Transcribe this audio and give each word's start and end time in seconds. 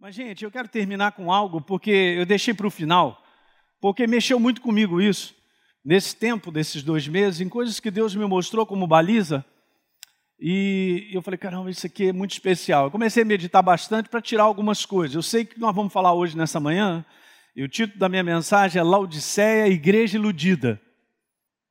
Mas, 0.00 0.14
gente, 0.14 0.42
eu 0.42 0.50
quero 0.50 0.66
terminar 0.66 1.12
com 1.12 1.30
algo, 1.30 1.60
porque 1.60 1.90
eu 1.90 2.24
deixei 2.24 2.54
para 2.54 2.66
o 2.66 2.70
final, 2.70 3.22
porque 3.82 4.06
mexeu 4.06 4.40
muito 4.40 4.62
comigo 4.62 4.98
isso, 4.98 5.34
nesse 5.84 6.16
tempo, 6.16 6.50
desses 6.50 6.82
dois 6.82 7.06
meses, 7.06 7.42
em 7.42 7.50
coisas 7.50 7.78
que 7.78 7.90
Deus 7.90 8.14
me 8.14 8.24
mostrou 8.24 8.64
como 8.64 8.86
baliza. 8.86 9.44
E 10.40 11.10
eu 11.12 11.20
falei, 11.20 11.36
caramba, 11.36 11.70
isso 11.70 11.86
aqui 11.86 12.08
é 12.08 12.12
muito 12.14 12.30
especial. 12.30 12.86
Eu 12.86 12.90
comecei 12.90 13.24
a 13.24 13.26
meditar 13.26 13.62
bastante 13.62 14.08
para 14.08 14.22
tirar 14.22 14.44
algumas 14.44 14.86
coisas. 14.86 15.14
Eu 15.14 15.22
sei 15.22 15.44
que 15.44 15.60
nós 15.60 15.74
vamos 15.74 15.92
falar 15.92 16.14
hoje 16.14 16.34
nessa 16.34 16.58
manhã, 16.58 17.04
e 17.54 17.62
o 17.62 17.68
título 17.68 17.98
da 17.98 18.08
minha 18.08 18.24
mensagem 18.24 18.80
é 18.80 18.82
Laodiceia, 18.82 19.68
Igreja 19.68 20.16
Iludida. 20.16 20.80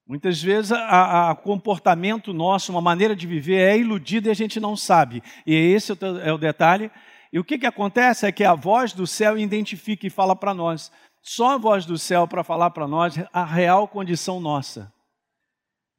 Muitas 0.05 0.39
vezes 0.39 0.71
o 0.71 1.36
comportamento 1.38 2.32
nosso, 2.32 2.71
uma 2.71 2.82
maneira 2.82 3.16
de 3.16 3.25
viver 3.25 3.57
é 3.57 3.75
iludida 3.75 4.27
e 4.27 4.32
a 4.32 4.36
gente 4.36 4.59
não 4.59 4.75
sabe. 4.75 5.23
E 5.48 5.55
esse 5.55 5.93
é 6.23 6.32
o 6.32 6.38
detalhe. 6.38 6.91
E 7.32 7.39
o 7.39 7.43
que, 7.43 7.59
que 7.59 7.66
acontece 7.66 8.25
é 8.25 8.32
que 8.32 8.43
a 8.43 8.55
voz 8.55 8.91
do 8.93 9.05
céu 9.05 9.38
identifica 9.38 10.08
e 10.08 10.09
fala 10.09 10.35
para 10.35 10.53
nós. 10.53 10.91
Só 11.22 11.55
a 11.55 11.58
voz 11.58 11.86
do 11.86 11.98
céu 11.98 12.27
para 12.27 12.44
falar 12.44 12.72
para 12.72 12.88
nós 12.88 13.16
a 13.31 13.45
real 13.45 13.88
condição 13.88 14.40
nossa. 14.40 14.91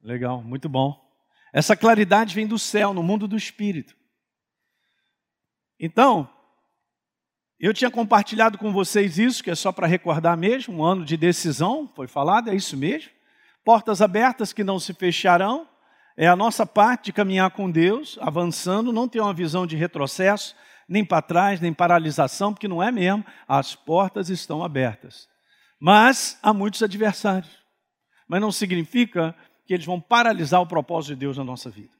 Legal, 0.01 0.41
muito 0.43 0.67
bom. 0.67 0.99
Essa 1.53 1.75
claridade 1.75 2.33
vem 2.33 2.47
do 2.47 2.57
céu, 2.57 2.93
no 2.93 3.03
mundo 3.03 3.27
do 3.27 3.37
espírito. 3.37 3.95
Então, 5.79 6.29
eu 7.59 7.73
tinha 7.73 7.91
compartilhado 7.91 8.57
com 8.57 8.73
vocês 8.73 9.17
isso, 9.19 9.43
que 9.43 9.51
é 9.51 9.55
só 9.55 9.71
para 9.71 9.87
recordar 9.87 10.35
mesmo, 10.35 10.77
um 10.77 10.83
ano 10.83 11.05
de 11.05 11.15
decisão, 11.15 11.91
foi 11.95 12.07
falado, 12.07 12.49
é 12.49 12.55
isso 12.55 12.75
mesmo. 12.75 13.11
Portas 13.63 14.01
abertas 14.01 14.51
que 14.51 14.63
não 14.63 14.79
se 14.79 14.93
fecharão, 14.93 15.67
é 16.17 16.27
a 16.27 16.35
nossa 16.35 16.65
parte 16.65 17.05
de 17.05 17.13
caminhar 17.13 17.51
com 17.51 17.69
Deus, 17.69 18.17
avançando, 18.21 18.91
não 18.91 19.07
ter 19.07 19.19
uma 19.19 19.33
visão 19.33 19.67
de 19.67 19.75
retrocesso, 19.75 20.55
nem 20.91 21.05
para 21.05 21.21
trás, 21.21 21.61
nem 21.61 21.73
paralisação, 21.73 22.53
porque 22.53 22.67
não 22.67 22.83
é 22.83 22.91
mesmo, 22.91 23.25
as 23.47 23.73
portas 23.73 24.29
estão 24.29 24.61
abertas. 24.61 25.25
Mas 25.79 26.37
há 26.43 26.53
muitos 26.53 26.83
adversários. 26.83 27.49
Mas 28.27 28.41
não 28.41 28.51
significa 28.51 29.33
que 29.65 29.73
eles 29.73 29.85
vão 29.85 30.01
paralisar 30.01 30.61
o 30.61 30.67
propósito 30.67 31.13
de 31.13 31.21
Deus 31.21 31.37
na 31.37 31.45
nossa 31.45 31.69
vida. 31.69 31.93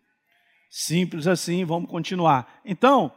Simples 0.69 1.25
assim, 1.25 1.63
vamos 1.63 1.89
continuar. 1.89 2.59
Então, 2.65 3.13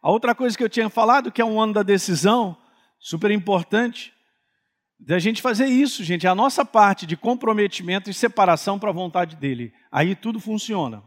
a 0.00 0.08
outra 0.08 0.36
coisa 0.36 0.56
que 0.56 0.62
eu 0.62 0.68
tinha 0.68 0.88
falado, 0.88 1.32
que 1.32 1.42
é 1.42 1.44
um 1.44 1.60
ano 1.60 1.72
da 1.72 1.82
decisão, 1.82 2.56
super 3.00 3.32
importante, 3.32 4.14
da 5.00 5.18
gente 5.18 5.42
fazer 5.42 5.66
isso, 5.66 6.04
gente, 6.04 6.28
é 6.28 6.30
a 6.30 6.34
nossa 6.34 6.64
parte 6.64 7.04
de 7.06 7.16
comprometimento 7.16 8.08
e 8.08 8.14
separação 8.14 8.78
para 8.78 8.90
a 8.90 8.94
vontade 8.94 9.34
dele. 9.34 9.72
Aí 9.90 10.14
tudo 10.14 10.38
funciona. 10.38 11.02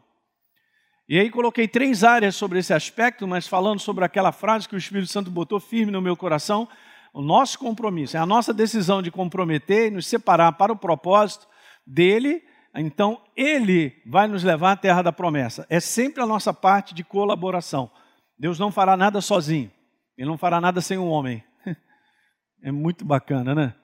E 1.12 1.20
aí 1.20 1.30
coloquei 1.30 1.67
três 1.67 2.06
áreas 2.06 2.38
sobre 2.38 2.59
esse 2.59 2.73
aspecto, 2.73 3.28
mas 3.28 3.45
falando 3.45 3.81
sobre 3.81 4.06
aquela 4.06 4.31
frase 4.31 4.66
que 4.66 4.76
o 4.76 4.78
Espírito 4.78 5.12
Santo 5.12 5.30
botou 5.30 5.59
firme 5.59 5.92
no 5.92 6.02
meu 6.02 6.16
coração, 6.16 6.70
o 7.14 7.22
nosso 7.22 7.59
compromisso, 7.59 8.16
é 8.16 8.20
a 8.22 8.26
nossa 8.26 8.54
decisão 8.54 9.02
de 9.02 9.12
comprometer 9.12 9.88
e 9.88 9.94
nos 9.94 10.08
separar 10.08 10.54
para 10.54 10.72
o 10.72 10.78
propósito 10.78 11.45
dele, 11.86 12.42
então 12.73 13.22
ele 13.36 14.02
vai 14.06 14.26
nos 14.26 14.42
levar 14.42 14.72
à 14.72 14.76
terra 14.78 15.02
da 15.02 15.12
promessa. 15.12 15.67
É 15.70 15.82
sempre 15.82 16.23
a 16.23 16.26
nossa 16.26 16.54
parte 16.54 16.94
de 16.94 17.04
colaboração. 17.04 17.92
Deus 18.39 18.58
não 18.58 18.72
fará 18.72 18.95
nada 18.95 19.20
sozinho, 19.20 19.70
ele 20.17 20.30
não 20.30 20.38
fará 20.38 20.62
nada 20.62 20.80
sem 20.80 20.98
um 20.98 21.09
homem. 21.09 21.44
É 22.64 22.72
muito 22.72 23.04
bacana, 23.04 23.54
né? 23.54 23.76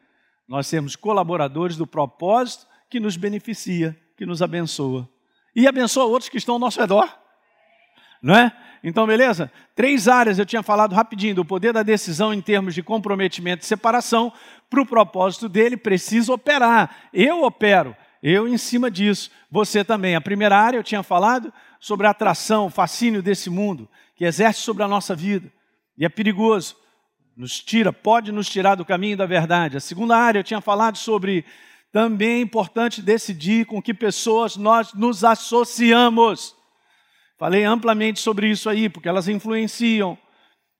Nós 0.47 0.65
sermos 0.65 0.95
colaboradores 0.95 1.75
do 1.75 1.85
propósito 1.85 2.65
que 2.89 3.01
nos 3.01 3.17
beneficia, 3.17 3.99
que 4.15 4.25
nos 4.25 4.41
abençoa. 4.41 5.09
E 5.57 5.67
abençoa 5.67 6.05
outros 6.05 6.29
que 6.29 6.37
estão 6.37 6.53
ao 6.53 6.59
nosso 6.59 6.79
redor. 6.79 7.11
Não 8.21 8.35
é? 8.35 8.51
Então, 8.83 9.07
beleza? 9.07 9.51
Três 9.75 10.07
áreas 10.07 10.37
eu 10.37 10.45
tinha 10.45 10.61
falado 10.61 10.93
rapidinho 10.93 11.33
do 11.33 11.43
poder 11.43 11.73
da 11.73 11.81
decisão 11.81 12.31
em 12.31 12.39
termos 12.39 12.75
de 12.75 12.83
comprometimento 12.83 13.63
e 13.63 13.67
separação. 13.67 14.31
Para 14.69 14.81
o 14.81 14.85
propósito 14.85 15.49
dele, 15.49 15.75
precisa 15.75 16.31
operar. 16.31 17.09
Eu 17.11 17.41
opero, 17.41 17.95
eu 18.21 18.47
em 18.47 18.55
cima 18.55 18.91
disso. 18.91 19.31
Você 19.49 19.83
também. 19.83 20.15
A 20.15 20.21
primeira 20.21 20.55
área 20.55 20.77
eu 20.77 20.83
tinha 20.83 21.01
falado 21.01 21.51
sobre 21.79 22.05
a 22.05 22.11
atração, 22.11 22.67
o 22.67 22.69
fascínio 22.69 23.23
desse 23.23 23.49
mundo 23.49 23.89
que 24.15 24.25
exerce 24.25 24.61
sobre 24.61 24.83
a 24.83 24.87
nossa 24.87 25.15
vida. 25.15 25.51
E 25.97 26.05
é 26.05 26.09
perigoso 26.09 26.75
nos 27.35 27.59
tira, 27.59 27.91
pode 27.91 28.31
nos 28.31 28.47
tirar 28.47 28.75
do 28.75 28.85
caminho 28.85 29.17
da 29.17 29.25
verdade. 29.25 29.77
A 29.77 29.79
segunda 29.79 30.15
área 30.15 30.39
eu 30.39 30.43
tinha 30.43 30.61
falado 30.61 30.97
sobre 30.97 31.43
também 31.91 32.39
é 32.39 32.41
importante 32.41 33.01
decidir 33.01 33.65
com 33.65 33.81
que 33.81 33.93
pessoas 33.93 34.57
nós 34.57 34.93
nos 34.93 35.23
associamos. 35.23 36.55
Falei 37.37 37.63
amplamente 37.63 38.19
sobre 38.19 38.49
isso 38.49 38.69
aí, 38.69 38.89
porque 38.89 39.07
elas 39.07 39.27
influenciam. 39.27 40.17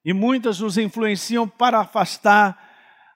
E 0.04 0.14
muitas 0.14 0.60
nos 0.60 0.78
influenciam 0.78 1.48
para 1.48 1.80
afastar 1.80 2.68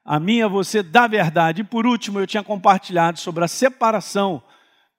a 0.03 0.19
mim 0.19 0.38
e 0.38 0.44
a 0.44 0.47
você 0.47 0.84
da 0.84 1.07
verdade. 1.07 1.62
E 1.62 1.63
por 1.63 1.85
último, 1.85 2.19
eu 2.19 2.28
tinha 2.28 2.44
compartilhado 2.44 3.19
sobre 3.19 3.44
a 3.44 3.47
separação, 3.47 4.44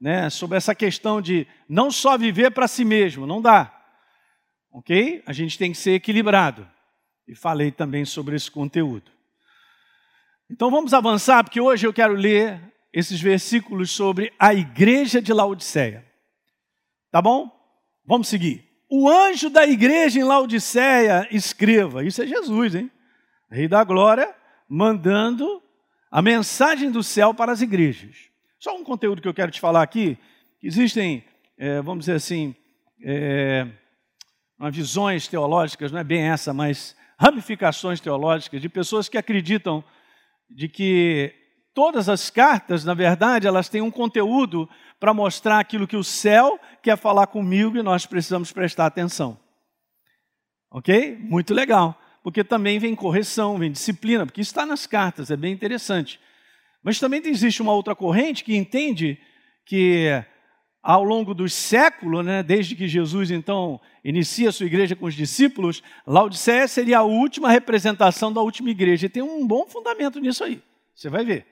né, 0.01 0.29
sobre 0.31 0.57
essa 0.57 0.75
questão 0.75 1.21
de 1.21 1.47
não 1.69 1.91
só 1.91 2.19
viver 2.19 2.51
para 2.51 2.67
si 2.67 2.85
mesmo, 2.85 3.27
não 3.27 3.41
dá. 3.41 3.73
Ok? 4.73 5.23
A 5.27 5.33
gente 5.33 5.59
tem 5.59 5.71
que 5.71 5.79
ser 5.79 5.93
equilibrado 5.93 6.69
e 7.29 7.37
falei 7.37 7.71
também 7.71 8.05
sobre 8.05 8.35
esse 8.35 8.51
conteúdo. 8.51 9.11
Então 10.51 10.71
vamos 10.71 10.93
avançar, 10.93 11.45
porque 11.45 11.61
hoje 11.61 11.87
eu 11.87 11.93
quero 11.93 12.15
ler 12.15 12.72
esses 12.93 13.21
versículos 13.21 13.91
sobre 13.91 14.33
a 14.39 14.53
igreja 14.53 15.21
de 15.23 15.33
Laodiceia. 15.33 16.05
Tá 17.11 17.23
bom? 17.23 17.51
Vamos 18.05 18.29
seguir. 18.29 18.65
O 18.91 19.09
anjo 19.09 19.49
da 19.49 19.67
igreja 19.67 20.21
em 20.21 20.25
Laodiceia 20.25 21.27
escreva. 21.31 22.05
Isso 22.05 22.23
é 22.23 22.27
Jesus, 22.27 22.75
hein? 22.75 22.91
Rei 23.51 23.67
da 23.67 23.83
glória, 23.85 24.35
mandando 24.69 25.63
a 26.11 26.21
mensagem 26.21 26.91
do 26.91 27.03
céu 27.03 27.33
para 27.33 27.53
as 27.53 27.63
igrejas. 27.63 28.29
Só 28.59 28.77
um 28.77 28.85
conteúdo 28.85 29.23
que 29.23 29.29
eu 29.29 29.35
quero 29.35 29.51
te 29.51 29.61
falar 29.61 29.83
aqui. 29.83 30.19
Existem, 30.63 31.25
é, 31.57 31.81
vamos 31.81 32.01
dizer 32.01 32.17
assim, 32.17 32.55
é, 33.03 33.67
visões 34.71 35.27
teológicas, 35.27 35.91
não 35.91 35.99
é 35.99 36.05
bem 36.05 36.29
essa, 36.29 36.53
mas 36.53 36.95
ramificações 37.19 38.01
teológicas 38.01 38.61
de 38.61 38.69
pessoas 38.69 39.09
que 39.09 39.17
acreditam 39.17 39.83
de 40.51 40.69
que 40.69 41.35
todas 41.75 42.09
as 42.09 42.31
cartas, 42.31 42.85
na 42.85 42.95
verdade, 42.95 43.47
elas 43.47 43.69
têm 43.69 43.81
um 43.81 43.91
conteúdo 43.91 44.69
para 44.99 45.15
mostrar 45.15 45.59
aquilo 45.59 45.87
que 45.87 45.97
o 45.97 46.05
céu 46.05 46.59
quer 46.83 46.97
falar 46.97 47.27
comigo 47.27 47.77
e 47.77 47.83
nós 47.83 48.07
precisamos 48.07 48.53
prestar 48.53 48.87
atenção. 48.87 49.39
Ok? 50.71 51.17
Muito 51.21 51.53
legal. 51.53 51.99
Porque 52.23 52.45
também 52.45 52.79
vem 52.79 52.95
correção, 52.95 53.59
vem 53.59 53.73
disciplina, 53.73 54.25
porque 54.25 54.41
isso 54.41 54.53
está 54.53 54.65
nas 54.65 54.87
cartas, 54.87 55.31
é 55.31 55.37
bem 55.37 55.53
interessante. 55.53 56.21
Mas 56.83 57.01
também 57.01 57.21
existe 57.25 57.61
uma 57.61 57.73
outra 57.73 57.95
corrente 57.95 58.45
que 58.45 58.57
entende 58.57 59.19
que 59.67 60.09
ao 60.83 61.05
longo 61.05 61.33
dos 61.33 61.53
séculos, 61.53 62.25
né, 62.25 62.43
desde 62.43 62.75
que 62.75 62.89
Jesus 62.89 63.31
então 63.31 63.81
inicia 64.05 64.49
a 64.49 64.53
sua 64.53 64.67
igreja 64.67 64.97
com 64.97 65.07
os 65.07 65.15
discípulos, 65.15 65.83
Laodiceia 66.07 66.67
seria 66.67 66.99
a 66.99 67.03
última 67.03 67.51
representação 67.51 68.33
da 68.33 68.41
última 68.41 68.71
igreja. 68.71 69.07
E 69.07 69.09
tem 69.09 69.23
um 69.23 69.47
bom 69.47 69.67
fundamento 69.67 70.19
nisso 70.19 70.43
aí. 70.43 70.61
Você 70.95 71.09
vai 71.09 71.25
ver. 71.25 71.47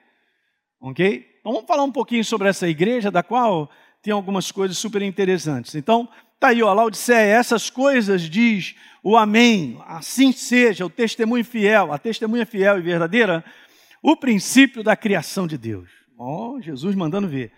Ok? 0.80 1.28
Então 1.40 1.52
vamos 1.52 1.66
falar 1.66 1.84
um 1.84 1.92
pouquinho 1.92 2.24
sobre 2.24 2.48
essa 2.48 2.66
igreja, 2.66 3.10
da 3.10 3.22
qual 3.22 3.70
tem 4.02 4.12
algumas 4.12 4.50
coisas 4.50 4.78
super 4.78 5.02
interessantes. 5.02 5.74
Então, 5.74 6.08
tá 6.38 6.48
aí, 6.48 6.62
ó, 6.62 6.72
Laodiceia, 6.72 7.34
essas 7.34 7.68
coisas 7.68 8.22
diz 8.22 8.74
o 9.02 9.16
Amém, 9.16 9.78
assim 9.86 10.32
seja, 10.32 10.84
o 10.84 10.90
testemunho 10.90 11.44
fiel, 11.44 11.92
a 11.92 11.98
testemunha 11.98 12.46
fiel 12.46 12.78
e 12.78 12.82
verdadeira, 12.82 13.44
o 14.02 14.16
princípio 14.16 14.82
da 14.82 14.96
criação 14.96 15.46
de 15.46 15.58
Deus. 15.58 15.90
Ó, 16.18 16.52
oh, 16.52 16.60
Jesus 16.60 16.94
mandando 16.94 17.28
ver. 17.28 17.52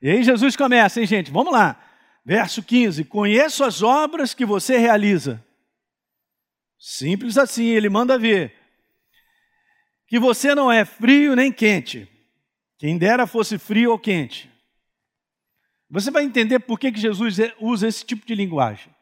E 0.00 0.10
aí 0.10 0.22
Jesus 0.22 0.56
começa, 0.56 1.00
hein, 1.00 1.06
gente? 1.06 1.30
Vamos 1.30 1.52
lá. 1.52 1.80
Verso 2.24 2.62
15: 2.62 3.04
Conheço 3.04 3.64
as 3.64 3.82
obras 3.82 4.34
que 4.34 4.44
você 4.44 4.78
realiza. 4.78 5.44
Simples 6.78 7.38
assim, 7.38 7.66
ele 7.66 7.88
manda 7.88 8.18
ver. 8.18 8.54
Que 10.06 10.18
você 10.18 10.54
não 10.54 10.70
é 10.70 10.84
frio 10.84 11.34
nem 11.34 11.50
quente. 11.50 12.08
Quem 12.78 12.98
dera 12.98 13.26
fosse 13.26 13.58
frio 13.58 13.92
ou 13.92 13.98
quente. 13.98 14.50
Você 15.88 16.10
vai 16.10 16.24
entender 16.24 16.58
por 16.60 16.78
que, 16.78 16.90
que 16.90 17.00
Jesus 17.00 17.36
usa 17.60 17.86
esse 17.86 18.04
tipo 18.04 18.26
de 18.26 18.34
linguagem. 18.34 18.94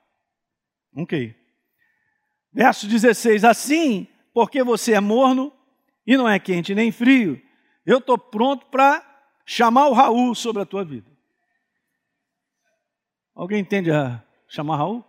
Ok. 0.95 1.35
Verso 2.53 2.87
16: 2.87 3.45
Assim, 3.45 4.07
porque 4.35 4.63
você 4.63 4.93
é 4.93 5.01
morno 5.01 5.53
e 6.07 6.17
não 6.17 6.29
é 6.29 6.39
quente 6.39 6.75
nem 6.75 6.93
frio, 6.93 7.41
eu 7.87 7.99
estou 7.99 8.19
pronto 8.19 8.67
para 8.67 9.03
chamar 9.47 9.89
o 9.89 9.93
Raul 9.93 10.35
sobre 10.35 10.63
a 10.63 10.67
tua 10.67 10.85
vida. 10.85 11.11
Alguém 13.35 13.61
entende 13.61 13.91
a 13.91 14.23
chamar 14.47 14.77
Raul? 14.77 15.05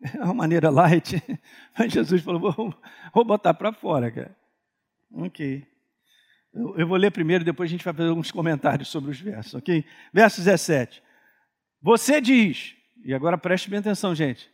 É 0.00 0.24
uma 0.24 0.34
maneira 0.34 0.70
light. 0.70 1.22
Mas 1.76 1.92
Jesus 1.92 2.22
falou: 2.22 2.40
vou, 2.40 2.74
vou 3.12 3.24
botar 3.24 3.52
para 3.52 3.72
fora, 3.72 4.10
cara. 4.10 4.36
Ok. 5.12 5.66
Eu, 6.76 6.88
vou 6.88 6.96
ler 6.96 7.12
primeiro, 7.12 7.44
depois 7.44 7.70
a 7.70 7.72
gente 7.72 7.84
vai 7.84 7.94
fazer 7.94 8.08
alguns 8.08 8.32
comentários 8.32 8.88
sobre 8.88 9.12
os 9.12 9.20
versos, 9.20 9.54
ok? 9.54 9.84
Verso 10.12 10.38
17. 10.38 11.00
Você 11.80 12.20
diz, 12.20 12.74
e 13.04 13.14
agora 13.14 13.38
preste 13.38 13.70
bem 13.70 13.78
atenção, 13.78 14.12
gente. 14.12 14.50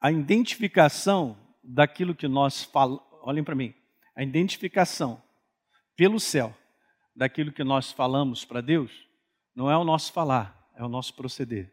a 0.00 0.10
identificação 0.10 1.38
daquilo 1.62 2.14
que 2.14 2.26
nós 2.26 2.64
falamos, 2.64 3.02
olhem 3.22 3.44
para 3.44 3.54
mim, 3.54 3.74
a 4.16 4.22
identificação 4.22 5.22
pelo 5.94 6.18
céu 6.18 6.56
daquilo 7.14 7.52
que 7.52 7.62
nós 7.62 7.92
falamos 7.92 8.44
para 8.44 8.62
Deus 8.62 8.90
não 9.54 9.70
é 9.70 9.76
o 9.76 9.84
nosso 9.84 10.12
falar, 10.12 10.70
é 10.74 10.82
o 10.82 10.88
nosso 10.88 11.14
proceder. 11.14 11.70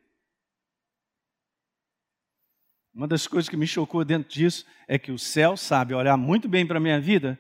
Uma 2.94 3.08
das 3.08 3.26
coisas 3.26 3.48
que 3.48 3.56
me 3.56 3.66
chocou 3.66 4.04
dentro 4.04 4.30
disso 4.30 4.66
é 4.86 5.00
que 5.00 5.12
o 5.12 5.18
céu 5.18 5.56
sabe 5.56 5.94
olhar 5.94 6.18
muito 6.18 6.50
bem 6.50 6.68
para 6.68 6.78
a 6.78 6.82
minha 6.82 7.00
vida 7.00 7.40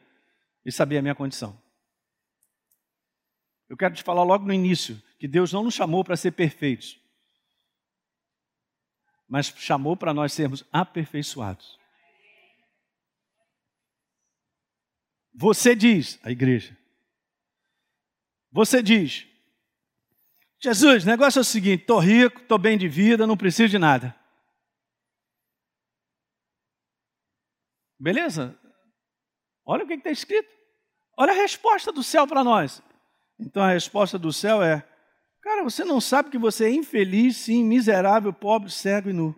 saber 0.71 0.97
a 0.97 1.01
minha 1.01 1.15
condição. 1.15 1.59
Eu 3.67 3.77
quero 3.77 3.93
te 3.93 4.03
falar 4.03 4.23
logo 4.23 4.45
no 4.45 4.53
início 4.53 5.01
que 5.17 5.27
Deus 5.27 5.53
não 5.53 5.63
nos 5.63 5.73
chamou 5.73 6.03
para 6.03 6.17
ser 6.17 6.31
perfeitos 6.31 6.99
mas 9.29 9.53
chamou 9.55 9.95
para 9.95 10.11
nós 10.11 10.33
sermos 10.33 10.65
aperfeiçoados. 10.73 11.79
Você 15.31 15.75
diz, 15.75 16.19
a 16.23 16.31
igreja, 16.31 16.75
você 18.51 18.81
diz, 18.81 19.27
Jesus, 20.59 21.03
o 21.03 21.07
negócio 21.07 21.39
é 21.39 21.41
o 21.41 21.45
seguinte: 21.45 21.81
estou 21.81 21.99
rico, 21.99 22.41
estou 22.41 22.57
bem 22.57 22.77
de 22.77 22.89
vida, 22.89 23.27
não 23.27 23.37
preciso 23.37 23.69
de 23.69 23.77
nada. 23.77 24.13
Beleza? 27.97 28.59
Olha 29.63 29.83
o 29.83 29.87
que 29.87 29.93
está 29.93 30.09
escrito. 30.09 30.49
Olha 31.21 31.33
a 31.33 31.35
resposta 31.35 31.91
do 31.91 32.01
céu 32.01 32.25
para 32.25 32.45
nós. 32.45 32.81
Então 33.37 33.61
a 33.61 33.73
resposta 33.73 34.17
do 34.17 34.31
céu 34.31 34.63
é: 34.63 34.87
Cara, 35.41 35.65
você 35.65 35.83
não 35.83 35.99
sabe 35.99 36.29
que 36.29 36.37
você 36.37 36.67
é 36.67 36.73
infeliz, 36.73 37.35
sim, 37.35 37.61
miserável, 37.61 38.31
pobre, 38.31 38.71
cego 38.71 39.09
e 39.09 39.13
nu. 39.13 39.35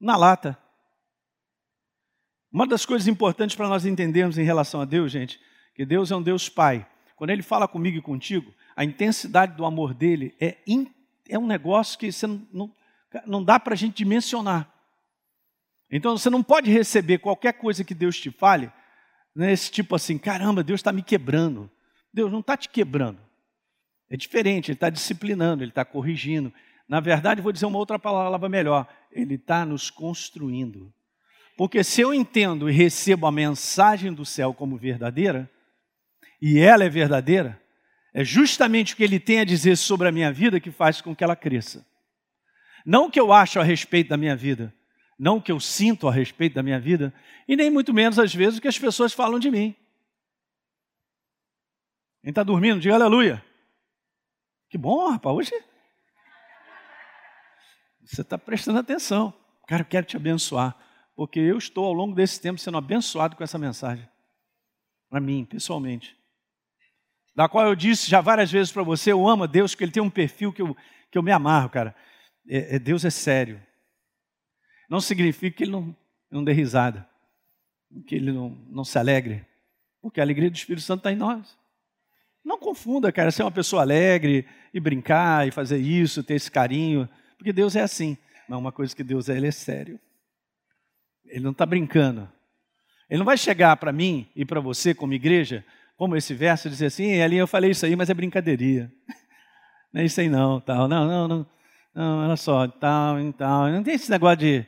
Na 0.00 0.16
lata. 0.16 0.56
Uma 2.52 2.64
das 2.64 2.86
coisas 2.86 3.08
importantes 3.08 3.56
para 3.56 3.66
nós 3.66 3.84
entendermos 3.84 4.38
em 4.38 4.44
relação 4.44 4.80
a 4.80 4.84
Deus, 4.84 5.10
gente, 5.10 5.40
que 5.74 5.84
Deus 5.84 6.12
é 6.12 6.16
um 6.16 6.22
Deus 6.22 6.48
Pai. 6.48 6.88
Quando 7.16 7.30
Ele 7.30 7.42
fala 7.42 7.66
comigo 7.66 7.98
e 7.98 8.02
contigo, 8.02 8.54
a 8.76 8.84
intensidade 8.84 9.56
do 9.56 9.64
amor 9.64 9.92
dele 9.92 10.32
é, 10.40 10.58
in, 10.64 10.86
é 11.28 11.36
um 11.36 11.46
negócio 11.46 11.98
que 11.98 12.12
você 12.12 12.28
não, 12.28 12.46
não, 12.52 12.74
não 13.26 13.44
dá 13.44 13.58
para 13.58 13.74
a 13.74 13.76
gente 13.76 13.96
dimensionar. 13.96 14.72
Então 15.90 16.16
você 16.16 16.30
não 16.30 16.42
pode 16.42 16.70
receber 16.70 17.18
qualquer 17.18 17.54
coisa 17.54 17.82
que 17.82 17.94
Deus 17.94 18.16
te 18.16 18.30
fale, 18.30 18.70
nesse 19.38 19.70
né, 19.70 19.74
tipo 19.74 19.94
assim, 19.94 20.18
caramba, 20.18 20.64
Deus 20.64 20.80
está 20.80 20.92
me 20.92 21.02
quebrando. 21.02 21.70
Deus 22.12 22.32
não 22.32 22.40
está 22.40 22.56
te 22.56 22.68
quebrando. 22.68 23.20
É 24.10 24.16
diferente, 24.16 24.70
ele 24.70 24.76
está 24.76 24.90
disciplinando, 24.90 25.62
ele 25.62 25.70
está 25.70 25.84
corrigindo. 25.84 26.52
Na 26.88 26.98
verdade, 26.98 27.40
vou 27.40 27.52
dizer 27.52 27.66
uma 27.66 27.78
outra 27.78 27.98
palavra 27.98 28.48
melhor: 28.48 28.88
ele 29.12 29.36
está 29.36 29.64
nos 29.64 29.90
construindo. 29.90 30.92
Porque 31.56 31.84
se 31.84 32.00
eu 32.00 32.12
entendo 32.12 32.68
e 32.68 32.72
recebo 32.72 33.26
a 33.26 33.32
mensagem 33.32 34.12
do 34.12 34.24
céu 34.24 34.52
como 34.52 34.76
verdadeira, 34.76 35.48
e 36.42 36.58
ela 36.58 36.84
é 36.84 36.88
verdadeira, 36.88 37.60
é 38.12 38.24
justamente 38.24 38.94
o 38.94 38.96
que 38.96 39.04
ele 39.04 39.20
tem 39.20 39.40
a 39.40 39.44
dizer 39.44 39.76
sobre 39.76 40.08
a 40.08 40.12
minha 40.12 40.32
vida 40.32 40.58
que 40.58 40.70
faz 40.70 41.00
com 41.00 41.14
que 41.14 41.22
ela 41.22 41.36
cresça. 41.36 41.86
Não 42.84 43.06
o 43.06 43.10
que 43.10 43.20
eu 43.20 43.32
acho 43.32 43.60
a 43.60 43.64
respeito 43.64 44.08
da 44.08 44.16
minha 44.16 44.34
vida, 44.34 44.74
não 45.18 45.38
o 45.38 45.42
que 45.42 45.50
eu 45.50 45.58
sinto 45.58 46.06
a 46.06 46.12
respeito 46.12 46.54
da 46.54 46.62
minha 46.62 46.78
vida, 46.78 47.12
e 47.46 47.56
nem 47.56 47.70
muito 47.70 47.92
menos, 47.92 48.18
às 48.18 48.34
vezes, 48.34 48.58
o 48.58 48.62
que 48.62 48.68
as 48.68 48.78
pessoas 48.78 49.12
falam 49.12 49.38
de 49.38 49.50
mim. 49.50 49.74
Quem 52.22 52.30
está 52.30 52.42
dormindo, 52.42 52.80
diga 52.80 52.94
aleluia. 52.94 53.44
Que 54.70 54.76
bom, 54.76 55.10
rapaz, 55.10 55.36
hoje 55.36 55.52
você 58.04 58.22
está 58.22 58.38
prestando 58.38 58.78
atenção. 58.78 59.34
Cara, 59.66 59.82
eu 59.82 59.86
quero 59.86 60.06
te 60.06 60.16
abençoar, 60.16 60.76
porque 61.14 61.38
eu 61.38 61.58
estou 61.58 61.84
ao 61.84 61.92
longo 61.92 62.14
desse 62.14 62.40
tempo 62.40 62.58
sendo 62.58 62.78
abençoado 62.78 63.36
com 63.36 63.44
essa 63.44 63.58
mensagem. 63.58 64.08
Para 65.10 65.20
mim, 65.20 65.44
pessoalmente. 65.44 66.16
Da 67.34 67.48
qual 67.48 67.66
eu 67.66 67.74
disse 67.74 68.10
já 68.10 68.20
várias 68.20 68.50
vezes 68.50 68.72
para 68.72 68.82
você, 68.82 69.12
eu 69.12 69.28
amo 69.28 69.44
a 69.44 69.46
Deus, 69.46 69.72
porque 69.72 69.84
Ele 69.84 69.92
tem 69.92 70.02
um 70.02 70.10
perfil 70.10 70.52
que 70.52 70.62
eu, 70.62 70.76
que 71.10 71.18
eu 71.18 71.22
me 71.22 71.30
amarro, 71.30 71.70
cara. 71.70 71.94
É, 72.48 72.76
é, 72.76 72.78
Deus 72.78 73.04
é 73.04 73.10
sério. 73.10 73.62
Não 74.88 75.00
significa 75.00 75.56
que 75.56 75.64
Ele 75.64 75.72
não, 75.72 75.96
não 76.30 76.42
dê 76.42 76.52
risada, 76.52 77.06
que 78.06 78.14
Ele 78.14 78.32
não, 78.32 78.56
não 78.70 78.84
se 78.84 78.98
alegre, 78.98 79.44
porque 80.00 80.20
a 80.20 80.22
alegria 80.22 80.50
do 80.50 80.56
Espírito 80.56 80.84
Santo 80.84 81.00
está 81.00 81.12
em 81.12 81.16
nós. 81.16 81.56
Não 82.44 82.58
confunda, 82.58 83.12
cara, 83.12 83.30
ser 83.30 83.42
uma 83.42 83.50
pessoa 83.50 83.82
alegre 83.82 84.46
e 84.72 84.80
brincar 84.80 85.46
e 85.46 85.50
fazer 85.50 85.78
isso, 85.78 86.22
ter 86.22 86.34
esse 86.34 86.50
carinho, 86.50 87.08
porque 87.36 87.52
Deus 87.52 87.76
é 87.76 87.82
assim. 87.82 88.16
Mas 88.48 88.58
uma 88.58 88.72
coisa 88.72 88.96
que 88.96 89.04
Deus 89.04 89.28
é, 89.28 89.36
Ele 89.36 89.48
é 89.48 89.50
sério. 89.50 90.00
Ele 91.26 91.44
não 91.44 91.50
está 91.50 91.66
brincando. 91.66 92.26
Ele 93.08 93.18
não 93.18 93.26
vai 93.26 93.36
chegar 93.36 93.76
para 93.76 93.92
mim 93.92 94.26
e 94.34 94.44
para 94.44 94.60
você, 94.60 94.94
como 94.94 95.12
igreja, 95.12 95.64
como 95.96 96.16
esse 96.16 96.32
verso, 96.32 96.68
e 96.68 96.70
dizer 96.70 96.86
assim: 96.86 97.20
ali 97.20 97.36
eu 97.36 97.46
falei 97.46 97.70
isso 97.70 97.84
aí, 97.84 97.94
mas 97.94 98.08
é 98.08 98.14
brincadeirinha. 98.14 98.92
Não 99.90 100.02
é 100.02 100.04
isso 100.04 100.20
aí 100.20 100.28
não, 100.28 100.60
tal. 100.60 100.86
Não, 100.86 101.06
não, 101.06 101.26
não. 101.26 101.46
Não, 101.94 102.18
olha 102.26 102.36
só, 102.36 102.68
tal, 102.68 103.16
tal. 103.32 103.68
Não 103.68 103.82
tem 103.82 103.94
esse 103.94 104.10
negócio 104.10 104.36
de. 104.36 104.66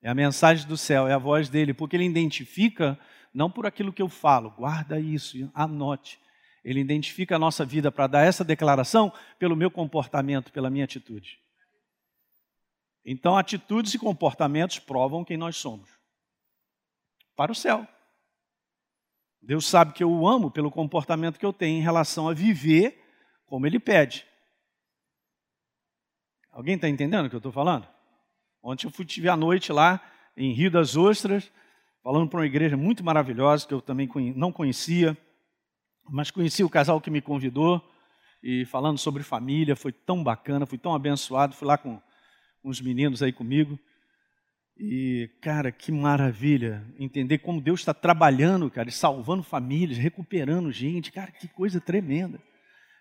É 0.00 0.08
a 0.08 0.14
mensagem 0.14 0.66
do 0.66 0.76
céu, 0.76 1.06
é 1.06 1.12
a 1.12 1.18
voz 1.18 1.48
dele, 1.48 1.74
porque 1.74 1.96
ele 1.96 2.04
identifica 2.04 2.98
não 3.34 3.50
por 3.50 3.66
aquilo 3.66 3.92
que 3.92 4.02
eu 4.02 4.08
falo, 4.08 4.50
guarda 4.50 4.98
isso, 4.98 5.50
anote. 5.54 6.18
Ele 6.64 6.80
identifica 6.80 7.36
a 7.36 7.38
nossa 7.38 7.64
vida 7.64 7.90
para 7.90 8.06
dar 8.06 8.24
essa 8.24 8.44
declaração 8.44 9.12
pelo 9.38 9.56
meu 9.56 9.70
comportamento, 9.70 10.52
pela 10.52 10.70
minha 10.70 10.84
atitude. 10.84 11.38
Então, 13.04 13.36
atitudes 13.36 13.94
e 13.94 13.98
comportamentos 13.98 14.78
provam 14.78 15.24
quem 15.24 15.36
nós 15.36 15.56
somos. 15.56 15.88
Para 17.36 17.52
o 17.52 17.54
céu. 17.54 17.86
Deus 19.40 19.66
sabe 19.66 19.92
que 19.92 20.02
eu 20.02 20.10
o 20.10 20.28
amo 20.28 20.50
pelo 20.50 20.70
comportamento 20.70 21.38
que 21.38 21.46
eu 21.46 21.52
tenho 21.52 21.78
em 21.78 21.82
relação 21.82 22.28
a 22.28 22.34
viver 22.34 23.02
como 23.46 23.66
Ele 23.66 23.78
pede. 23.78 24.26
Alguém 26.50 26.74
está 26.74 26.88
entendendo 26.88 27.26
o 27.26 27.30
que 27.30 27.36
eu 27.36 27.38
estou 27.38 27.52
falando? 27.52 27.88
Ontem 28.68 28.86
eu 28.86 28.90
fui, 28.90 29.06
tive 29.06 29.30
a 29.30 29.36
noite 29.36 29.72
lá 29.72 29.98
em 30.36 30.52
Rio 30.52 30.70
das 30.70 30.94
Ostras, 30.94 31.50
falando 32.02 32.28
para 32.28 32.40
uma 32.40 32.44
igreja 32.46 32.76
muito 32.76 33.02
maravilhosa 33.02 33.66
que 33.66 33.72
eu 33.72 33.80
também 33.80 34.06
não 34.36 34.52
conhecia, 34.52 35.16
mas 36.06 36.30
conheci 36.30 36.62
o 36.62 36.68
casal 36.68 37.00
que 37.00 37.10
me 37.10 37.22
convidou 37.22 37.82
e 38.42 38.66
falando 38.66 38.98
sobre 38.98 39.22
família, 39.22 39.74
foi 39.74 39.90
tão 39.90 40.22
bacana, 40.22 40.66
fui 40.66 40.76
tão 40.76 40.94
abençoado, 40.94 41.54
fui 41.54 41.66
lá 41.66 41.78
com 41.78 41.98
uns 42.62 42.78
meninos 42.78 43.22
aí 43.22 43.32
comigo. 43.32 43.78
E, 44.76 45.30
cara, 45.40 45.72
que 45.72 45.90
maravilha 45.90 46.84
entender 46.98 47.38
como 47.38 47.62
Deus 47.62 47.80
está 47.80 47.94
trabalhando, 47.94 48.70
cara, 48.70 48.90
e 48.90 48.92
salvando 48.92 49.42
famílias, 49.42 49.96
recuperando 49.96 50.70
gente, 50.70 51.10
cara, 51.10 51.32
que 51.32 51.48
coisa 51.48 51.80
tremenda. 51.80 52.38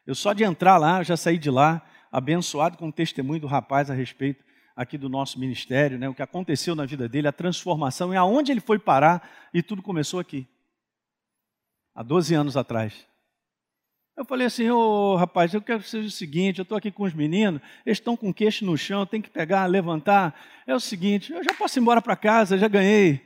Eu 0.05 0.15
só 0.15 0.31
de 0.31 0.45
entrar 0.45 0.77
lá, 0.77 1.03
já 1.03 1.17
saí 1.17 1.37
de 1.37 1.51
lá, 1.51 1.85
abençoado 2.09 2.77
com 2.77 2.87
o 2.87 2.93
testemunho 2.93 3.41
do 3.41 3.47
rapaz 3.47 3.91
a 3.91 3.93
respeito 3.93 4.46
aqui 4.77 4.95
do 4.95 5.09
nosso 5.09 5.39
ministério, 5.39 5.97
né, 5.97 6.07
o 6.07 6.13
que 6.13 6.21
aconteceu 6.21 6.75
na 6.75 6.85
vida 6.85 7.09
dele, 7.09 7.27
a 7.27 7.31
transformação 7.31 8.13
e 8.13 8.15
aonde 8.15 8.51
ele 8.51 8.61
foi 8.61 8.77
parar, 8.77 9.27
e 9.51 9.63
tudo 9.63 9.81
começou 9.81 10.19
aqui, 10.19 10.47
há 11.95 12.03
12 12.03 12.35
anos 12.35 12.55
atrás. 12.55 13.07
Eu 14.15 14.23
falei 14.23 14.45
assim, 14.45 14.69
ô 14.69 15.15
rapaz, 15.15 15.51
eu 15.53 15.61
quero 15.61 15.79
que 15.79 15.89
seja 15.89 16.07
o 16.07 16.11
seguinte, 16.11 16.59
eu 16.59 16.63
estou 16.63 16.77
aqui 16.77 16.91
com 16.91 17.03
os 17.03 17.13
meninos, 17.13 17.59
eles 17.83 17.97
estão 17.97 18.15
com 18.15 18.31
queixo 18.31 18.65
no 18.65 18.77
chão, 18.77 19.03
tem 19.05 19.21
que 19.21 19.29
pegar, 19.29 19.65
levantar. 19.65 20.39
É 20.65 20.75
o 20.75 20.79
seguinte, 20.79 21.31
eu 21.31 21.43
já 21.43 21.53
posso 21.53 21.77
ir 21.77 21.81
embora 21.81 22.01
para 22.01 22.15
casa, 22.15 22.57
já 22.57 22.67
ganhei. 22.67 23.21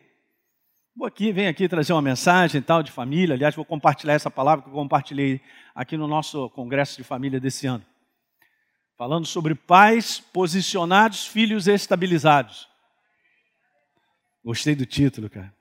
Vou 0.96 1.08
aqui, 1.08 1.31
venho 1.31 1.50
aqui 1.50 1.67
trazer 1.70 1.93
uma 1.93 2.01
mensagem 2.01 2.62
tal 2.62 2.84
de 2.84 2.91
família. 2.91 3.36
Aliás, 3.36 3.55
vou 3.55 3.63
compartilhar 3.63 4.13
essa 4.13 4.29
palavra 4.29 4.63
que 4.63 4.70
eu 4.70 4.74
compartilhei 4.74 5.39
aqui 5.74 5.96
no 5.96 6.08
nosso 6.08 6.50
congresso 6.50 6.98
de 6.98 7.03
família 7.03 7.39
desse 7.39 7.67
ano 7.67 7.86
falando 9.01 9.25
sobre 9.25 9.55
pais 9.55 10.20
posicionados, 10.20 11.25
filhos 11.25 11.67
estabilizados. 11.67 12.70
Gostei 14.46 14.75
do 14.75 14.86
título, 14.86 15.27
cara. 15.27 15.51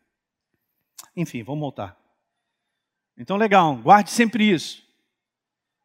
Enfim, 1.16 1.42
vamos 1.42 1.62
voltar. 1.62 1.96
Então, 3.16 3.38
legal, 3.38 3.76
guarde 3.76 4.10
sempre 4.10 4.44
isso. 4.44 4.82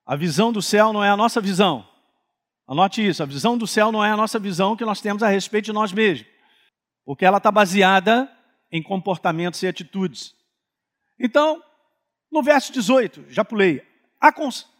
A 0.05 0.17
visão 0.17 0.51
do 0.51 0.61
céu 0.61 0.91
não 0.91 1.01
é 1.01 1.09
a 1.09 1.15
nossa 1.15 1.39
visão. 1.39 1.87
Anote 2.67 3.07
isso, 3.07 3.23
a 3.23 3.25
visão 3.25 3.57
do 3.57 3.65
céu 3.65 3.89
não 3.89 4.03
é 4.03 4.11
a 4.11 4.17
nossa 4.17 4.37
visão 4.37 4.75
que 4.75 4.83
nós 4.83 4.99
temos 4.99 5.23
a 5.23 5.29
respeito 5.29 5.63
de 5.63 5.71
nós 5.71 5.93
mesmos. 5.93 6.27
Porque 7.05 7.23
ela 7.23 7.37
está 7.37 7.53
baseada 7.53 8.29
em 8.69 8.83
comportamentos 8.83 9.63
e 9.63 9.67
atitudes. 9.67 10.35
Então, 11.17 11.63
no 12.29 12.43
verso 12.43 12.73
18, 12.73 13.27
já 13.29 13.45
pulei. 13.45 13.81
A 14.19 14.29
cons 14.33 14.74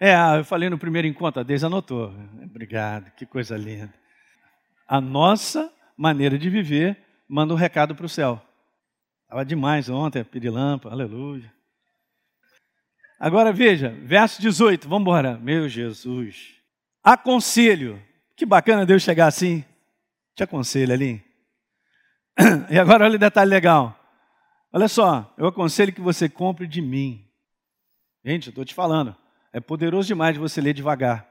é, 0.00 0.14
ah, 0.14 0.36
eu 0.36 0.44
falei 0.44 0.68
no 0.68 0.78
primeiro 0.78 1.06
encontro, 1.06 1.40
a 1.40 1.44
Deise 1.44 1.66
anotou. 1.66 2.12
Obrigado, 2.42 3.10
que 3.12 3.24
coisa 3.24 3.56
linda. 3.56 3.92
A 4.86 5.00
nossa 5.00 5.72
maneira 5.96 6.38
de 6.38 6.50
viver 6.50 6.96
manda 7.28 7.54
um 7.54 7.56
recado 7.56 7.94
para 7.94 8.06
o 8.06 8.08
céu. 8.08 8.40
Estava 9.22 9.44
demais 9.44 9.88
ontem, 9.88 10.22
pirilampa, 10.24 10.90
aleluia. 10.90 11.52
Agora 13.18 13.52
veja, 13.52 13.90
verso 14.02 14.42
18, 14.42 14.88
vamos 14.88 15.02
embora. 15.02 15.38
Meu 15.38 15.68
Jesus. 15.68 16.54
Aconselho, 17.02 18.02
Que 18.36 18.44
bacana 18.44 18.84
Deus 18.84 19.02
chegar 19.02 19.26
assim. 19.26 19.64
Te 20.34 20.42
aconselho 20.42 20.92
ali. 20.92 21.24
E 22.68 22.78
agora 22.78 23.04
olha 23.04 23.14
o 23.14 23.18
detalhe 23.18 23.48
legal. 23.48 23.98
Olha 24.72 24.88
só, 24.88 25.32
eu 25.38 25.46
aconselho 25.46 25.92
que 25.92 26.00
você 26.00 26.28
compre 26.28 26.66
de 26.66 26.82
mim. 26.82 27.24
Gente, 28.24 28.48
eu 28.48 28.50
estou 28.50 28.64
te 28.64 28.74
falando. 28.74 29.16
É 29.54 29.60
poderoso 29.60 30.08
demais 30.08 30.36
você 30.36 30.60
ler 30.60 30.74
devagar. 30.74 31.30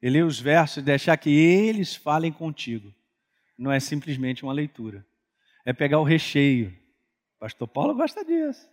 E 0.00 0.08
ler 0.08 0.24
os 0.24 0.40
versos 0.40 0.78
e 0.78 0.82
deixar 0.82 1.14
que 1.18 1.28
eles 1.28 1.94
falem 1.94 2.32
contigo. 2.32 2.90
Não 3.58 3.70
é 3.70 3.78
simplesmente 3.78 4.42
uma 4.42 4.54
leitura. 4.54 5.06
É 5.62 5.70
pegar 5.74 5.98
o 5.98 6.02
recheio. 6.02 6.74
Pastor 7.38 7.68
Paulo 7.68 7.94
gosta 7.94 8.24
disso. 8.24 8.66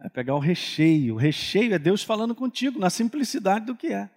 É 0.00 0.08
pegar 0.08 0.34
o 0.34 0.38
recheio. 0.38 1.14
O 1.14 1.18
recheio 1.18 1.74
é 1.74 1.78
Deus 1.78 2.02
falando 2.02 2.34
contigo, 2.34 2.80
na 2.80 2.88
simplicidade 2.88 3.66
do 3.66 3.76
que 3.76 3.88
é. 3.88 4.08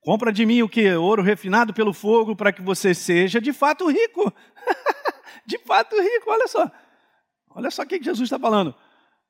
Compra 0.00 0.32
de 0.32 0.46
mim 0.46 0.62
o 0.62 0.68
que? 0.68 0.88
Ouro 0.94 1.20
refinado 1.20 1.74
pelo 1.74 1.92
fogo, 1.92 2.36
para 2.36 2.52
que 2.52 2.62
você 2.62 2.94
seja 2.94 3.40
de 3.40 3.52
fato 3.52 3.90
rico. 3.90 4.32
de 5.44 5.58
fato 5.58 6.00
rico, 6.00 6.30
olha 6.30 6.46
só. 6.46 6.70
Olha 7.50 7.72
só 7.72 7.82
o 7.82 7.86
que 7.86 8.00
Jesus 8.00 8.28
está 8.28 8.38
falando. 8.38 8.72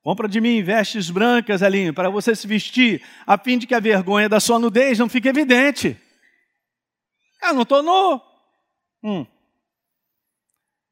Compra 0.03 0.29
de 0.29 0.41
mim 0.41 0.63
vestes 0.63 1.11
brancas, 1.11 1.63
Elinho, 1.63 1.95
para 1.95 2.11
você 2.11 2.35
se 2.35 2.47
vestir, 2.47 3.03
a 3.27 3.39
fim 3.39 3.57
de 3.57 3.67
que 3.67 3.75
a 3.75 3.81
vergonha 3.81 4.29
da 4.29 4.41
sua 4.41 4.59
nudez 4.59 4.99
não 4.99 5.09
fique 5.09 5.29
evidente. 5.29 5.97
Ah, 7.41 7.53
não 7.53 7.63
estou 7.63 7.83
nu. 7.83 8.21
Hum. 9.03 9.27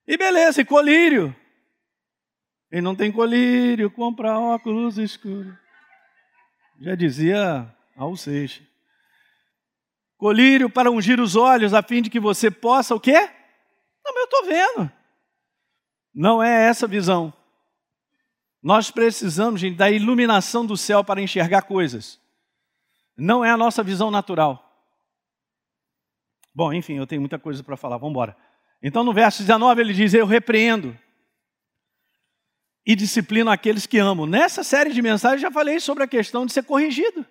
E 0.06 0.16
beleza, 0.16 0.60
e 0.60 0.64
colírio. 0.64 1.34
E 2.70 2.80
não 2.80 2.94
tem 2.94 3.10
colírio, 3.10 3.90
compra 3.90 4.38
óculos 4.38 4.96
escuros. 4.96 5.54
Já 6.80 6.94
dizia 6.94 7.74
Alceste 7.96 8.70
colírio 10.20 10.68
para 10.68 10.90
ungir 10.90 11.18
os 11.18 11.34
olhos, 11.34 11.72
a 11.72 11.82
fim 11.82 12.02
de 12.02 12.10
que 12.10 12.20
você 12.20 12.50
possa 12.50 12.94
o 12.94 13.00
quê? 13.00 13.18
Não, 13.18 14.12
mas 14.12 14.16
eu 14.16 14.24
estou 14.24 14.44
vendo. 14.44 14.92
Não 16.14 16.42
é 16.42 16.66
essa 16.66 16.84
a 16.84 16.88
visão. 16.88 17.32
Nós 18.62 18.90
precisamos, 18.90 19.60
gente, 19.60 19.76
da 19.76 19.90
iluminação 19.90 20.66
do 20.66 20.76
céu 20.76 21.02
para 21.02 21.22
enxergar 21.22 21.62
coisas. 21.62 22.20
Não 23.16 23.44
é 23.44 23.50
a 23.50 23.56
nossa 23.56 23.82
visão 23.82 24.10
natural. 24.10 24.66
Bom, 26.54 26.72
enfim, 26.72 26.94
eu 26.94 27.06
tenho 27.06 27.22
muita 27.22 27.38
coisa 27.38 27.62
para 27.62 27.76
falar, 27.76 27.96
vamos 27.96 28.10
embora. 28.10 28.36
Então, 28.82 29.04
no 29.04 29.12
verso 29.12 29.42
19, 29.42 29.80
ele 29.80 29.92
diz: 29.92 30.12
Eu 30.14 30.26
repreendo 30.26 30.98
e 32.84 32.94
disciplino 32.94 33.50
aqueles 33.50 33.86
que 33.86 33.98
amo. 33.98 34.26
Nessa 34.26 34.64
série 34.64 34.92
de 34.92 35.02
mensagens, 35.02 35.40
já 35.40 35.50
falei 35.50 35.80
sobre 35.80 36.02
a 36.02 36.08
questão 36.08 36.44
de 36.44 36.52
ser 36.52 36.64
corrigido. 36.64 37.24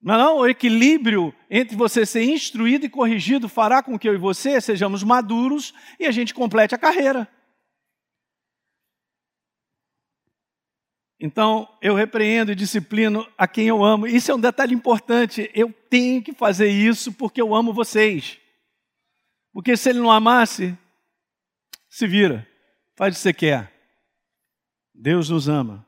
Não, 0.00 0.18
não, 0.18 0.36
o 0.38 0.48
equilíbrio 0.48 1.34
entre 1.48 1.76
você 1.76 2.04
ser 2.04 2.24
instruído 2.24 2.84
e 2.84 2.90
corrigido 2.90 3.48
fará 3.48 3.82
com 3.82 3.98
que 3.98 4.08
eu 4.08 4.14
e 4.14 4.18
você 4.18 4.60
sejamos 4.60 5.04
maduros 5.04 5.72
e 5.98 6.06
a 6.06 6.10
gente 6.10 6.34
complete 6.34 6.74
a 6.74 6.78
carreira. 6.78 7.28
Então, 11.24 11.68
eu 11.80 11.94
repreendo 11.94 12.50
e 12.50 12.56
disciplino 12.56 13.24
a 13.38 13.46
quem 13.46 13.68
eu 13.68 13.84
amo. 13.84 14.08
Isso 14.08 14.32
é 14.32 14.34
um 14.34 14.40
detalhe 14.40 14.74
importante. 14.74 15.48
Eu 15.54 15.72
tenho 15.88 16.20
que 16.20 16.32
fazer 16.32 16.68
isso 16.68 17.12
porque 17.12 17.40
eu 17.40 17.54
amo 17.54 17.72
vocês. 17.72 18.40
Porque 19.52 19.76
se 19.76 19.90
ele 19.90 20.00
não 20.00 20.10
amasse, 20.10 20.76
se 21.88 22.08
vira, 22.08 22.44
faz 22.96 23.14
o 23.14 23.16
que 23.16 23.22
você 23.22 23.32
quer. 23.32 23.72
Deus 24.92 25.30
nos 25.30 25.48
ama 25.48 25.86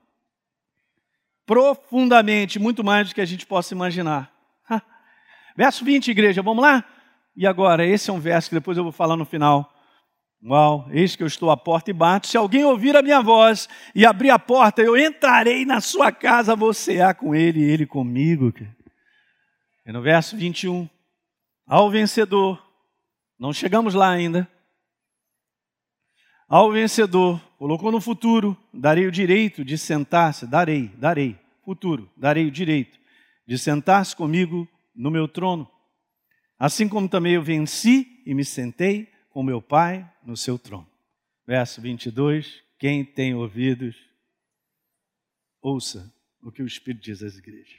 profundamente, 1.44 2.58
muito 2.58 2.82
mais 2.82 3.08
do 3.08 3.14
que 3.14 3.20
a 3.20 3.26
gente 3.26 3.44
possa 3.44 3.74
imaginar. 3.74 4.32
Verso 5.56 5.84
20, 5.84 6.08
igreja, 6.12 6.42
vamos 6.42 6.62
lá? 6.62 6.84
E 7.36 7.44
agora, 7.44 7.84
esse 7.84 8.08
é 8.08 8.12
um 8.12 8.20
verso 8.20 8.48
que 8.48 8.54
depois 8.54 8.78
eu 8.78 8.84
vou 8.84 8.92
falar 8.92 9.16
no 9.16 9.24
final. 9.24 9.73
Uau, 10.46 10.86
eis 10.90 11.16
que 11.16 11.22
eu 11.22 11.26
estou 11.26 11.50
à 11.50 11.56
porta 11.56 11.90
e 11.90 11.94
bato. 11.94 12.26
Se 12.26 12.36
alguém 12.36 12.66
ouvir 12.66 12.94
a 12.94 13.00
minha 13.00 13.22
voz 13.22 13.66
e 13.94 14.04
abrir 14.04 14.28
a 14.28 14.38
porta, 14.38 14.82
eu 14.82 14.94
entrarei 14.94 15.64
na 15.64 15.80
sua 15.80 16.12
casa, 16.12 16.54
vou 16.54 16.74
cear 16.74 17.14
com 17.14 17.34
ele 17.34 17.60
e 17.60 17.70
ele 17.70 17.86
comigo. 17.86 18.52
E 19.86 19.90
no 19.90 20.02
verso 20.02 20.36
21, 20.36 20.86
ao 21.66 21.90
vencedor, 21.90 22.62
não 23.38 23.54
chegamos 23.54 23.94
lá 23.94 24.10
ainda. 24.10 24.46
Ao 26.46 26.70
vencedor, 26.70 27.40
colocou 27.56 27.90
no 27.90 28.00
futuro, 28.00 28.54
darei 28.70 29.06
o 29.06 29.10
direito 29.10 29.64
de 29.64 29.78
sentar-se, 29.78 30.46
darei, 30.46 30.88
darei, 30.98 31.38
futuro, 31.64 32.12
darei 32.14 32.44
o 32.44 32.50
direito 32.50 32.98
de 33.46 33.56
sentar-se 33.56 34.14
comigo 34.14 34.68
no 34.94 35.10
meu 35.10 35.26
trono. 35.26 35.66
Assim 36.58 36.86
como 36.86 37.08
também 37.08 37.32
eu 37.32 37.42
venci 37.42 38.22
e 38.26 38.34
me 38.34 38.44
sentei 38.44 39.13
com 39.34 39.42
meu 39.42 39.60
Pai 39.60 40.08
no 40.22 40.36
seu 40.36 40.56
trono. 40.56 40.86
Verso 41.44 41.80
22, 41.80 42.62
quem 42.78 43.04
tem 43.04 43.34
ouvidos, 43.34 43.96
ouça 45.60 46.14
o 46.40 46.52
que 46.52 46.62
o 46.62 46.66
Espírito 46.66 47.02
diz 47.02 47.20
às 47.20 47.36
igrejas. 47.36 47.74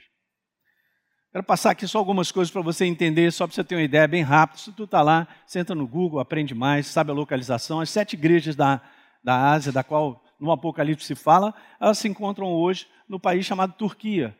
Quero 1.32 1.42
passar 1.42 1.70
aqui 1.70 1.88
só 1.88 1.98
algumas 1.98 2.30
coisas 2.30 2.52
para 2.52 2.60
você 2.60 2.84
entender, 2.84 3.32
só 3.32 3.46
para 3.46 3.54
você 3.54 3.64
ter 3.64 3.74
uma 3.74 3.82
ideia 3.82 4.06
bem 4.06 4.22
rápida. 4.22 4.58
Se 4.58 4.70
tu 4.70 4.84
está 4.84 5.00
lá, 5.00 5.26
senta 5.46 5.74
no 5.74 5.86
Google, 5.86 6.20
aprende 6.20 6.54
mais, 6.54 6.88
sabe 6.88 7.10
a 7.10 7.14
localização. 7.14 7.80
As 7.80 7.88
sete 7.88 8.12
igrejas 8.12 8.54
da, 8.54 8.82
da 9.24 9.50
Ásia, 9.50 9.72
da 9.72 9.82
qual 9.82 10.22
no 10.38 10.52
Apocalipse 10.52 11.06
se 11.06 11.14
fala, 11.14 11.54
elas 11.80 11.96
se 11.96 12.06
encontram 12.06 12.48
hoje 12.48 12.86
no 13.08 13.18
país 13.18 13.46
chamado 13.46 13.72
Turquia. 13.72 14.36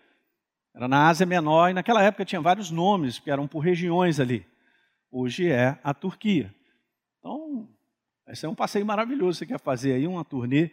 Era 0.75 0.87
na 0.87 1.09
Ásia 1.09 1.25
Menor 1.25 1.71
e 1.71 1.75
naquela 1.75 2.03
época 2.03 2.27
tinha 2.27 2.43
vários 2.43 2.71
nomes, 2.71 3.19
que 3.19 3.31
eram 3.31 3.49
por 3.49 3.61
regiões 3.61 4.21
ali. 4.21 4.47
Hoje 5.11 5.51
é 5.51 5.79
a 5.83 5.95
Turquia. 5.95 6.55
Então, 7.27 7.69
esse 8.29 8.47
é 8.47 8.49
um 8.49 8.55
passeio 8.55 8.87
maravilhoso. 8.87 9.41
Você 9.41 9.47
quer 9.47 9.59
fazer 9.59 9.95
aí 9.95 10.07
uma 10.07 10.25
turnê 10.25 10.71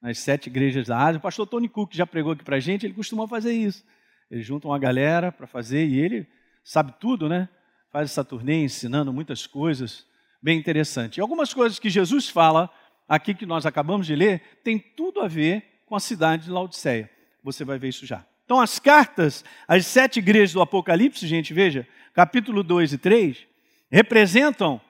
nas 0.00 0.18
sete 0.18 0.46
igrejas 0.46 0.86
da 0.86 0.96
Ásia. 0.96 1.18
O 1.18 1.20
pastor 1.20 1.46
Tony 1.46 1.68
Cook 1.68 1.92
já 1.92 2.06
pregou 2.06 2.32
aqui 2.32 2.42
para 2.42 2.56
a 2.56 2.60
gente, 2.60 2.86
ele 2.86 2.94
costuma 2.94 3.28
fazer 3.28 3.52
isso. 3.52 3.84
Eles 4.30 4.46
juntam 4.46 4.70
uma 4.70 4.78
galera 4.78 5.30
para 5.30 5.46
fazer 5.46 5.86
e 5.86 5.98
ele 5.98 6.26
sabe 6.64 6.94
tudo, 6.98 7.28
né? 7.28 7.50
Faz 7.92 8.10
essa 8.10 8.24
turnê 8.24 8.64
ensinando 8.64 9.12
muitas 9.12 9.46
coisas, 9.46 10.06
bem 10.42 10.58
interessante. 10.58 11.18
E 11.18 11.20
algumas 11.20 11.52
coisas 11.52 11.78
que 11.78 11.90
Jesus 11.90 12.30
fala 12.30 12.70
aqui 13.06 13.34
que 13.34 13.44
nós 13.44 13.66
acabamos 13.66 14.06
de 14.06 14.16
ler 14.16 14.40
tem 14.64 14.78
tudo 14.78 15.20
a 15.20 15.28
ver 15.28 15.82
com 15.84 15.94
a 15.94 16.00
cidade 16.00 16.44
de 16.44 16.50
Laodiceia. 16.50 17.10
Você 17.44 17.62
vai 17.62 17.78
ver 17.78 17.88
isso 17.88 18.06
já. 18.06 18.24
Então, 18.46 18.58
as 18.58 18.78
cartas 18.78 19.44
às 19.68 19.84
sete 19.84 20.18
igrejas 20.18 20.54
do 20.54 20.62
Apocalipse, 20.62 21.26
gente, 21.26 21.52
veja, 21.52 21.86
capítulo 22.14 22.62
2 22.62 22.94
e 22.94 22.98
3, 22.98 23.46
representam, 23.90 24.80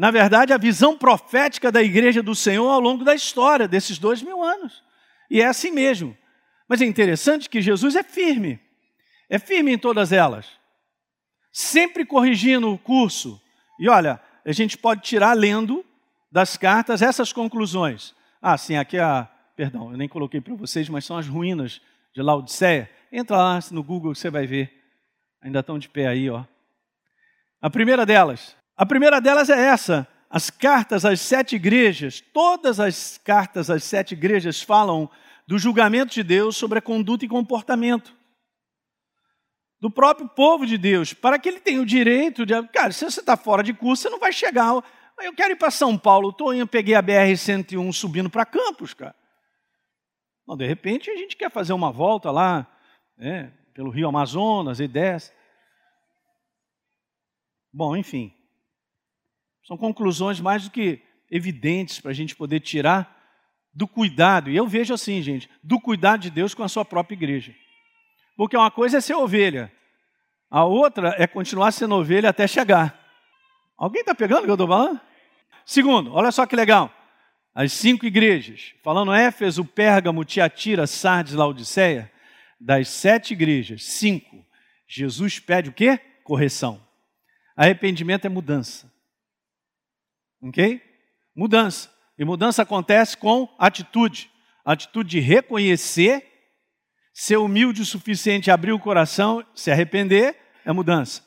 na 0.00 0.10
verdade, 0.10 0.50
a 0.50 0.56
visão 0.56 0.96
profética 0.96 1.70
da 1.70 1.82
igreja 1.82 2.22
do 2.22 2.34
Senhor 2.34 2.66
ao 2.70 2.80
longo 2.80 3.04
da 3.04 3.14
história 3.14 3.68
desses 3.68 3.98
dois 3.98 4.22
mil 4.22 4.42
anos. 4.42 4.82
E 5.30 5.42
é 5.42 5.46
assim 5.46 5.70
mesmo. 5.70 6.16
Mas 6.66 6.80
é 6.80 6.86
interessante 6.86 7.50
que 7.50 7.60
Jesus 7.60 7.94
é 7.94 8.02
firme. 8.02 8.58
É 9.28 9.38
firme 9.38 9.74
em 9.74 9.78
todas 9.78 10.10
elas. 10.10 10.46
Sempre 11.52 12.06
corrigindo 12.06 12.72
o 12.72 12.78
curso. 12.78 13.38
E 13.78 13.90
olha, 13.90 14.18
a 14.42 14.52
gente 14.52 14.78
pode 14.78 15.02
tirar 15.02 15.34
lendo 15.34 15.84
das 16.32 16.56
cartas 16.56 17.02
essas 17.02 17.30
conclusões. 17.30 18.14
Ah, 18.40 18.56
sim, 18.56 18.76
aqui 18.76 18.96
é 18.96 19.02
a. 19.02 19.28
Perdão, 19.54 19.90
eu 19.90 19.98
nem 19.98 20.08
coloquei 20.08 20.40
para 20.40 20.54
vocês, 20.54 20.88
mas 20.88 21.04
são 21.04 21.18
as 21.18 21.28
ruínas 21.28 21.78
de 22.14 22.22
Laodiceia. 22.22 22.90
Entra 23.12 23.36
lá 23.36 23.58
no 23.70 23.82
Google 23.82 24.14
você 24.14 24.30
vai 24.30 24.46
ver. 24.46 24.72
Ainda 25.42 25.60
estão 25.60 25.78
de 25.78 25.90
pé 25.90 26.06
aí, 26.06 26.30
ó. 26.30 26.42
A 27.60 27.68
primeira 27.68 28.06
delas. 28.06 28.58
A 28.80 28.86
primeira 28.86 29.20
delas 29.20 29.50
é 29.50 29.60
essa. 29.60 30.08
As 30.30 30.48
cartas 30.48 31.04
às 31.04 31.20
sete 31.20 31.54
igrejas, 31.54 32.22
todas 32.32 32.80
as 32.80 33.18
cartas 33.18 33.68
às 33.68 33.84
sete 33.84 34.12
igrejas 34.12 34.62
falam 34.62 35.10
do 35.46 35.58
julgamento 35.58 36.14
de 36.14 36.22
Deus 36.22 36.56
sobre 36.56 36.78
a 36.78 36.80
conduta 36.82 37.26
e 37.26 37.28
comportamento 37.28 38.16
do 39.78 39.90
próprio 39.90 40.26
povo 40.30 40.64
de 40.64 40.78
Deus, 40.78 41.12
para 41.12 41.38
que 41.38 41.50
ele 41.50 41.60
tenha 41.60 41.82
o 41.82 41.84
direito 41.84 42.46
de. 42.46 42.54
Cara, 42.68 42.90
se 42.90 43.04
você 43.04 43.20
está 43.20 43.36
fora 43.36 43.62
de 43.62 43.74
curso, 43.74 44.04
você 44.04 44.08
não 44.08 44.18
vai 44.18 44.32
chegar. 44.32 44.72
Eu 45.20 45.34
quero 45.34 45.52
ir 45.52 45.56
para 45.56 45.70
São 45.70 45.98
Paulo, 45.98 46.30
estou 46.30 46.54
indo, 46.54 46.66
peguei 46.66 46.94
a 46.94 47.02
BR-101 47.02 47.92
subindo 47.92 48.30
para 48.30 48.46
Campos, 48.46 48.94
cara. 48.94 49.14
Não, 50.48 50.56
de 50.56 50.66
repente 50.66 51.10
a 51.10 51.16
gente 51.16 51.36
quer 51.36 51.50
fazer 51.50 51.74
uma 51.74 51.92
volta 51.92 52.30
lá, 52.30 52.66
né, 53.18 53.52
pelo 53.74 53.90
Rio 53.90 54.08
Amazonas 54.08 54.80
e 54.80 54.88
desce. 54.88 55.32
Bom, 57.70 57.94
enfim. 57.94 58.39
São 59.64 59.76
conclusões 59.76 60.40
mais 60.40 60.64
do 60.64 60.70
que 60.70 61.02
evidentes 61.30 62.00
para 62.00 62.10
a 62.10 62.14
gente 62.14 62.34
poder 62.34 62.60
tirar 62.60 63.18
do 63.72 63.86
cuidado, 63.86 64.50
e 64.50 64.56
eu 64.56 64.66
vejo 64.66 64.92
assim, 64.92 65.22
gente, 65.22 65.48
do 65.62 65.80
cuidado 65.80 66.22
de 66.22 66.30
Deus 66.30 66.54
com 66.54 66.62
a 66.64 66.68
sua 66.68 66.84
própria 66.84 67.14
igreja. 67.14 67.54
Porque 68.36 68.56
uma 68.56 68.70
coisa 68.70 68.98
é 68.98 69.00
ser 69.00 69.14
ovelha, 69.14 69.72
a 70.50 70.64
outra 70.64 71.14
é 71.16 71.26
continuar 71.26 71.70
sendo 71.70 71.94
ovelha 71.94 72.30
até 72.30 72.48
chegar. 72.48 72.98
Alguém 73.78 74.00
está 74.00 74.14
pegando 74.14 74.40
o 74.40 74.44
que 74.44 74.50
eu 74.50 74.54
estou 74.54 74.66
falando? 74.66 75.00
Segundo, 75.64 76.12
olha 76.12 76.32
só 76.32 76.44
que 76.46 76.56
legal. 76.56 76.92
As 77.54 77.72
cinco 77.72 78.04
igrejas, 78.06 78.74
falando 78.82 79.12
Éfeso, 79.12 79.64
Pérgamo, 79.64 80.24
Tiatira, 80.24 80.86
Sardes, 80.86 81.34
Laodiceia, 81.34 82.10
das 82.60 82.88
sete 82.88 83.32
igrejas, 83.32 83.84
cinco, 83.84 84.44
Jesus 84.86 85.38
pede 85.38 85.70
o 85.70 85.72
quê? 85.72 85.98
Correção. 86.24 86.84
Arrependimento 87.56 88.24
é 88.24 88.28
mudança. 88.28 88.92
Ok? 90.42 90.82
Mudança. 91.34 91.90
E 92.18 92.24
mudança 92.24 92.62
acontece 92.62 93.16
com 93.16 93.48
atitude. 93.58 94.30
atitude 94.64 95.10
de 95.10 95.20
reconhecer, 95.20 96.26
ser 97.12 97.38
humilde 97.38 97.82
o 97.82 97.86
suficiente, 97.86 98.50
abrir 98.50 98.72
o 98.72 98.78
coração, 98.78 99.44
se 99.54 99.70
arrepender, 99.70 100.36
é 100.64 100.72
mudança. 100.72 101.22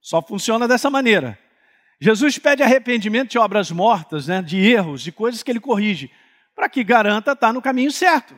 Só 0.00 0.20
funciona 0.20 0.66
dessa 0.66 0.90
maneira. 0.90 1.38
Jesus 2.00 2.36
pede 2.38 2.62
arrependimento 2.62 3.30
de 3.30 3.38
obras 3.38 3.70
mortas, 3.70 4.26
né, 4.26 4.42
de 4.42 4.58
erros, 4.58 5.02
de 5.02 5.12
coisas 5.12 5.42
que 5.42 5.50
ele 5.50 5.60
corrige, 5.60 6.10
para 6.54 6.68
que 6.68 6.82
garanta 6.82 7.32
estar 7.32 7.52
no 7.52 7.62
caminho 7.62 7.92
certo. 7.92 8.34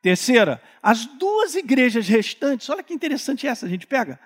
Terceira, 0.00 0.62
as 0.82 1.04
duas 1.04 1.54
igrejas 1.54 2.08
restantes, 2.08 2.68
olha 2.70 2.82
que 2.82 2.94
interessante 2.94 3.46
essa, 3.46 3.66
a 3.66 3.68
gente 3.68 3.86
pega. 3.86 4.18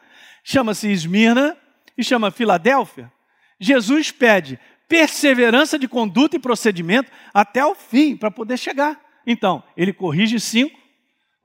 Chama-se 0.44 0.88
Esmirna 0.88 1.56
e 1.96 2.04
chama 2.04 2.30
Filadélfia. 2.30 3.12
Jesus 3.60 4.10
pede 4.10 4.58
perseverança 4.88 5.78
de 5.78 5.86
conduta 5.86 6.36
e 6.36 6.40
procedimento 6.40 7.10
até 7.32 7.64
o 7.64 7.74
fim, 7.74 8.16
para 8.16 8.30
poder 8.30 8.56
chegar. 8.56 8.98
Então, 9.26 9.62
ele 9.76 9.92
corrige 9.92 10.40
cinco. 10.40 10.78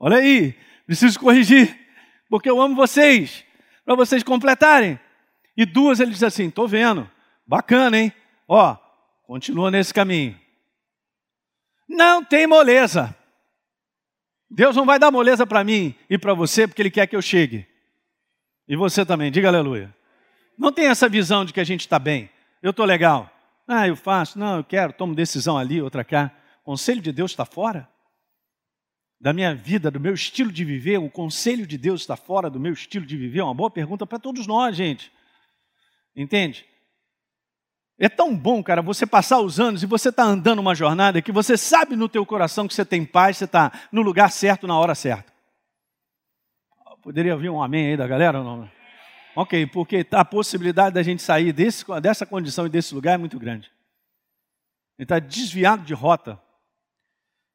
Olha 0.00 0.16
aí, 0.16 0.54
preciso 0.86 1.20
corrigir, 1.20 1.78
porque 2.28 2.48
eu 2.48 2.60
amo 2.60 2.74
vocês, 2.74 3.44
para 3.84 3.94
vocês 3.94 4.22
completarem. 4.22 4.98
E 5.56 5.66
duas 5.66 6.00
ele 6.00 6.10
diz 6.10 6.22
assim: 6.22 6.48
estou 6.48 6.66
vendo, 6.66 7.08
bacana, 7.46 7.98
hein? 7.98 8.12
Ó, 8.48 8.76
continua 9.26 9.70
nesse 9.70 9.92
caminho. 9.92 10.38
Não 11.88 12.24
tem 12.24 12.46
moleza. 12.46 13.14
Deus 14.50 14.76
não 14.76 14.86
vai 14.86 14.98
dar 14.98 15.10
moleza 15.10 15.46
para 15.46 15.64
mim 15.64 15.94
e 16.08 16.16
para 16.16 16.32
você, 16.32 16.66
porque 16.66 16.80
Ele 16.80 16.90
quer 16.90 17.06
que 17.06 17.16
eu 17.16 17.22
chegue. 17.22 17.66
E 18.68 18.76
você 18.76 19.04
também, 19.04 19.30
diga 19.30 19.48
aleluia. 19.48 19.94
Não 20.58 20.72
tem 20.72 20.86
essa 20.86 21.08
visão 21.08 21.44
de 21.44 21.52
que 21.52 21.60
a 21.60 21.64
gente 21.64 21.80
está 21.80 21.98
bem. 21.98 22.30
Eu 22.62 22.70
estou 22.70 22.84
legal. 22.84 23.30
Ah, 23.66 23.88
eu 23.88 23.96
faço. 23.96 24.38
Não, 24.38 24.58
eu 24.58 24.64
quero. 24.64 24.92
Tomo 24.92 25.14
decisão 25.14 25.58
ali, 25.58 25.80
outra 25.82 26.04
cá. 26.04 26.30
O 26.62 26.64
conselho 26.64 27.00
de 27.00 27.12
Deus 27.12 27.32
está 27.32 27.44
fora 27.44 27.88
da 29.20 29.32
minha 29.32 29.54
vida, 29.54 29.90
do 29.90 29.98
meu 29.98 30.14
estilo 30.14 30.52
de 30.52 30.64
viver. 30.64 30.98
O 30.98 31.10
conselho 31.10 31.66
de 31.66 31.78
Deus 31.78 32.02
está 32.02 32.16
fora 32.16 32.50
do 32.50 32.60
meu 32.60 32.72
estilo 32.72 33.06
de 33.06 33.16
viver. 33.16 33.40
É 33.40 33.44
uma 33.44 33.54
boa 33.54 33.70
pergunta 33.70 34.06
para 34.06 34.18
todos 34.18 34.46
nós, 34.46 34.76
gente. 34.76 35.10
Entende? 36.14 36.64
É 37.98 38.08
tão 38.08 38.36
bom, 38.36 38.62
cara, 38.62 38.82
você 38.82 39.06
passar 39.06 39.40
os 39.40 39.60
anos 39.60 39.82
e 39.82 39.86
você 39.86 40.08
está 40.08 40.24
andando 40.24 40.58
uma 40.58 40.74
jornada 40.74 41.22
que 41.22 41.30
você 41.30 41.56
sabe 41.56 41.94
no 41.94 42.08
teu 42.08 42.26
coração 42.26 42.66
que 42.66 42.74
você 42.74 42.84
tem 42.84 43.04
paz, 43.04 43.36
você 43.36 43.44
está 43.44 43.70
no 43.92 44.02
lugar 44.02 44.32
certo, 44.32 44.66
na 44.66 44.76
hora 44.76 44.94
certa. 44.96 45.32
Poderia 47.02 47.34
ouvir 47.34 47.50
um 47.50 47.62
amém 47.62 47.88
aí 47.88 47.96
da 47.96 48.06
galera 48.06 48.38
ou 48.38 48.44
não? 48.44 48.70
Ok, 49.36 49.66
porque 49.66 50.06
a 50.12 50.24
possibilidade 50.24 50.94
da 50.94 51.02
gente 51.02 51.22
sair 51.22 51.52
desse, 51.52 51.84
dessa 52.00 52.24
condição 52.24 52.66
e 52.66 52.68
desse 52.68 52.94
lugar 52.94 53.14
é 53.14 53.18
muito 53.18 53.38
grande. 53.38 53.70
Ele 54.96 55.04
está 55.04 55.18
desviado 55.18 55.84
de 55.84 55.92
rota. 55.92 56.40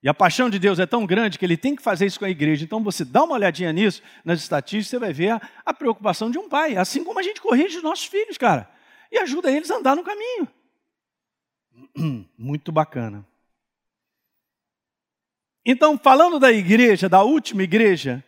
E 0.02 0.08
a 0.08 0.14
paixão 0.14 0.50
de 0.50 0.60
Deus 0.60 0.80
é 0.80 0.86
tão 0.86 1.06
grande 1.06 1.38
que 1.38 1.46
ele 1.46 1.58
tem 1.58 1.76
que 1.76 1.82
fazer 1.82 2.06
isso 2.06 2.20
com 2.20 2.26
a 2.26 2.30
igreja. 2.30 2.64
Então 2.64 2.84
você 2.84 3.04
dá 3.04 3.24
uma 3.24 3.36
olhadinha 3.36 3.72
nisso, 3.72 4.02
nas 4.24 4.40
estatísticas, 4.40 4.88
você 4.88 5.00
vai 5.00 5.14
ver 5.14 5.30
a, 5.32 5.42
a 5.66 5.74
preocupação 5.74 6.32
de 6.32 6.38
um 6.38 6.48
pai. 6.48 6.78
Assim 6.78 7.04
como 7.04 7.20
a 7.20 7.24
gente 7.24 7.42
corrige 7.42 7.78
os 7.78 7.84
nossos 7.84 8.06
filhos, 8.06 8.38
cara. 8.38 8.70
E 9.12 9.18
ajuda 9.18 9.52
eles 9.52 9.72
a 9.72 9.76
andar 9.76 9.96
no 9.96 10.04
caminho. 10.04 10.48
Muito 12.38 12.72
bacana. 12.72 13.26
Então, 15.66 15.98
falando 15.98 16.40
da 16.40 16.52
igreja, 16.52 17.10
da 17.10 17.22
última 17.24 17.64
igreja, 17.64 18.24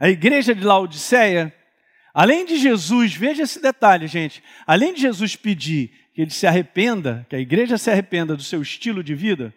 a 0.00 0.08
igreja 0.08 0.54
de 0.54 0.64
Laodiceia, 0.64 1.54
Além 2.14 2.44
de 2.44 2.58
Jesus, 2.58 3.14
veja 3.14 3.42
esse 3.42 3.60
detalhe, 3.60 4.06
gente. 4.06 4.42
Além 4.66 4.92
de 4.92 5.00
Jesus 5.00 5.34
pedir 5.34 5.90
que 6.12 6.20
ele 6.20 6.30
se 6.30 6.46
arrependa, 6.46 7.26
que 7.28 7.36
a 7.36 7.38
igreja 7.38 7.78
se 7.78 7.90
arrependa 7.90 8.36
do 8.36 8.42
seu 8.42 8.60
estilo 8.60 9.02
de 9.02 9.14
vida, 9.14 9.54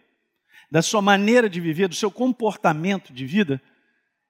da 0.71 0.81
sua 0.81 1.01
maneira 1.01 1.49
de 1.49 1.59
viver, 1.59 1.87
do 1.87 1.95
seu 1.95 2.09
comportamento 2.09 3.13
de 3.13 3.25
vida, 3.25 3.61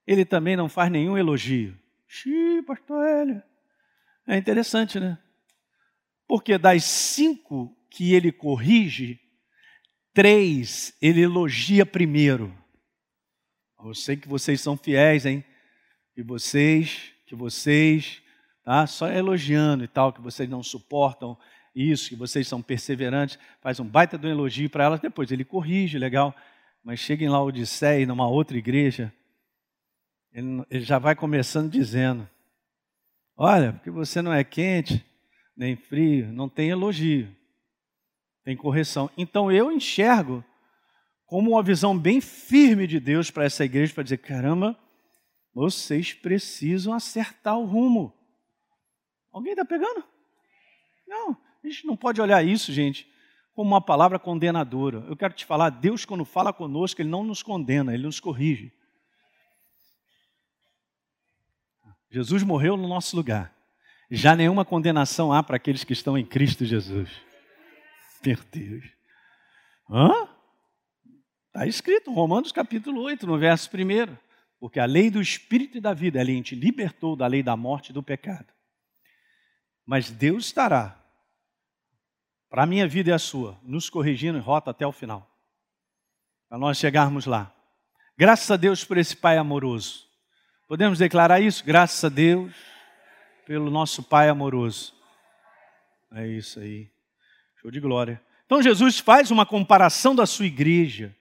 ele 0.07 0.25
também 0.25 0.55
não 0.55 0.67
faz 0.67 0.91
nenhum 0.91 1.17
elogio. 1.17 1.77
Xiii, 2.07 2.63
pastor 2.63 3.05
Hélio. 3.05 3.43
É 4.27 4.38
interessante, 4.38 4.99
né? 4.99 5.17
Porque 6.27 6.57
das 6.57 6.83
cinco 6.83 7.75
que 7.91 8.13
ele 8.13 8.31
corrige, 8.31 9.19
três 10.13 10.95
ele 11.01 11.21
elogia 11.21 11.85
primeiro. 11.85 12.55
Eu 13.83 13.93
sei 13.93 14.17
que 14.17 14.27
vocês 14.27 14.61
são 14.61 14.75
fiéis, 14.75 15.27
hein? 15.27 15.43
E 16.17 16.23
vocês 16.23 17.14
que 17.25 17.35
vocês, 17.35 18.21
tá? 18.63 18.85
Só 18.88 19.07
elogiando 19.09 19.83
e 19.83 19.88
tal, 19.88 20.13
que 20.13 20.21
vocês 20.21 20.49
não 20.49 20.61
suportam 20.63 21.38
isso, 21.75 22.09
que 22.09 22.15
vocês 22.15 22.47
são 22.47 22.61
perseverantes, 22.61 23.38
faz 23.61 23.79
um 23.79 23.85
baita 23.85 24.17
de 24.17 24.25
um 24.27 24.29
elogio 24.29 24.69
para 24.69 24.85
elas, 24.85 24.99
depois 24.99 25.31
ele 25.31 25.43
corrige, 25.43 25.97
legal. 25.97 26.33
Mas 26.83 26.99
cheguem 26.99 27.27
lá 27.27 27.41
Odisseia, 27.43 28.05
numa 28.05 28.27
outra 28.27 28.57
igreja, 28.57 29.11
ele, 30.31 30.63
ele 30.69 30.83
já 30.83 30.99
vai 30.99 31.15
começando 31.15 31.71
dizendo: 31.71 32.29
Olha, 33.35 33.73
porque 33.73 33.89
você 33.89 34.21
não 34.21 34.31
é 34.31 34.43
quente, 34.43 35.03
nem 35.57 35.75
frio, 35.75 36.31
não 36.31 36.47
tem 36.47 36.69
elogio, 36.69 37.27
tem 38.43 38.55
correção. 38.55 39.09
Então 39.17 39.51
eu 39.51 39.71
enxergo 39.71 40.43
como 41.25 41.51
uma 41.51 41.63
visão 41.63 41.97
bem 41.97 42.21
firme 42.21 42.85
de 42.85 42.99
Deus 42.99 43.31
para 43.31 43.45
essa 43.45 43.65
igreja, 43.65 43.93
para 43.93 44.03
dizer: 44.03 44.17
caramba, 44.17 44.77
vocês 45.55 46.13
precisam 46.13 46.93
acertar 46.93 47.57
o 47.57 47.63
rumo. 47.63 48.13
Alguém 49.31 49.53
está 49.53 49.63
pegando? 49.63 50.03
Não, 51.07 51.31
a 51.63 51.67
gente 51.67 51.87
não 51.87 51.95
pode 51.95 52.19
olhar 52.19 52.45
isso, 52.45 52.73
gente, 52.73 53.09
como 53.53 53.69
uma 53.69 53.79
palavra 53.79 54.19
condenadora. 54.19 54.97
Eu 55.07 55.15
quero 55.15 55.33
te 55.33 55.45
falar, 55.45 55.69
Deus, 55.69 56.03
quando 56.03 56.25
fala 56.25 56.51
conosco, 56.51 57.01
Ele 57.01 57.07
não 57.07 57.23
nos 57.23 57.41
condena, 57.41 57.93
Ele 57.93 58.03
nos 58.03 58.19
corrige. 58.19 58.73
Jesus 62.11 62.43
morreu 62.43 62.75
no 62.75 62.87
nosso 62.87 63.15
lugar. 63.15 63.55
Já 64.11 64.35
nenhuma 64.35 64.65
condenação 64.65 65.31
há 65.31 65.41
para 65.41 65.55
aqueles 65.55 65.85
que 65.85 65.93
estão 65.93 66.17
em 66.17 66.25
Cristo 66.25 66.65
Jesus. 66.65 67.09
Meu 68.25 68.37
Deus. 68.51 68.85
Hã? 69.89 70.27
Está 71.47 71.65
escrito, 71.65 72.11
Romanos 72.13 72.51
capítulo 72.51 73.01
8, 73.03 73.25
no 73.25 73.37
verso 73.37 73.69
1. 73.73 74.24
Porque 74.65 74.80
a 74.80 74.86
lei 74.86 75.12
do 75.12 75.21
Espírito 75.21 75.78
e 75.78 75.80
da 75.80 75.93
vida, 75.93 76.19
ela 76.19 76.41
te 76.41 76.56
libertou 76.56 77.15
da 77.15 77.28
lei 77.28 77.43
da 77.43 77.56
morte 77.56 77.89
e 77.89 77.93
do 77.93 78.01
pecado. 78.01 78.51
Mas 79.86 80.10
Deus 80.10 80.47
estará, 80.47 80.99
para 82.49 82.63
a 82.63 82.65
minha 82.65 82.88
vida 82.88 83.12
e 83.12 83.13
a 83.13 83.19
sua, 83.19 83.60
nos 83.62 83.91
corrigindo 83.91 84.39
em 84.39 84.41
rota 84.41 84.71
até 84.71 84.88
o 84.88 84.91
final. 84.91 85.30
Para 86.49 86.58
nós 86.58 86.80
chegarmos 86.80 87.28
lá. 87.28 87.54
Graças 88.17 88.49
a 88.49 88.58
Deus 88.58 88.84
por 88.84 88.97
esse 88.97 89.15
Pai 89.15 89.38
amoroso. 89.38 90.08
Podemos 90.67 90.97
declarar 90.97 91.39
isso? 91.39 91.63
Graças 91.63 92.04
a 92.04 92.10
Deus 92.10 92.51
pelo 93.45 93.69
nosso 93.69 94.01
Pai 94.01 94.30
amoroso. 94.30 94.95
É 96.12 96.25
isso 96.25 96.60
aí. 96.60 96.89
Show 97.62 97.69
de 97.69 97.80
glória. 97.80 98.19
Então 98.47 98.63
Jesus 98.63 98.97
faz 98.97 99.30
uma 99.30 99.45
comparação 99.45 100.15
da 100.15 100.25
sua 100.25 100.47
igreja. 100.47 101.15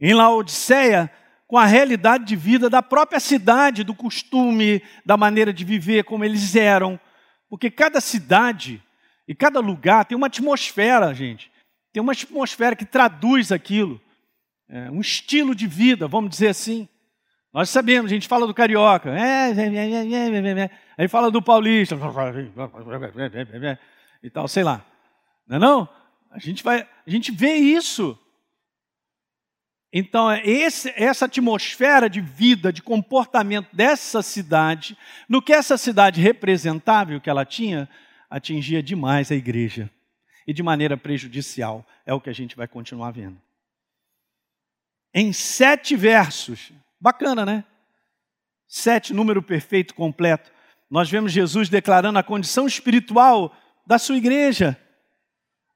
Em 0.00 0.14
Laodiceia, 0.14 1.12
com 1.46 1.56
a 1.56 1.64
realidade 1.64 2.24
de 2.24 2.34
vida 2.34 2.68
da 2.68 2.82
própria 2.82 3.20
cidade, 3.20 3.84
do 3.84 3.94
costume, 3.94 4.82
da 5.04 5.16
maneira 5.16 5.52
de 5.52 5.64
viver, 5.64 6.04
como 6.04 6.24
eles 6.24 6.56
eram. 6.56 6.98
Porque 7.48 7.70
cada 7.70 8.00
cidade 8.00 8.82
e 9.28 9.34
cada 9.34 9.60
lugar 9.60 10.04
tem 10.04 10.16
uma 10.16 10.26
atmosfera, 10.26 11.14
gente. 11.14 11.50
Tem 11.92 12.02
uma 12.02 12.12
atmosfera 12.12 12.74
que 12.74 12.84
traduz 12.84 13.52
aquilo. 13.52 14.00
É, 14.68 14.90
um 14.90 15.00
estilo 15.00 15.54
de 15.54 15.66
vida, 15.66 16.08
vamos 16.08 16.30
dizer 16.30 16.48
assim. 16.48 16.88
Nós 17.52 17.70
sabemos, 17.70 18.10
a 18.10 18.14
gente 18.14 18.28
fala 18.28 18.46
do 18.46 18.52
carioca, 18.52 19.10
é, 19.10 19.50
é, 19.50 20.62
é, 20.62 20.70
aí 20.98 21.08
fala 21.08 21.30
do 21.30 21.40
paulista, 21.40 21.96
e 24.22 24.28
tal, 24.28 24.46
sei 24.46 24.62
lá. 24.62 24.84
Não 25.46 25.56
é 25.56 25.60
não? 25.60 25.88
A 26.30 26.38
gente, 26.38 26.62
vai, 26.62 26.86
a 27.06 27.10
gente 27.10 27.32
vê 27.32 27.54
isso 27.54 28.18
então, 29.98 30.30
é 30.30 30.46
esse, 30.46 30.92
essa 30.94 31.24
atmosfera 31.24 32.06
de 32.10 32.20
vida, 32.20 32.70
de 32.70 32.82
comportamento 32.82 33.74
dessa 33.74 34.20
cidade, 34.20 34.94
no 35.26 35.40
que 35.40 35.54
essa 35.54 35.78
cidade 35.78 36.20
representável 36.20 37.18
que 37.18 37.30
ela 37.30 37.46
tinha, 37.46 37.88
atingia 38.28 38.82
demais 38.82 39.32
a 39.32 39.34
igreja. 39.34 39.90
E 40.46 40.52
de 40.52 40.62
maneira 40.62 40.98
prejudicial. 40.98 41.82
É 42.04 42.12
o 42.12 42.20
que 42.20 42.28
a 42.28 42.34
gente 42.34 42.54
vai 42.54 42.68
continuar 42.68 43.10
vendo. 43.10 43.40
Em 45.14 45.32
sete 45.32 45.96
versos, 45.96 46.74
bacana, 47.00 47.46
né? 47.46 47.64
Sete, 48.68 49.14
número 49.14 49.42
perfeito, 49.42 49.94
completo. 49.94 50.52
Nós 50.90 51.08
vemos 51.08 51.32
Jesus 51.32 51.70
declarando 51.70 52.18
a 52.18 52.22
condição 52.22 52.66
espiritual 52.66 53.56
da 53.86 53.98
sua 53.98 54.18
igreja. 54.18 54.78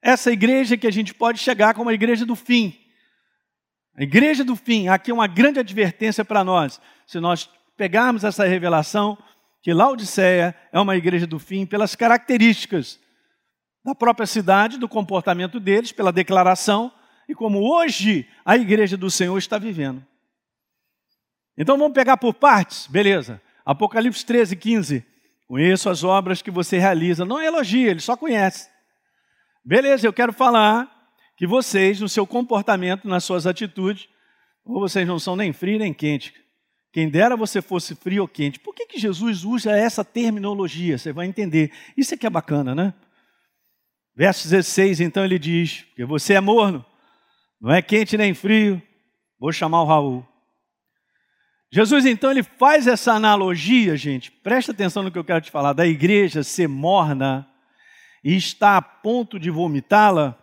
Essa 0.03 0.31
igreja 0.31 0.77
que 0.77 0.87
a 0.87 0.93
gente 0.93 1.15
pode 1.15 1.39
chegar 1.39 1.73
como 1.73 1.89
a 1.89 1.95
igreja 1.95 2.27
do 2.27 2.37
fim 2.37 2.80
a 4.01 4.03
igreja 4.03 4.43
do 4.43 4.57
fim, 4.57 4.89
aqui 4.89 5.11
é 5.11 5.15
uma 5.15 5.27
grande 5.27 5.61
advertência 5.61 6.25
para 6.25 6.43
nós. 6.43 6.81
Se 7.07 7.21
nós 7.21 7.51
pegarmos 7.77 8.25
essa 8.25 8.47
revelação 8.47 9.19
que 9.61 9.75
Laodiceia 9.75 10.57
é 10.73 10.81
uma 10.81 10.97
igreja 10.97 11.27
do 11.27 11.39
fim 11.39 11.67
pelas 11.67 11.95
características 11.95 12.99
da 13.85 13.95
própria 13.95 14.27
cidade, 14.27 14.79
do 14.79 14.89
comportamento 14.89 15.61
deles, 15.61 15.93
pela 15.93 16.11
declaração 16.11 16.91
e 17.29 17.35
como 17.35 17.61
hoje 17.61 18.27
a 18.43 18.57
igreja 18.57 18.97
do 18.97 19.11
Senhor 19.11 19.37
está 19.37 19.59
vivendo. 19.59 20.03
Então 21.55 21.77
vamos 21.77 21.93
pegar 21.93 22.17
por 22.17 22.33
partes, 22.33 22.87
beleza. 22.87 23.39
Apocalipse 23.67 24.25
13, 24.25 24.57
15. 24.57 25.07
Conheço 25.47 25.91
as 25.91 26.03
obras 26.03 26.41
que 26.41 26.51
você 26.51 26.79
realiza. 26.79 27.27
Não 27.27 27.39
elogia, 27.39 27.91
ele 27.91 28.01
só 28.01 28.17
conhece. 28.17 28.71
Beleza, 29.63 30.07
eu 30.07 30.13
quero 30.13 30.33
falar 30.33 31.00
que 31.41 31.47
vocês, 31.47 31.99
no 31.99 32.07
seu 32.07 32.27
comportamento, 32.27 33.09
nas 33.09 33.25
suas 33.25 33.47
atitudes, 33.47 34.11
ou 34.63 34.79
vocês 34.79 35.09
não 35.09 35.19
são 35.19 35.35
nem 35.35 35.55
frio 35.55 35.79
nem 35.79 35.91
quente. 35.91 36.35
Quem 36.93 37.09
dera 37.09 37.35
você 37.35 37.63
fosse 37.63 37.95
frio 37.95 38.21
ou 38.21 38.29
quente. 38.29 38.61
Por 38.61 38.75
que, 38.75 38.85
que 38.85 38.99
Jesus 38.99 39.43
usa 39.43 39.75
essa 39.75 40.05
terminologia? 40.05 40.99
Você 40.99 41.15
vai 41.15 41.27
entender. 41.27 41.73
Isso 41.97 42.13
é 42.13 42.17
que 42.19 42.27
é 42.27 42.31
bacana, 42.31 42.75
né? 42.75 42.93
Verso 44.15 44.51
16, 44.51 45.01
então 45.01 45.25
ele 45.25 45.39
diz: 45.39 45.87
que 45.97 46.05
você 46.05 46.35
é 46.35 46.41
morno, 46.43 46.85
não 47.59 47.73
é 47.73 47.81
quente 47.81 48.19
nem 48.19 48.35
frio, 48.35 48.83
vou 49.39 49.51
chamar 49.51 49.81
o 49.81 49.87
Raul. 49.87 50.29
Jesus 51.73 52.05
então 52.05 52.31
ele 52.31 52.43
faz 52.43 52.87
essa 52.87 53.15
analogia, 53.15 53.97
gente. 53.97 54.31
Presta 54.31 54.73
atenção 54.73 55.03
no 55.03 55.11
que 55.11 55.19
eu 55.19 55.25
quero 55.25 55.41
te 55.41 55.51
falar, 55.51 55.73
da 55.73 55.87
igreja 55.87 56.43
ser 56.43 56.69
morna 56.69 57.49
e 58.23 58.37
está 58.37 58.77
a 58.77 58.83
ponto 58.83 59.41
de 59.41 59.49
vomitá-la, 59.49 60.37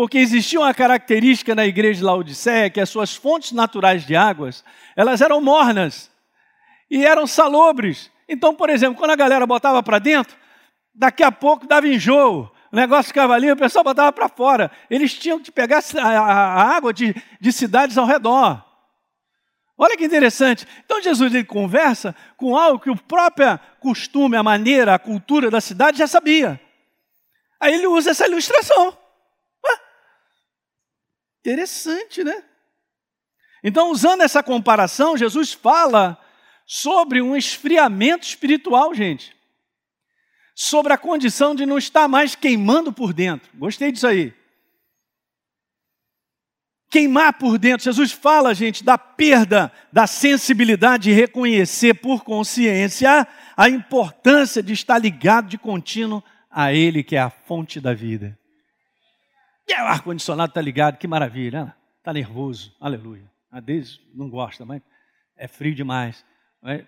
porque 0.00 0.16
existia 0.16 0.58
uma 0.58 0.72
característica 0.72 1.54
na 1.54 1.66
igreja 1.66 1.98
de 1.98 2.04
Laodiceia 2.06 2.70
que 2.70 2.80
as 2.80 2.88
suas 2.88 3.14
fontes 3.14 3.52
naturais 3.52 4.06
de 4.06 4.16
águas, 4.16 4.64
elas 4.96 5.20
eram 5.20 5.42
mornas 5.42 6.10
e 6.90 7.04
eram 7.04 7.26
salobres. 7.26 8.10
Então, 8.26 8.54
por 8.54 8.70
exemplo, 8.70 8.96
quando 8.96 9.10
a 9.10 9.14
galera 9.14 9.46
botava 9.46 9.82
para 9.82 9.98
dentro, 9.98 10.34
daqui 10.94 11.22
a 11.22 11.30
pouco 11.30 11.66
dava 11.66 11.86
enjoo, 11.86 12.50
o 12.72 12.76
negócio 12.76 13.08
ficava 13.08 13.34
ali, 13.34 13.52
o 13.52 13.56
pessoal 13.58 13.84
botava 13.84 14.10
para 14.10 14.26
fora. 14.26 14.70
Eles 14.88 15.12
tinham 15.12 15.38
que 15.38 15.52
pegar 15.52 15.84
a, 15.98 16.74
água 16.74 16.94
de, 16.94 17.14
de 17.38 17.52
cidades 17.52 17.98
ao 17.98 18.06
redor. 18.06 18.64
Olha 19.76 19.98
que 19.98 20.04
interessante. 20.06 20.66
Então 20.82 21.02
Jesus 21.02 21.34
ele 21.34 21.44
conversa 21.44 22.16
com 22.38 22.56
algo 22.56 22.80
que 22.80 22.88
o 22.88 22.96
próprio 22.96 23.60
costume, 23.80 24.34
a 24.34 24.42
maneira, 24.42 24.94
a 24.94 24.98
cultura 24.98 25.50
da 25.50 25.60
cidade 25.60 25.98
já 25.98 26.06
sabia. 26.06 26.58
Aí 27.60 27.74
ele 27.74 27.86
usa 27.86 28.12
essa 28.12 28.26
ilustração. 28.26 28.96
Interessante, 31.40 32.22
né? 32.22 32.44
Então, 33.62 33.90
usando 33.90 34.22
essa 34.22 34.42
comparação, 34.42 35.16
Jesus 35.16 35.52
fala 35.52 36.18
sobre 36.66 37.20
um 37.20 37.36
esfriamento 37.36 38.26
espiritual, 38.26 38.94
gente 38.94 39.38
sobre 40.60 40.92
a 40.92 40.98
condição 40.98 41.54
de 41.54 41.64
não 41.64 41.78
estar 41.78 42.06
mais 42.06 42.34
queimando 42.34 42.92
por 42.92 43.14
dentro. 43.14 43.50
Gostei 43.54 43.90
disso 43.90 44.06
aí. 44.06 44.30
Queimar 46.90 47.32
por 47.32 47.56
dentro. 47.56 47.84
Jesus 47.84 48.12
fala, 48.12 48.52
gente, 48.52 48.84
da 48.84 48.98
perda 48.98 49.72
da 49.90 50.06
sensibilidade 50.06 51.04
de 51.04 51.12
reconhecer 51.12 51.94
por 51.94 52.24
consciência 52.24 53.26
a 53.56 53.70
importância 53.70 54.62
de 54.62 54.74
estar 54.74 54.98
ligado 54.98 55.48
de 55.48 55.56
contínuo 55.56 56.22
a 56.50 56.74
Ele, 56.74 57.02
que 57.02 57.16
é 57.16 57.20
a 57.20 57.30
fonte 57.30 57.80
da 57.80 57.94
vida. 57.94 58.38
O 59.72 59.86
ar-condicionado 59.86 60.50
está 60.50 60.60
ligado, 60.60 60.98
que 60.98 61.06
maravilha. 61.06 61.74
Está 61.98 62.12
nervoso, 62.12 62.74
aleluia. 62.80 63.30
A 63.50 63.60
não 64.14 64.28
gosta, 64.28 64.64
mas 64.64 64.82
é 65.36 65.48
frio 65.48 65.74
demais. 65.74 66.24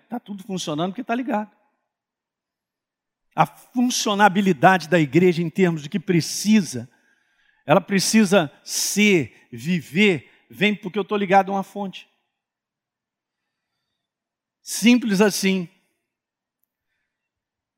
Está 0.03 0.19
tudo 0.19 0.43
funcionando 0.43 0.91
porque 0.91 1.01
está 1.01 1.15
ligado 1.15 1.51
a 3.35 3.45
funcionabilidade 3.45 4.87
da 4.87 4.99
igreja 4.99 5.41
em 5.41 5.49
termos 5.49 5.81
de 5.83 5.89
que 5.89 5.99
precisa, 5.99 6.89
ela 7.65 7.81
precisa 7.81 8.51
ser, 8.63 9.47
viver, 9.51 10.29
vem 10.49 10.75
porque 10.75 10.99
eu 10.99 11.03
estou 11.03 11.17
ligado 11.17 11.51
a 11.51 11.55
uma 11.55 11.63
fonte. 11.63 12.07
Simples 14.61 15.19
assim. 15.19 15.67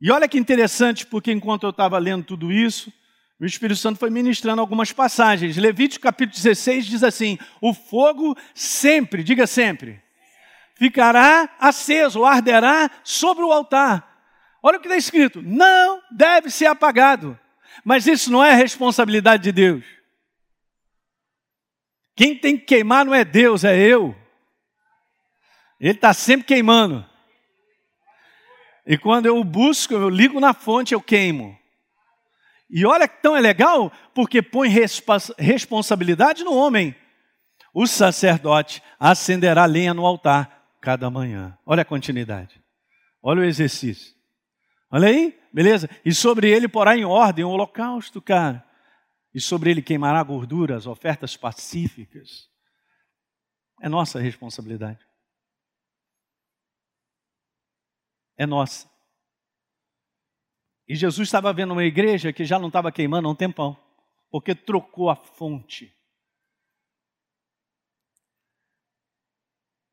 E 0.01 0.11
olha 0.11 0.27
que 0.27 0.37
interessante, 0.37 1.05
porque 1.07 1.31
enquanto 1.31 1.63
eu 1.63 1.69
estava 1.69 1.97
lendo 1.97 2.25
tudo 2.25 2.51
isso, 2.51 2.91
o 3.39 3.45
Espírito 3.45 3.79
Santo 3.79 3.99
foi 3.99 4.09
ministrando 4.09 4.61
algumas 4.61 4.91
passagens. 4.91 5.57
Levítico 5.57 6.03
capítulo 6.03 6.35
16 6.35 6.85
diz 6.85 7.03
assim: 7.03 7.37
O 7.61 7.73
fogo 7.73 8.35
sempre, 8.53 9.23
diga 9.23 9.45
sempre, 9.45 10.01
ficará 10.75 11.49
aceso, 11.59 12.25
arderá 12.25 12.89
sobre 13.03 13.43
o 13.43 13.51
altar 13.51 14.15
Olha 14.65 14.79
o 14.79 14.81
que 14.81 14.87
está 14.87 14.97
escrito: 14.97 15.43
não 15.43 16.01
deve 16.09 16.49
ser 16.49 16.65
apagado. 16.65 17.39
Mas 17.83 18.07
isso 18.07 18.31
não 18.31 18.43
é 18.43 18.51
responsabilidade 18.51 19.43
de 19.43 19.51
Deus. 19.51 19.85
Quem 22.15 22.35
tem 22.35 22.57
que 22.57 22.65
queimar 22.65 23.05
não 23.05 23.13
é 23.13 23.23
Deus, 23.23 23.63
é 23.63 23.77
eu. 23.77 24.15
Ele 25.79 25.91
está 25.91 26.15
sempre 26.15 26.47
queimando. 26.47 27.07
E 28.87 28.97
quando 28.97 29.27
eu 29.27 29.43
busco, 29.43 29.93
eu 29.93 30.09
ligo 30.09 30.39
na 30.39 30.51
fonte, 30.51 30.95
eu 30.95 31.01
queimo. 31.01 31.55
E 32.69 32.85
olha 32.85 33.07
que 33.07 33.21
tão 33.21 33.35
é 33.35 33.41
legal, 33.41 33.91
porque 34.13 34.41
põe 34.41 34.69
responsabilidade 35.37 36.43
no 36.43 36.53
homem. 36.53 36.95
O 37.73 37.85
sacerdote 37.85 38.81
acenderá 38.99 39.65
lenha 39.65 39.93
no 39.93 40.05
altar 40.05 40.75
cada 40.81 41.09
manhã. 41.09 41.57
Olha 41.65 41.81
a 41.81 41.85
continuidade. 41.85 42.63
Olha 43.21 43.41
o 43.41 43.45
exercício. 43.45 44.15
Olha 44.89 45.09
aí, 45.09 45.37
beleza? 45.51 45.89
E 46.05 46.13
sobre 46.13 46.49
ele 46.49 46.67
porá 46.67 46.95
em 46.95 47.05
ordem 47.05 47.43
o 47.43 47.49
holocausto, 47.49 48.21
cara. 48.21 48.65
E 49.33 49.41
sobre 49.41 49.69
ele 49.69 49.81
queimará 49.81 50.23
gordura, 50.23 50.77
as 50.77 50.87
ofertas 50.87 51.35
pacíficas. 51.35 52.49
É 53.81 53.89
nossa 53.89 54.19
responsabilidade. 54.19 55.05
É 58.37 58.45
nossa. 58.45 58.89
E 60.87 60.95
Jesus 60.95 61.27
estava 61.27 61.51
vendo 61.51 61.71
uma 61.71 61.83
igreja 61.83 62.31
que 62.31 62.45
já 62.45 62.59
não 62.59 62.67
estava 62.67 62.91
queimando 62.91 63.27
há 63.27 63.31
um 63.31 63.35
tempão, 63.35 63.77
porque 64.29 64.53
trocou 64.53 65.09
a 65.09 65.15
fonte. 65.15 65.91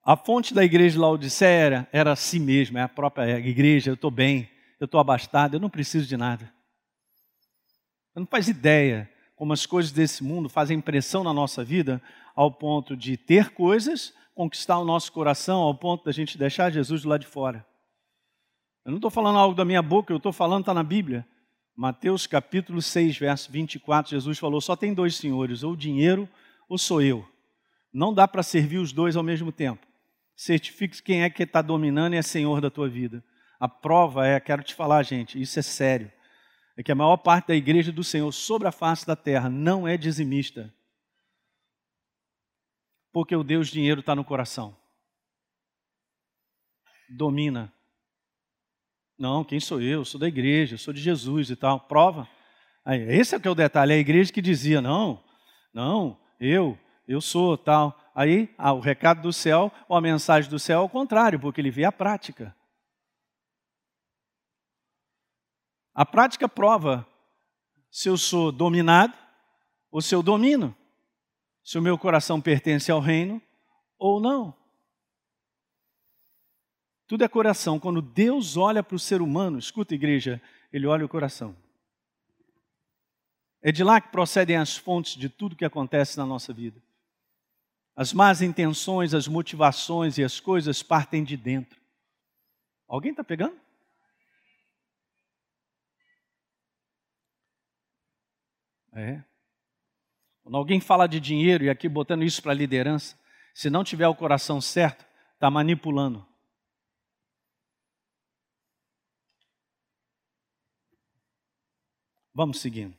A 0.04 0.16
fonte 0.16 0.52
da 0.52 0.64
igreja 0.64 0.94
de 0.94 0.98
Laodiceia 0.98 1.64
era, 1.64 1.88
era 1.92 2.12
a 2.12 2.16
si 2.16 2.40
mesma, 2.40 2.80
é 2.80 2.82
a 2.82 2.88
própria 2.88 3.38
igreja, 3.38 3.90
eu 3.90 3.94
estou 3.94 4.10
bem, 4.10 4.50
eu 4.80 4.84
estou 4.84 4.98
abastado, 4.98 5.54
eu 5.54 5.60
não 5.60 5.70
preciso 5.70 6.06
de 6.08 6.16
nada. 6.16 6.52
Você 8.12 8.18
não 8.18 8.26
faz 8.26 8.48
ideia 8.48 9.08
como 9.36 9.52
as 9.52 9.64
coisas 9.64 9.92
desse 9.92 10.22
mundo 10.22 10.48
fazem 10.48 10.76
impressão 10.76 11.24
na 11.24 11.32
nossa 11.32 11.64
vida 11.64 12.02
ao 12.34 12.50
ponto 12.50 12.96
de 12.96 13.16
ter 13.16 13.50
coisas, 13.50 14.12
conquistar 14.34 14.78
o 14.78 14.84
nosso 14.84 15.12
coração, 15.12 15.60
ao 15.60 15.74
ponto 15.74 16.04
da 16.04 16.12
gente 16.12 16.36
deixar 16.36 16.70
Jesus 16.70 17.04
lado 17.04 17.20
de 17.20 17.26
fora. 17.26 17.64
Eu 18.84 18.90
não 18.90 18.98
estou 18.98 19.10
falando 19.10 19.38
algo 19.38 19.54
da 19.54 19.64
minha 19.64 19.82
boca, 19.82 20.12
eu 20.12 20.16
estou 20.16 20.32
falando, 20.32 20.62
está 20.62 20.74
na 20.74 20.82
Bíblia. 20.82 21.26
Mateus 21.74 22.26
capítulo 22.26 22.82
6, 22.82 23.16
verso 23.16 23.50
24, 23.50 24.10
Jesus 24.10 24.38
falou: 24.38 24.60
só 24.60 24.76
tem 24.76 24.92
dois 24.92 25.16
senhores, 25.16 25.62
ou 25.62 25.72
o 25.72 25.76
dinheiro 25.76 26.28
ou 26.68 26.76
sou 26.76 27.00
eu. 27.00 27.26
Não 27.92 28.12
dá 28.12 28.26
para 28.26 28.42
servir 28.42 28.78
os 28.78 28.92
dois 28.92 29.16
ao 29.16 29.22
mesmo 29.22 29.52
tempo. 29.52 29.86
Certifique 30.34 31.02
quem 31.02 31.22
é 31.22 31.30
que 31.30 31.42
está 31.42 31.62
dominando 31.62 32.14
e 32.14 32.16
é 32.16 32.22
senhor 32.22 32.60
da 32.60 32.70
tua 32.70 32.88
vida. 32.88 33.22
A 33.60 33.68
prova 33.68 34.26
é, 34.26 34.40
quero 34.40 34.62
te 34.62 34.74
falar, 34.74 35.02
gente, 35.02 35.40
isso 35.40 35.58
é 35.58 35.62
sério. 35.62 36.10
É 36.76 36.82
que 36.82 36.90
a 36.90 36.94
maior 36.94 37.18
parte 37.18 37.48
da 37.48 37.54
igreja 37.54 37.92
do 37.92 38.02
Senhor 38.02 38.32
sobre 38.32 38.66
a 38.66 38.72
face 38.72 39.06
da 39.06 39.14
terra 39.14 39.48
não 39.48 39.86
é 39.86 39.96
dizimista. 39.96 40.72
Porque 43.12 43.36
o 43.36 43.44
Deus 43.44 43.68
dinheiro 43.68 44.00
está 44.00 44.16
no 44.16 44.24
coração. 44.24 44.74
Domina. 47.10 47.72
Não, 49.22 49.44
quem 49.44 49.60
sou 49.60 49.80
eu? 49.80 50.04
Sou 50.04 50.18
da 50.18 50.26
igreja, 50.26 50.76
sou 50.76 50.92
de 50.92 51.00
Jesus 51.00 51.48
e 51.48 51.54
tal. 51.54 51.78
Prova. 51.78 52.28
Aí, 52.84 53.00
esse 53.02 53.36
é 53.36 53.38
o 53.38 53.40
que 53.40 53.46
é 53.46 53.50
o 53.52 53.54
detalhe. 53.54 53.92
É 53.92 53.94
a 53.94 54.00
igreja 54.00 54.32
que 54.32 54.42
dizia, 54.42 54.80
não, 54.80 55.22
não, 55.72 56.18
eu, 56.40 56.76
eu 57.06 57.20
sou 57.20 57.56
tal. 57.56 57.96
Aí, 58.16 58.52
ah, 58.58 58.72
o 58.72 58.80
recado 58.80 59.22
do 59.22 59.32
céu, 59.32 59.70
ou 59.88 59.96
a 59.96 60.00
mensagem 60.00 60.50
do 60.50 60.58
céu 60.58 60.80
é 60.80 60.84
o 60.84 60.88
contrário, 60.88 61.38
porque 61.38 61.60
ele 61.60 61.70
vê 61.70 61.84
a 61.84 61.92
prática. 61.92 62.52
A 65.94 66.04
prática 66.04 66.48
prova 66.48 67.06
se 67.92 68.08
eu 68.08 68.18
sou 68.18 68.50
dominado 68.50 69.16
ou 69.88 70.02
se 70.02 70.16
eu 70.16 70.20
domino, 70.20 70.74
se 71.62 71.78
o 71.78 71.82
meu 71.82 71.96
coração 71.96 72.40
pertence 72.40 72.90
ao 72.90 72.98
reino 72.98 73.40
ou 74.00 74.20
não. 74.20 74.61
Tudo 77.12 77.24
é 77.24 77.28
coração. 77.28 77.78
Quando 77.78 78.00
Deus 78.00 78.56
olha 78.56 78.82
para 78.82 78.96
o 78.96 78.98
ser 78.98 79.20
humano, 79.20 79.58
escuta, 79.58 79.94
igreja, 79.94 80.40
ele 80.72 80.86
olha 80.86 81.04
o 81.04 81.08
coração. 81.10 81.54
É 83.60 83.70
de 83.70 83.84
lá 83.84 84.00
que 84.00 84.08
procedem 84.08 84.56
as 84.56 84.78
fontes 84.78 85.14
de 85.14 85.28
tudo 85.28 85.54
que 85.54 85.66
acontece 85.66 86.16
na 86.16 86.24
nossa 86.24 86.54
vida. 86.54 86.82
As 87.94 88.14
más 88.14 88.40
intenções, 88.40 89.12
as 89.12 89.28
motivações 89.28 90.16
e 90.16 90.24
as 90.24 90.40
coisas 90.40 90.82
partem 90.82 91.22
de 91.22 91.36
dentro. 91.36 91.78
Alguém 92.88 93.10
está 93.10 93.22
pegando? 93.22 93.60
É. 98.94 99.22
Quando 100.42 100.56
alguém 100.56 100.80
fala 100.80 101.06
de 101.06 101.20
dinheiro, 101.20 101.64
e 101.64 101.68
aqui 101.68 101.90
botando 101.90 102.24
isso 102.24 102.42
para 102.42 102.52
a 102.52 102.54
liderança, 102.54 103.18
se 103.52 103.68
não 103.68 103.84
tiver 103.84 104.08
o 104.08 104.14
coração 104.14 104.62
certo, 104.62 105.04
está 105.34 105.50
manipulando. 105.50 106.31
Vamos 112.34 112.60
seguindo. 112.60 112.96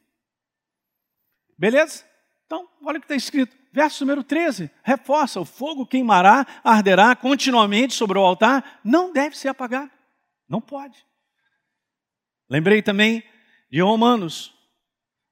Beleza? 1.57 2.05
Então, 2.45 2.67
olha 2.83 2.97
o 2.97 3.01
que 3.01 3.05
está 3.05 3.15
escrito. 3.15 3.55
Verso 3.71 4.05
número 4.05 4.23
13, 4.23 4.69
reforça: 4.83 5.39
o 5.39 5.45
fogo 5.45 5.85
queimará, 5.85 6.45
arderá 6.63 7.15
continuamente 7.15 7.95
sobre 7.95 8.19
o 8.19 8.21
altar, 8.21 8.79
não 8.83 9.11
deve 9.11 9.35
ser 9.35 9.47
apagado. 9.47 9.89
Não 10.47 10.61
pode. 10.61 11.03
Lembrei 12.47 12.83
também 12.83 13.23
de 13.71 13.81
Romanos, 13.81 14.53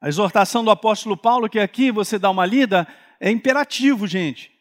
a 0.02 0.10
exortação 0.10 0.64
do 0.64 0.72
apóstolo 0.72 1.16
Paulo, 1.16 1.48
que 1.48 1.60
aqui 1.60 1.92
você 1.92 2.18
dá 2.18 2.32
uma 2.32 2.44
lida, 2.44 2.88
é 3.20 3.30
imperativo, 3.30 4.08
gente. 4.08 4.52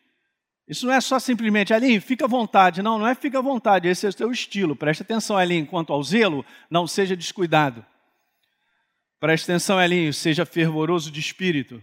Isso 0.69 0.87
não 0.87 0.93
é 0.93 1.01
só 1.01 1.19
simplesmente, 1.19 1.73
ali, 1.73 1.99
fica 1.99 2.27
à 2.27 2.29
vontade. 2.29 2.83
Não, 2.83 2.99
não 2.99 3.07
é 3.07 3.15
fica 3.15 3.39
à 3.39 3.43
vontade, 3.43 3.89
esse 3.89 4.05
é 4.05 4.11
o 4.11 4.13
seu 4.13 4.31
estilo. 4.31 4.77
Preste 4.77 5.03
atenção, 5.03 5.39
ali, 5.39 5.65
quanto 5.65 5.93
ao 5.93 6.03
zelo, 6.03 6.45
não 6.69 6.87
seja 6.87 7.17
descuidado. 7.17 7.85
Preste 9.21 9.45
atenção, 9.45 9.81
Elinho, 9.81 10.15
seja 10.15 10.47
fervoroso 10.47 11.11
de 11.11 11.21
espírito. 11.21 11.83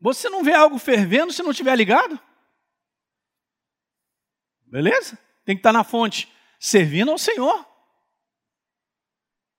Você 0.00 0.28
não 0.28 0.42
vê 0.42 0.52
algo 0.52 0.76
fervendo 0.76 1.32
se 1.32 1.40
não 1.40 1.52
estiver 1.52 1.76
ligado? 1.76 2.18
Beleza? 4.66 5.16
Tem 5.44 5.54
que 5.54 5.60
estar 5.60 5.72
na 5.72 5.84
fonte, 5.84 6.28
servindo 6.58 7.12
ao 7.12 7.18
Senhor. 7.18 7.64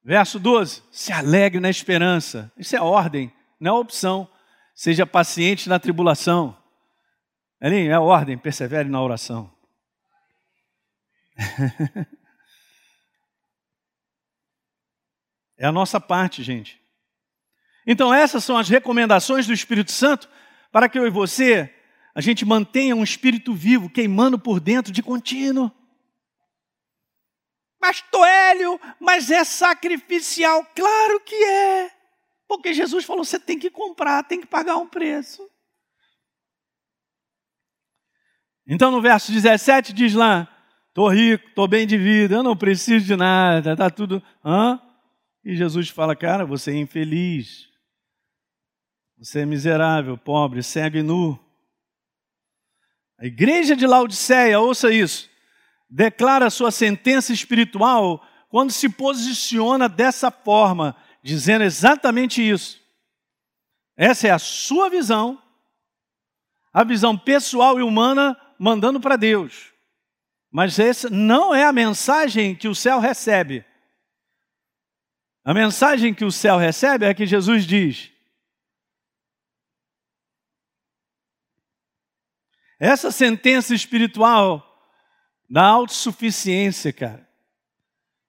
Verso 0.04 0.38
12: 0.40 0.84
se 0.92 1.14
alegre 1.14 1.62
na 1.62 1.70
esperança. 1.70 2.52
Isso 2.58 2.76
é 2.76 2.82
ordem, 2.82 3.32
não 3.58 3.78
é 3.78 3.80
opção. 3.80 4.30
Seja 4.76 5.06
paciente 5.06 5.70
na 5.70 5.80
tribulação. 5.80 6.58
Elinho, 7.62 7.94
é 7.94 8.00
ordem, 8.00 8.38
persevere 8.38 8.90
na 8.90 9.02
oração. 9.02 9.50
é 15.62 15.68
a 15.68 15.72
nossa 15.72 16.02
parte, 16.02 16.42
gente. 16.42 16.82
Então, 17.86 18.12
essas 18.12 18.44
são 18.44 18.58
as 18.58 18.68
recomendações 18.68 19.46
do 19.46 19.54
Espírito 19.54 19.92
Santo 19.92 20.28
para 20.72 20.90
que 20.90 20.98
eu 20.98 21.06
e 21.06 21.12
você, 21.12 21.72
a 22.16 22.20
gente 22.20 22.44
mantenha 22.44 22.96
um 22.96 23.04
espírito 23.04 23.54
vivo, 23.54 23.88
queimando 23.88 24.40
por 24.40 24.60
dentro 24.60 24.92
de 24.92 25.04
contínuo. 25.04 25.72
Pastor 27.80 28.28
Hélio, 28.28 28.82
mas 29.00 29.30
é 29.30 29.44
sacrificial. 29.44 30.66
Claro 30.76 31.20
que 31.20 31.36
é. 31.36 31.92
Porque 32.48 32.74
Jesus 32.74 33.06
falou: 33.06 33.24
você 33.24 33.40
tem 33.40 33.60
que 33.60 33.70
comprar, 33.70 34.24
tem 34.24 34.42
que 34.42 34.48
pagar 34.48 34.78
um 34.78 34.88
preço. 34.88 35.48
Então 38.66 38.90
no 38.90 39.02
verso 39.02 39.32
17 39.32 39.94
diz 39.94 40.16
lá: 40.16 40.48
estou 40.88 41.08
rico, 41.08 41.50
estou 41.50 41.68
bem 41.68 41.86
de 41.86 41.98
vida, 42.00 42.36
eu 42.36 42.44
não 42.44 42.58
preciso 42.58 43.06
de 43.06 43.16
nada, 43.16 43.74
está 43.74 43.92
tudo. 43.92 44.24
Hã? 44.44 44.80
E 45.44 45.56
Jesus 45.56 45.90
fala: 45.90 46.16
cara, 46.16 46.46
você 46.46 46.72
é 46.72 46.78
infeliz, 46.78 47.68
você 49.18 49.42
é 49.42 49.46
miserável, 49.46 50.18
pobre, 50.18 50.64
cego 50.64 50.98
e 50.98 51.04
nu. 51.04 51.40
A 53.20 53.26
igreja 53.26 53.76
de 53.76 53.86
Laodiceia, 53.86 54.60
ouça 54.60 54.92
isso, 54.92 55.30
declara 55.90 56.50
sua 56.50 56.72
sentença 56.72 57.32
espiritual 57.32 58.26
quando 58.50 58.72
se 58.72 58.90
posiciona 58.90 59.88
dessa 59.88 60.32
forma, 60.32 60.96
dizendo 61.24 61.64
exatamente 61.64 62.42
isso. 62.42 62.82
Essa 63.96 64.28
é 64.28 64.32
a 64.32 64.40
sua 64.40 64.90
visão, 64.90 65.42
a 66.74 66.84
visão 66.84 67.18
pessoal 67.18 67.80
e 67.80 67.84
humana 67.84 68.36
mandando 68.58 69.00
para 69.00 69.16
Deus. 69.16 69.72
Mas 70.52 70.80
essa 70.80 71.10
não 71.10 71.54
é 71.54 71.64
a 71.64 71.72
mensagem 71.72 72.56
que 72.56 72.68
o 72.68 72.76
céu 72.76 73.00
recebe. 73.00 73.64
A 75.44 75.54
mensagem 75.54 76.14
que 76.14 76.24
o 76.24 76.32
céu 76.32 76.58
recebe 76.58 77.06
é 77.06 77.14
que 77.14 77.26
Jesus 77.26 77.66
diz: 77.66 78.12
Essa 82.80 83.12
sentença 83.12 83.74
espiritual 83.74 84.68
da 85.50 85.66
autossuficiência, 85.66 86.94
cara, 86.94 87.28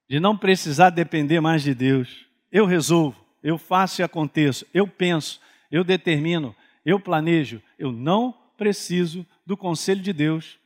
de 0.09 0.19
não 0.19 0.37
precisar 0.37 0.89
depender 0.89 1.39
mais 1.39 1.63
de 1.63 1.73
Deus. 1.73 2.27
Eu 2.51 2.65
resolvo, 2.65 3.25
eu 3.41 3.57
faço 3.57 4.01
e 4.01 4.03
aconteço, 4.03 4.65
eu 4.73 4.87
penso, 4.87 5.41
eu 5.71 5.83
determino, 5.83 6.55
eu 6.85 6.99
planejo, 6.99 7.61
eu 7.79 7.91
não 7.91 8.31
preciso 8.57 9.25
do 9.45 9.57
conselho 9.57 10.01
de 10.01 10.13
Deus, 10.13 10.59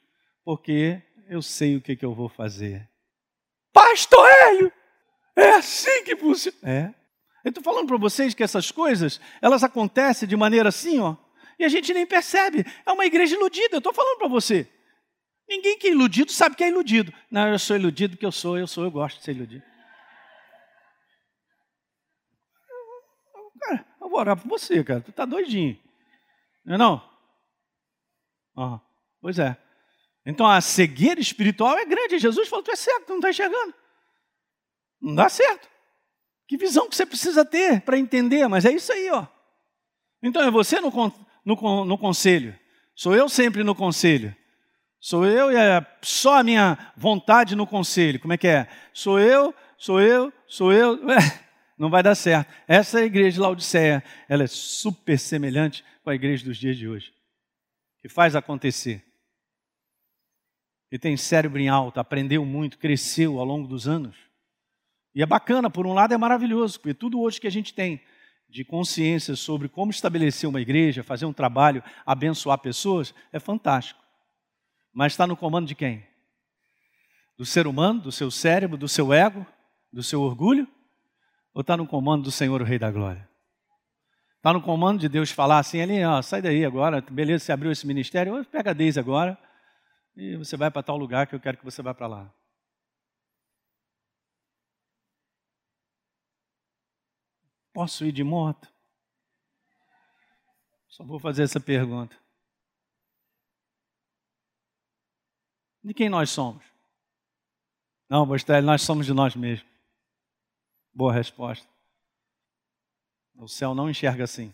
porque 0.44 1.02
eu 1.30 1.42
sei 1.42 1.78
o 1.78 1.82
que, 1.82 1.96
que 1.96 2.04
eu 2.04 2.14
vou 2.14 2.28
fazer. 2.28 2.90
Pastor 3.72 4.28
Hélio, 4.28 4.74
é 5.38 5.56
assim 5.56 6.04
que 6.04 6.16
funciona. 6.16 6.58
É. 6.64 6.94
Eu 7.44 7.50
estou 7.50 7.64
falando 7.64 7.88
para 7.88 7.98
vocês 7.98 8.34
que 8.34 8.44
essas 8.44 8.72
coisas, 8.72 9.22
elas 9.42 9.64
acontecem 9.64 10.28
de 10.28 10.36
maneira 10.36 10.70
assim, 10.70 11.00
ó, 11.00 11.16
e 11.58 11.64
a 11.64 11.70
gente 11.70 11.94
nem 11.94 12.06
percebe. 12.06 12.66
É 12.86 12.92
uma 12.92 13.06
igreja 13.06 13.36
iludida, 13.36 13.76
eu 13.76 13.78
estou 13.78 13.94
falando 13.94 14.18
para 14.18 14.28
você. 14.28 14.68
Ninguém 15.48 15.78
que 15.78 15.88
é 15.88 15.92
iludido 15.92 16.32
sabe 16.32 16.56
que 16.56 16.64
é 16.64 16.68
iludido. 16.68 17.14
Não, 17.32 17.48
eu 17.48 17.58
sou 17.58 17.78
iludido 17.78 18.16
porque 18.16 18.26
eu 18.26 18.32
sou, 18.32 18.58
eu 18.58 18.68
sou, 18.68 18.84
eu 18.84 18.92
gosto 18.92 19.20
de 19.20 19.24
ser 19.24 19.32
iludido. 19.32 19.64
Cara, 23.62 23.86
eu 24.02 24.10
vou 24.10 24.20
orar 24.20 24.36
por 24.36 24.48
você, 24.50 24.84
cara. 24.84 25.02
Tu 25.02 25.12
tá 25.12 25.26
doidinho. 25.26 25.80
Não 26.66 26.76
é 26.76 26.78
não? 26.78 27.10
Ah, 28.58 28.82
pois 29.22 29.40
é. 29.40 29.56
Então 30.26 30.46
a 30.46 30.60
cegueira 30.60 31.22
espiritual 31.22 31.78
é 31.78 31.86
grande. 31.86 32.20
Jesus 32.20 32.50
falou: 32.50 32.64
tu 32.64 32.72
é 32.72 32.76
cego, 32.76 33.06
tu 33.06 33.10
não 33.12 33.18
está 33.18 33.30
enxergando. 33.30 33.74
Não 35.02 35.16
dá 35.16 35.30
certo. 35.30 35.70
Que 36.48 36.58
visão 36.58 36.90
que 36.90 36.96
você 36.96 37.06
precisa 37.06 37.44
ter 37.44 37.82
para 37.82 37.98
entender, 37.98 38.48
mas 38.48 38.66
é 38.66 38.72
isso 38.72 38.92
aí, 38.92 39.10
ó. 39.12 39.28
Então 40.24 40.42
é 40.42 40.50
você 40.50 40.80
no, 40.80 40.92
no, 41.46 41.86
no 41.86 41.98
conselho. 41.98 42.58
Sou 42.96 43.16
eu 43.16 43.30
sempre 43.30 43.64
no 43.64 43.76
conselho. 43.76 44.36
Sou 45.00 45.26
eu 45.26 45.52
e 45.52 45.56
é 45.56 45.86
só 46.02 46.40
a 46.40 46.44
minha 46.44 46.94
vontade 46.96 47.56
no 47.56 47.68
conselho. 47.68 48.20
Como 48.20 48.34
é 48.34 48.38
que 48.38 48.48
é? 48.48 48.68
Sou 48.94 49.20
eu, 49.20 49.54
sou 49.78 50.02
eu, 50.02 50.34
sou 50.48 50.74
eu. 50.74 51.00
Não 51.78 51.90
vai 51.90 52.02
dar 52.02 52.16
certo. 52.16 52.52
Essa 52.68 53.02
é 53.02 53.04
igreja 53.04 53.36
de 53.36 53.40
Laodiceia. 53.40 54.04
Ela 54.28 54.44
é 54.44 54.48
super 54.48 55.20
semelhante 55.20 55.86
com 56.04 56.10
a 56.10 56.16
igreja 56.16 56.44
dos 56.44 56.58
dias 56.58 56.76
de 56.76 56.88
hoje. 56.88 57.14
Que 58.00 58.10
faz 58.10 58.36
acontecer. 58.36 59.04
E 60.92 60.98
tem 60.98 61.16
cérebro 61.18 61.60
em 61.60 61.68
alta, 61.68 62.00
aprendeu 62.00 62.46
muito, 62.46 62.80
cresceu 62.80 63.40
ao 63.40 63.46
longo 63.46 63.68
dos 63.68 63.88
anos. 63.88 64.27
E 65.18 65.22
é 65.24 65.26
bacana, 65.26 65.68
por 65.68 65.88
um 65.88 65.94
lado 65.94 66.14
é 66.14 66.18
maravilhoso, 66.18 66.80
porque 66.80 66.94
tudo 66.94 67.20
hoje 67.20 67.42
que 67.42 67.48
a 67.48 67.52
gente 67.52 67.74
tem 67.74 68.00
de 68.48 68.64
consciência 68.64 69.36
sobre 69.36 69.68
como 69.68 69.90
estabelecer 69.90 70.48
uma 70.48 70.62
igreja, 70.62 71.04
fazer 71.04 71.26
um 71.26 71.34
trabalho, 71.34 71.84
abençoar 72.06 72.60
pessoas, 72.60 73.16
é 73.34 73.40
fantástico. 73.40 74.00
Mas 74.94 75.14
está 75.14 75.26
no 75.26 75.36
comando 75.36 75.66
de 75.66 75.74
quem? 75.74 76.06
Do 77.36 77.48
ser 77.48 77.66
humano, 77.66 78.00
do 78.00 78.12
seu 78.12 78.30
cérebro, 78.30 78.78
do 78.78 78.88
seu 78.88 79.12
ego, 79.12 79.44
do 79.92 80.04
seu 80.04 80.22
orgulho? 80.22 80.68
Ou 81.52 81.62
está 81.62 81.76
no 81.76 81.88
comando 81.88 82.26
do 82.26 82.32
Senhor, 82.32 82.62
o 82.62 82.64
Rei 82.64 82.78
da 82.78 82.92
Glória? 82.92 83.28
Está 84.36 84.54
no 84.54 84.62
comando 84.62 85.00
de 85.00 85.10
Deus 85.10 85.32
falar 85.32 85.58
assim, 85.58 85.82
ali, 85.82 86.06
ó, 86.06 86.22
sai 86.22 86.44
daí 86.44 86.64
agora, 86.64 87.02
beleza, 87.02 87.44
você 87.44 87.52
abriu 87.52 87.72
esse 87.72 87.88
ministério, 87.88 88.46
pega 88.46 88.70
a 88.70 88.74
Deise 88.74 89.00
agora 89.00 89.36
e 90.16 90.36
você 90.36 90.56
vai 90.56 90.70
para 90.70 90.84
tal 90.84 90.96
lugar 90.96 91.26
que 91.26 91.34
eu 91.34 91.40
quero 91.40 91.58
que 91.58 91.66
você 91.66 91.82
vá 91.82 91.92
para 91.92 92.06
lá. 92.06 92.37
Posso 97.78 98.04
ir 98.08 98.12
de 98.12 98.24
moto? 98.24 98.68
Só 100.88 101.04
vou 101.04 101.20
fazer 101.20 101.44
essa 101.44 101.60
pergunta. 101.60 102.18
De 105.84 105.94
quem 105.94 106.10
nós 106.10 106.32
somos? 106.32 106.66
Não, 108.10 108.26
Bostelli, 108.26 108.66
nós 108.66 108.82
somos 108.82 109.06
de 109.06 109.14
nós 109.14 109.36
mesmos. 109.36 109.70
Boa 110.92 111.14
resposta. 111.14 111.68
O 113.36 113.48
céu 113.48 113.76
não 113.76 113.92
enxerga 113.92 114.24
assim. 114.24 114.52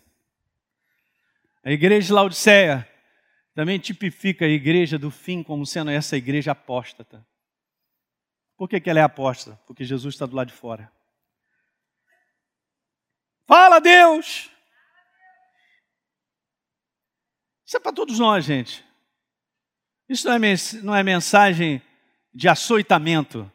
A 1.63 1.71
igreja 1.71 2.07
de 2.07 2.11
Laodiceia 2.11 2.85
também 3.55 3.79
tipifica 3.79 4.43
a 4.43 4.49
igreja 4.49 4.99
do 4.99 5.09
fim 5.09 5.41
como 5.41 5.65
sendo 5.65 5.91
essa 5.91 6.17
igreja 6.17 6.51
apóstata. 6.51 7.25
Por 8.57 8.67
que, 8.67 8.81
que 8.81 8.89
ela 8.89 8.99
é 8.99 9.03
apóstata? 9.03 9.57
Porque 9.65 9.85
Jesus 9.85 10.13
está 10.13 10.25
do 10.25 10.35
lado 10.35 10.49
de 10.49 10.53
fora. 10.53 10.91
Fala, 13.45 13.79
Deus! 13.79 14.49
Isso 17.65 17.77
é 17.77 17.79
para 17.79 17.93
todos 17.93 18.19
nós, 18.19 18.45
gente. 18.45 18.85
Isso 20.07 20.27
não 20.27 20.35
é, 20.35 20.39
não 20.83 20.95
é 20.95 21.03
mensagem 21.03 21.81
de 22.33 22.47
açoitamento. 22.47 23.51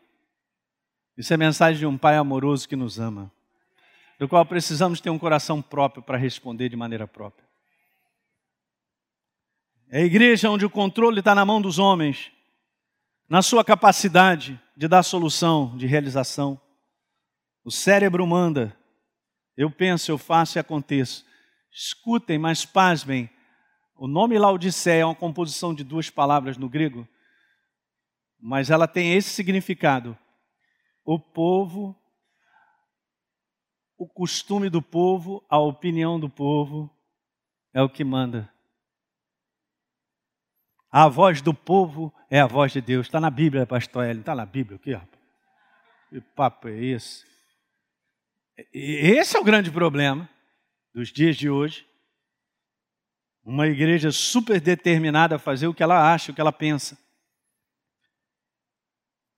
Isso 1.16 1.32
é 1.32 1.36
mensagem 1.36 1.78
de 1.78 1.86
um 1.86 1.98
Pai 1.98 2.16
amoroso 2.16 2.68
que 2.68 2.76
nos 2.76 2.98
ama. 2.98 3.30
do 4.18 4.28
qual 4.28 4.44
precisamos 4.44 5.00
ter 5.00 5.10
um 5.10 5.18
coração 5.18 5.62
próprio 5.62 6.02
para 6.02 6.18
responder 6.18 6.68
de 6.68 6.76
maneira 6.76 7.06
própria. 7.06 7.46
É 9.90 10.00
a 10.00 10.04
igreja 10.04 10.50
onde 10.50 10.66
o 10.66 10.70
controle 10.70 11.20
está 11.20 11.34
na 11.34 11.44
mão 11.44 11.62
dos 11.62 11.78
homens, 11.78 12.30
na 13.28 13.40
sua 13.40 13.64
capacidade 13.64 14.60
de 14.76 14.86
dar 14.88 15.02
solução, 15.02 15.76
de 15.76 15.86
realização. 15.86 16.60
O 17.64 17.70
cérebro 17.70 18.26
manda. 18.26 18.77
Eu 19.58 19.72
penso, 19.72 20.08
eu 20.12 20.16
faço 20.16 20.56
e 20.56 20.60
aconteço. 20.60 21.26
Escutem, 21.72 22.38
mas 22.38 22.64
pasmem. 22.64 23.28
O 23.96 24.06
nome 24.06 24.38
Laodiceia 24.38 25.02
é 25.02 25.04
uma 25.04 25.16
composição 25.16 25.74
de 25.74 25.82
duas 25.82 26.08
palavras 26.08 26.56
no 26.56 26.68
grego, 26.68 27.08
mas 28.38 28.70
ela 28.70 28.86
tem 28.86 29.14
esse 29.14 29.30
significado. 29.30 30.16
O 31.04 31.18
povo, 31.18 32.00
o 33.96 34.06
costume 34.06 34.70
do 34.70 34.80
povo, 34.80 35.44
a 35.50 35.58
opinião 35.58 36.20
do 36.20 36.30
povo 36.30 36.88
é 37.74 37.82
o 37.82 37.90
que 37.90 38.04
manda. 38.04 38.48
A 40.88 41.08
voz 41.08 41.42
do 41.42 41.52
povo 41.52 42.14
é 42.30 42.38
a 42.38 42.46
voz 42.46 42.70
de 42.70 42.80
Deus. 42.80 43.08
Está 43.08 43.18
na 43.18 43.28
Bíblia, 43.28 43.66
pastor 43.66 44.04
Hélio. 44.04 44.20
Está 44.20 44.36
na 44.36 44.46
Bíblia 44.46 44.76
aqui, 44.76 44.92
rapaz. 44.92 45.20
Que 46.10 46.20
papo 46.20 46.68
é 46.68 46.76
esse? 46.76 47.27
Esse 48.72 49.36
é 49.36 49.40
o 49.40 49.44
grande 49.44 49.70
problema 49.70 50.28
dos 50.92 51.12
dias 51.12 51.36
de 51.36 51.48
hoje. 51.48 51.86
Uma 53.44 53.68
igreja 53.68 54.10
super 54.10 54.60
determinada 54.60 55.36
a 55.36 55.38
fazer 55.38 55.68
o 55.68 55.74
que 55.74 55.82
ela 55.82 56.12
acha, 56.12 56.32
o 56.32 56.34
que 56.34 56.40
ela 56.40 56.52
pensa. 56.52 56.98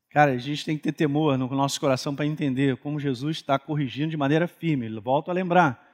Cara, 0.09 0.33
a 0.33 0.39
gente 0.39 0.65
tem 0.65 0.77
que 0.77 0.83
ter 0.83 0.93
temor 0.93 1.37
no 1.37 1.47
nosso 1.49 1.79
coração 1.79 2.17
para 2.17 2.27
entender 2.27 2.77
como 2.79 2.99
Jesus 2.99 3.37
está 3.37 3.59
corrigindo 3.59 4.11
de 4.11 4.17
maneira 4.17 4.49
firme. 4.49 4.89
Volto 4.99 5.31
a 5.31 5.35
lembrar. 5.35 5.87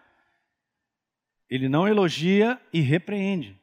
Ele 1.51 1.69
não 1.69 1.87
elogia 1.87 2.61
e 2.73 2.81
repreende. 2.81 3.61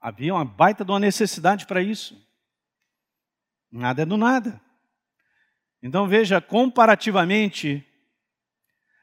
Havia 0.00 0.32
uma 0.32 0.44
baita 0.44 0.84
de 0.84 0.90
uma 0.90 1.00
necessidade 1.00 1.66
para 1.66 1.82
isso. 1.82 2.16
Nada 3.70 4.02
é 4.02 4.06
do 4.06 4.16
nada. 4.16 4.67
Então 5.82 6.08
veja, 6.08 6.40
comparativamente 6.40 7.84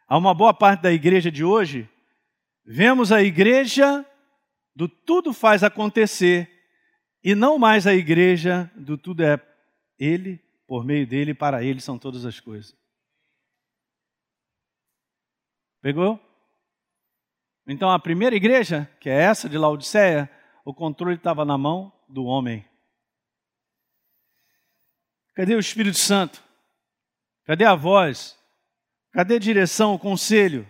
a 0.07 0.17
uma 0.17 0.33
boa 0.33 0.53
parte 0.53 0.81
da 0.81 0.91
igreja 0.91 1.31
de 1.31 1.43
hoje, 1.43 1.89
vemos 2.65 3.11
a 3.11 3.23
igreja 3.23 4.05
do 4.75 4.87
tudo 4.87 5.33
faz 5.33 5.63
acontecer 5.63 6.51
e 7.23 7.33
não 7.33 7.57
mais 7.57 7.87
a 7.87 7.93
igreja 7.93 8.69
do 8.75 8.97
tudo 8.97 9.23
é 9.23 9.41
ele, 9.97 10.39
por 10.67 10.83
meio 10.83 11.07
dele 11.07 11.33
para 11.33 11.63
ele 11.63 11.79
são 11.79 11.97
todas 11.97 12.25
as 12.25 12.39
coisas. 12.39 12.77
Pegou? 15.81 16.19
Então 17.67 17.89
a 17.89 17.97
primeira 17.97 18.35
igreja, 18.35 18.89
que 18.99 19.09
é 19.09 19.21
essa 19.21 19.49
de 19.49 19.57
Laodiceia, 19.57 20.29
o 20.63 20.73
controle 20.73 21.15
estava 21.15 21.45
na 21.45 21.57
mão 21.57 21.91
do 22.07 22.25
homem. 22.25 22.65
Cadê 25.33 25.55
o 25.55 25.59
Espírito 25.59 25.97
Santo? 25.97 26.44
Cadê 27.45 27.63
a 27.63 27.75
voz? 27.75 28.37
Cadê 29.11 29.35
a 29.35 29.39
direção, 29.39 29.93
o 29.93 29.99
conselho? 29.99 30.67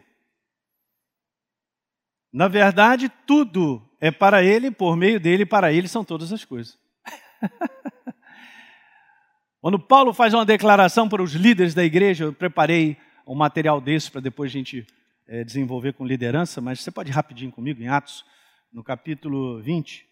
Na 2.32 2.48
verdade, 2.50 3.10
tudo 3.26 3.82
é 4.00 4.12
para 4.12 4.44
Ele, 4.44 4.70
por 4.70 4.98
meio 4.98 5.20
dele, 5.20 5.46
para 5.46 5.72
Ele 5.72 5.88
são 5.88 6.04
todas 6.04 6.34
as 6.34 6.44
coisas. 6.44 6.78
Quando 9.62 9.80
Paulo 9.80 10.14
faz 10.14 10.34
uma 10.34 10.46
declaração 10.46 11.08
para 11.08 11.24
os 11.24 11.32
líderes 11.32 11.74
da 11.74 11.84
igreja, 11.84 12.26
eu 12.26 12.34
preparei 12.34 12.98
um 13.26 13.34
material 13.34 13.80
desse 13.80 14.12
para 14.12 14.22
depois 14.22 14.52
a 14.52 14.54
gente 14.54 14.86
é, 15.28 15.44
desenvolver 15.44 15.94
com 15.94 16.06
liderança, 16.06 16.62
mas 16.62 16.82
você 16.82 16.92
pode 16.92 17.10
ir 17.10 17.14
rapidinho 17.14 17.52
comigo 17.52 17.82
em 17.82 17.88
Atos, 17.88 18.26
no 18.72 18.84
capítulo 18.84 19.62
20. 19.62 20.06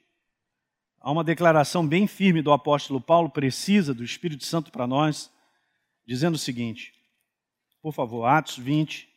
Há 1.02 1.12
uma 1.12 1.24
declaração 1.24 1.86
bem 1.86 2.08
firme 2.08 2.42
do 2.42 2.54
apóstolo 2.54 3.02
Paulo, 3.02 3.30
precisa, 3.30 3.94
do 3.94 4.04
Espírito 4.04 4.46
Santo 4.46 4.72
para 4.72 4.88
nós, 4.88 5.30
dizendo 6.06 6.36
o 6.36 6.40
seguinte: 6.40 6.94
por 7.82 7.94
favor, 7.94 8.26
Atos 8.26 8.58
20. 8.58 9.10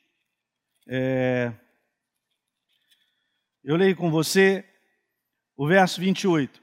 É... 0.88 1.52
Eu 3.62 3.76
leio 3.76 3.96
com 3.96 4.10
você 4.10 4.64
o 5.56 5.66
verso 5.66 6.00
28. 6.00 6.60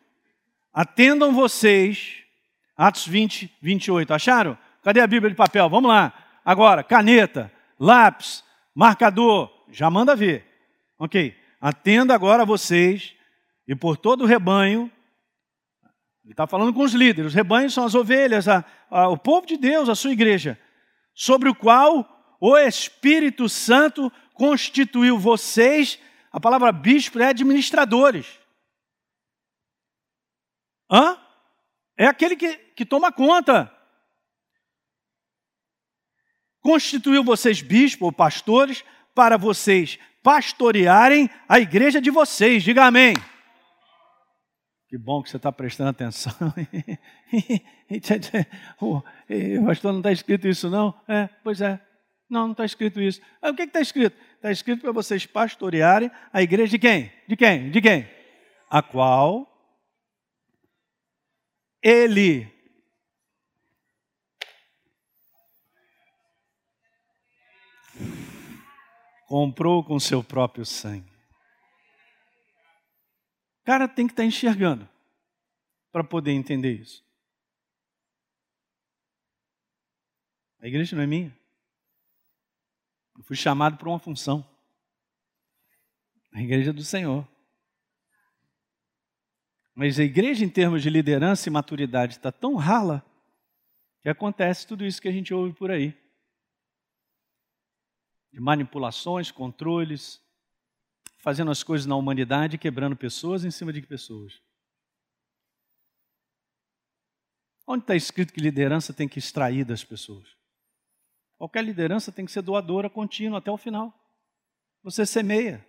Atendam 0.73 1.33
vocês, 1.33 2.23
Atos 2.75 3.07
20, 3.07 3.51
28. 3.62 4.13
Acharam? 4.13 4.57
Cadê 4.81 4.99
a 4.99 5.07
Bíblia 5.07 5.29
de 5.29 5.36
papel? 5.36 5.69
Vamos 5.69 5.89
lá. 5.89 6.13
Agora, 6.43 6.83
caneta, 6.83 7.51
lápis, 7.79 8.43
marcador. 8.75 9.51
Já 9.69 9.89
manda 9.89 10.15
ver. 10.15 10.45
Ok. 10.99 11.36
Atenda 11.59 12.13
agora 12.13 12.45
vocês 12.45 13.15
e 13.67 13.75
por 13.75 13.95
todo 13.95 14.23
o 14.23 14.27
rebanho 14.27 14.91
ele 16.23 16.33
está 16.33 16.47
falando 16.47 16.73
com 16.73 16.81
os 16.83 16.93
líderes. 16.93 17.31
Os 17.31 17.36
rebanhos 17.36 17.73
são 17.73 17.86
as 17.86 17.95
ovelhas, 17.95 18.47
a, 18.47 18.63
a, 18.89 19.09
o 19.09 19.17
povo 19.17 19.45
de 19.45 19.57
Deus, 19.57 19.89
a 19.89 19.95
sua 19.95 20.12
igreja, 20.12 20.59
sobre 21.13 21.49
o 21.49 21.55
qual 21.55 22.38
o 22.39 22.57
Espírito 22.57 23.49
Santo 23.49 24.12
constituiu 24.33 25.17
vocês. 25.17 25.99
A 26.31 26.39
palavra 26.39 26.71
bispo 26.71 27.19
é 27.19 27.27
administradores. 27.27 28.39
Hã? 30.89 31.17
É 31.97 32.07
aquele 32.07 32.36
que, 32.36 32.55
que 32.75 32.86
toma 32.86 33.12
conta. 33.12 33.71
Constituiu 36.62 37.23
vocês 37.23 37.62
bispo 37.62 38.05
ou 38.05 38.12
pastores 38.12 38.83
para 39.13 39.38
vocês 39.38 39.99
pastorearem 40.23 41.29
a 41.47 41.59
igreja 41.59 41.99
de 41.99 42.09
vocês. 42.09 42.63
Diga 42.63 42.86
amém. 42.86 43.13
Que 44.93 44.97
bom 44.99 45.23
que 45.23 45.29
você 45.32 45.38
está 45.38 45.51
prestando 45.51 45.89
atenção. 45.89 46.32
o 48.79 49.01
pastor, 49.65 49.91
não 49.91 50.01
está 50.01 50.12
escrito 50.12 50.47
isso, 50.47 50.69
não? 50.69 50.93
É, 51.08 51.27
pois 51.43 51.62
é. 51.62 51.82
Não, 52.29 52.43
não 52.43 52.51
está 52.51 52.63
escrito 52.63 53.01
isso. 53.01 53.19
O 53.41 53.56
que 53.56 53.63
está 53.63 53.82
escrito? 53.82 54.15
Está 54.36 54.51
escrito 54.51 54.82
para 54.82 54.91
vocês 54.91 55.25
pastorearem 55.25 56.12
a 56.32 56.43
igreja 56.43 56.69
de 56.69 56.77
quem? 56.77 57.12
De 57.27 57.36
quem? 57.36 57.71
De 57.71 57.82
quem? 57.82 58.08
A 58.69 58.84
qual 58.84 59.51
ele 61.82 62.47
comprou 69.27 69.84
com 69.84 69.99
seu 69.99 70.23
próprio 70.23 70.67
sangue. 70.67 71.12
Cara 73.63 73.88
tem 73.88 74.08
que 74.08 74.13
estar 74.13 74.23
tá 74.23 74.28
enxergando 74.28 74.88
para 75.91 76.04
poder 76.04 76.32
entender 76.32 76.73
isso. 76.73 77.04
A 80.60 80.67
igreja 80.67 80.95
não 80.95 81.04
é 81.04 81.08
minha. 81.08 81.38
Eu 83.17 83.23
fui 83.23 83.36
chamado 83.36 83.78
para 83.78 83.89
uma 83.89 83.99
função. 83.99 84.45
A 86.32 86.41
igreja 86.41 86.71
é 86.71 86.73
do 86.73 86.84
Senhor. 86.84 87.28
Mas 89.76 89.99
a 89.99 90.04
igreja, 90.04 90.45
em 90.45 90.49
termos 90.49 90.82
de 90.82 90.89
liderança 90.89 91.49
e 91.49 91.52
maturidade, 91.52 92.13
está 92.13 92.32
tão 92.32 92.56
rala 92.56 93.06
que 94.02 94.10
acontece 94.10 94.67
tudo 94.67 94.86
isso 94.86 95.02
que 95.02 95.08
a 95.08 95.12
gente 95.12 95.34
ouve 95.34 95.54
por 95.54 95.71
aí 95.71 95.97
de 98.34 98.39
manipulações, 98.39 99.30
controles, 99.30 100.19
fazendo 101.23 101.49
as 101.49 101.63
coisas 101.63 101.88
na 101.88 101.95
humanidade, 101.95 102.57
quebrando 102.57 102.97
pessoas 102.97 103.45
em 103.45 103.49
cima 103.49 103.71
de 103.71 103.82
pessoas. 103.82 104.41
Onde 107.65 107.86
está 107.86 107.95
escrito 107.95 108.34
que 108.34 108.41
liderança 108.41 108.93
tem 108.93 109.07
que 109.07 109.19
extrair 109.19 109.63
das 109.63 109.86
pessoas? 109.86 110.36
Qualquer 111.38 111.63
liderança 111.63 112.11
tem 112.11 112.26
que 112.26 112.32
ser 112.32 112.41
doadora 112.41 112.89
contínua 112.89 113.39
até 113.39 113.49
o 113.49 113.57
final. 113.57 113.97
Você 114.84 115.05
semeia. 115.05 115.65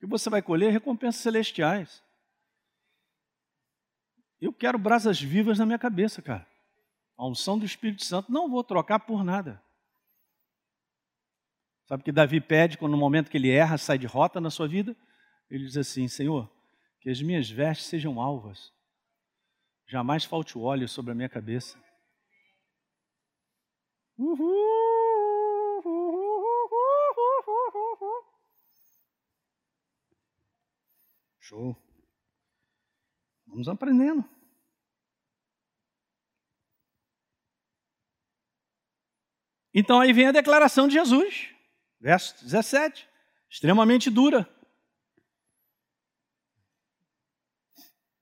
E 0.00 0.06
você 0.06 0.30
vai 0.30 0.40
colher 0.40 0.72
recompensas 0.72 1.20
celestiais. 1.20 2.02
Eu 4.40 4.50
quero 4.50 4.78
brasas 4.78 5.20
vivas 5.20 5.58
na 5.58 5.66
minha 5.66 5.78
cabeça, 5.78 6.22
cara. 6.22 6.46
A 7.18 7.26
unção 7.26 7.58
do 7.58 7.66
Espírito 7.66 8.02
Santo 8.02 8.32
não 8.32 8.48
vou 8.48 8.64
trocar 8.64 9.00
por 9.00 9.22
nada. 9.22 9.62
Sabe 11.86 12.02
que 12.02 12.12
Davi 12.12 12.40
pede 12.40 12.78
quando 12.78 12.92
no 12.92 12.98
momento 12.98 13.30
que 13.30 13.36
ele 13.36 13.50
erra, 13.50 13.76
sai 13.76 13.98
de 13.98 14.06
rota 14.06 14.40
na 14.40 14.50
sua 14.50 14.66
vida? 14.66 14.96
Ele 15.50 15.64
diz 15.64 15.76
assim: 15.76 16.08
Senhor, 16.08 16.50
que 17.00 17.10
as 17.10 17.20
minhas 17.20 17.50
vestes 17.50 17.86
sejam 17.86 18.20
alvas, 18.20 18.72
jamais 19.86 20.24
falte 20.24 20.58
óleo 20.58 20.88
sobre 20.88 21.12
a 21.12 21.14
minha 21.14 21.28
cabeça. 21.28 21.78
Show. 31.40 31.76
Vamos 33.46 33.68
aprendendo. 33.68 34.24
Então 39.74 40.00
aí 40.00 40.12
vem 40.12 40.28
a 40.28 40.32
declaração 40.32 40.88
de 40.88 40.94
Jesus, 40.94 41.54
verso 42.04 42.34
17, 42.44 43.08
extremamente 43.48 44.10
dura. 44.10 44.46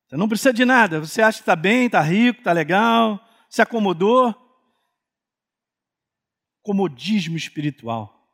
Você 0.07 0.17
não 0.17 0.29
precisa 0.29 0.53
de 0.53 0.65
nada, 0.65 1.01
você 1.01 1.21
acha 1.21 1.39
que 1.39 1.43
está 1.43 1.57
bem, 1.57 1.87
está 1.87 2.01
rico, 2.01 2.39
está 2.39 2.53
legal, 2.53 3.21
se 3.51 3.61
acomodou. 3.61 4.33
Comodismo 6.63 7.37
espiritual. 7.37 8.25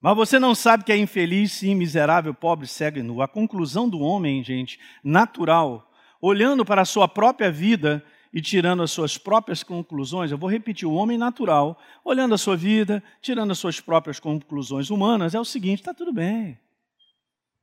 Mas 0.00 0.16
você 0.16 0.38
não 0.38 0.54
sabe 0.54 0.84
que 0.84 0.92
é 0.92 0.96
infeliz, 0.96 1.52
sim, 1.52 1.74
miserável, 1.74 2.32
pobre, 2.32 2.66
cego 2.66 2.96
e 2.98 3.02
nu. 3.02 3.20
A 3.20 3.28
conclusão 3.28 3.90
do 3.90 4.00
homem, 4.00 4.42
gente, 4.42 4.80
natural, 5.04 5.92
olhando 6.18 6.64
para 6.64 6.80
a 6.80 6.86
sua 6.86 7.06
própria 7.06 7.52
vida 7.52 8.02
e 8.32 8.42
tirando 8.42 8.82
as 8.82 8.90
suas 8.90 9.16
próprias 9.16 9.62
conclusões, 9.62 10.30
eu 10.30 10.38
vou 10.38 10.50
repetir, 10.50 10.86
o 10.86 10.92
homem 10.92 11.16
natural, 11.16 11.80
olhando 12.04 12.34
a 12.34 12.38
sua 12.38 12.56
vida, 12.56 13.02
tirando 13.20 13.50
as 13.50 13.58
suas 13.58 13.80
próprias 13.80 14.20
conclusões 14.20 14.90
humanas, 14.90 15.34
é 15.34 15.40
o 15.40 15.44
seguinte: 15.44 15.80
está 15.80 15.94
tudo 15.94 16.12
bem, 16.12 16.58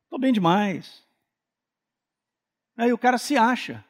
estou 0.03 0.19
bem 0.19 0.33
demais. 0.33 1.03
Aí 2.77 2.91
o 2.91 2.97
cara 2.97 3.17
se 3.17 3.37
acha. 3.37 3.83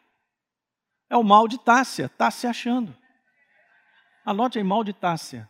É 1.09 1.15
o 1.15 1.23
mal 1.23 1.47
de 1.47 1.57
Tássia, 1.57 2.05
está 2.05 2.29
se 2.29 2.47
achando. 2.47 2.95
Anote 4.25 4.57
aí, 4.57 4.63
mal 4.63 4.83
de 4.83 4.93
Tássia. 4.93 5.49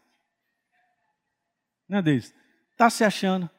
Não 1.88 2.00
é 2.00 2.02
Deise? 2.02 2.34
Está 2.72 2.90
se 2.90 3.04
achando. 3.04 3.50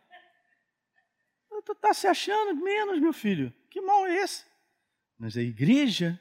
Está 1.69 1.95
se 1.95 2.07
achando 2.07 2.55
menos, 2.63 3.01
meu 3.01 3.13
filho. 3.13 3.53
Que 3.71 3.81
mal 3.81 4.07
é 4.07 4.17
esse? 4.23 4.45
Mas 5.19 5.37
a 5.37 5.43
igreja, 5.43 6.21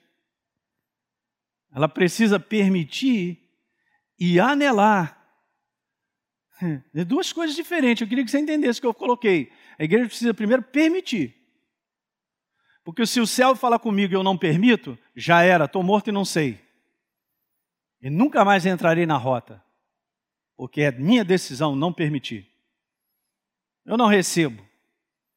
ela 1.75 1.89
precisa 1.89 2.39
permitir 2.39 3.37
e 4.17 4.39
anelar. 4.39 5.21
É 6.95 7.03
duas 7.03 7.33
coisas 7.33 7.53
diferentes. 7.53 8.01
Eu 8.01 8.07
queria 8.07 8.23
que 8.23 8.31
você 8.31 8.39
entendesse 8.39 8.79
o 8.79 8.81
que 8.81 8.87
eu 8.87 8.93
coloquei. 8.93 9.51
A 9.77 9.83
igreja 9.83 10.07
precisa 10.07 10.33
primeiro 10.33 10.63
permitir. 10.63 11.35
Porque 12.81 13.05
se 13.05 13.19
o 13.19 13.27
céu 13.27 13.57
fala 13.57 13.77
comigo 13.77 14.13
e 14.13 14.15
eu 14.15 14.23
não 14.23 14.37
permito, 14.37 14.97
já 15.13 15.41
era, 15.41 15.65
estou 15.65 15.83
morto 15.83 16.07
e 16.07 16.13
não 16.13 16.23
sei. 16.23 16.63
E 18.01 18.09
nunca 18.09 18.45
mais 18.45 18.65
entrarei 18.65 19.05
na 19.05 19.17
rota. 19.17 19.61
Porque 20.55 20.81
é 20.81 20.91
minha 20.93 21.25
decisão 21.25 21.75
não 21.75 21.91
permitir. 21.91 22.49
Eu 23.85 23.97
não 23.97 24.07
recebo 24.07 24.65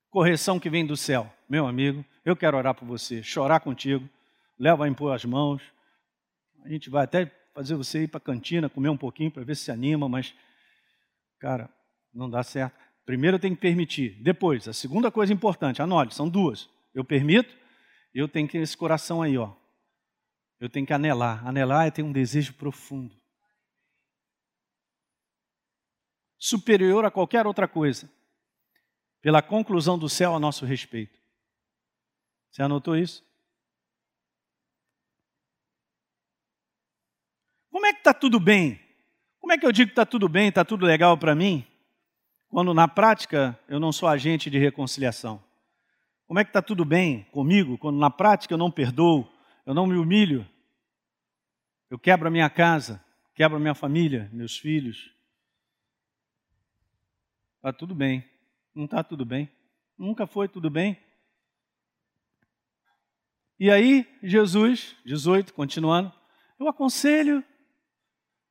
correção 0.09 0.61
que 0.61 0.71
vem 0.71 0.87
do 0.87 0.97
céu. 0.97 1.33
Meu 1.49 1.67
amigo, 1.67 2.05
eu 2.25 2.37
quero 2.37 2.57
orar 2.57 2.77
por 2.77 2.87
você, 2.87 3.25
chorar 3.25 3.59
contigo, 3.59 4.09
leva 4.57 4.85
a 4.85 4.89
impor 4.89 5.13
as 5.13 5.25
mãos. 5.25 5.61
A 6.65 6.69
gente 6.69 6.91
vai 6.91 7.05
até 7.05 7.27
fazer 7.55 7.75
você 7.75 8.05
ir 8.05 8.09
para 8.09 8.19
a 8.19 8.21
cantina, 8.21 8.69
comer 8.69 8.89
um 8.89 8.97
pouquinho 8.97 9.31
para 9.31 9.43
ver 9.43 9.57
se 9.57 9.65
se 9.65 9.71
anima, 9.71 10.09
mas, 10.09 10.35
cara, 11.39 11.69
não 12.13 12.29
dá 12.29 12.43
certo. 12.43 12.77
Primeiro 13.05 13.37
eu 13.37 13.41
tenho 13.41 13.55
que 13.55 13.61
permitir. 13.61 14.23
Depois, 14.23 14.69
a 14.69 14.73
segunda 14.73 15.11
coisa 15.11 15.33
importante, 15.33 15.81
anote, 15.81 16.15
são 16.15 16.29
duas. 16.29 16.69
Eu 16.95 17.05
permito, 17.05 17.57
eu 18.15 18.29
tenho 18.29 18.47
que 18.47 18.59
esse 18.59 18.77
coração 18.77 19.23
aí, 19.23 19.37
ó. 19.37 19.55
Eu 20.61 20.69
tenho 20.69 20.87
que 20.87 20.93
anelar. 20.93 21.47
Anelar 21.47 21.87
é 21.87 21.91
ter 21.91 22.03
um 22.03 22.13
desejo 22.13 22.55
profundo. 22.55 23.17
Superior 26.39 27.05
a 27.05 27.11
qualquer 27.11 27.47
outra 27.47 27.67
coisa. 27.67 28.11
Pela 29.21 29.43
conclusão 29.43 29.99
do 29.99 30.09
céu 30.09 30.35
a 30.35 30.41
nosso 30.41 30.65
respeito. 30.65 31.19
Você 32.51 32.63
anotou 32.63 32.97
isso? 32.97 33.28
Como 37.71 37.87
é 37.87 37.93
que 37.93 37.99
está 37.99 38.15
tudo 38.15 38.39
bem? 38.41 38.81
Como 39.41 39.53
é 39.53 39.59
que 39.59 39.67
eu 39.67 39.73
digo 39.73 39.89
que 39.89 39.93
está 39.93 40.05
tudo 40.07 40.29
bem, 40.29 40.49
está 40.49 40.65
tudo 40.65 40.85
legal 40.85 41.17
para 41.17 41.35
mim, 41.35 41.65
quando 42.49 42.75
na 42.75 42.89
prática 42.89 43.59
eu 43.69 43.79
não 43.79 43.93
sou 43.93 44.09
agente 44.09 44.51
de 44.51 44.59
reconciliação? 44.59 45.43
Como 46.27 46.39
é 46.39 46.45
que 46.45 46.51
está 46.51 46.61
tudo 46.61 46.85
bem 46.85 47.25
comigo 47.33 47.79
quando 47.79 47.99
na 47.99 48.11
prática 48.11 48.55
eu 48.55 48.59
não 48.59 48.71
perdoo, 48.71 49.31
eu 49.65 49.75
não 49.75 49.87
me 49.87 49.97
humilho, 49.97 50.47
eu 51.91 51.99
quebro 51.99 52.29
a 52.29 52.31
minha 52.31 52.51
casa, 52.51 53.03
quebro 53.35 53.57
a 53.57 53.61
minha 53.61 53.75
família, 53.75 54.29
meus 54.33 54.59
filhos? 54.59 55.11
Está 57.59 57.73
tudo 57.73 57.95
bem. 57.95 58.25
Não 58.75 58.85
está 58.85 59.03
tudo 59.03 59.25
bem. 59.25 59.51
Nunca 59.97 60.27
foi 60.27 60.49
tudo 60.49 60.71
bem. 60.71 60.97
E 63.59 63.71
aí, 63.71 64.07
Jesus, 64.23 64.95
18, 65.05 65.53
continuando, 65.53 66.13
eu 66.61 66.69
aconselho, 66.69 67.45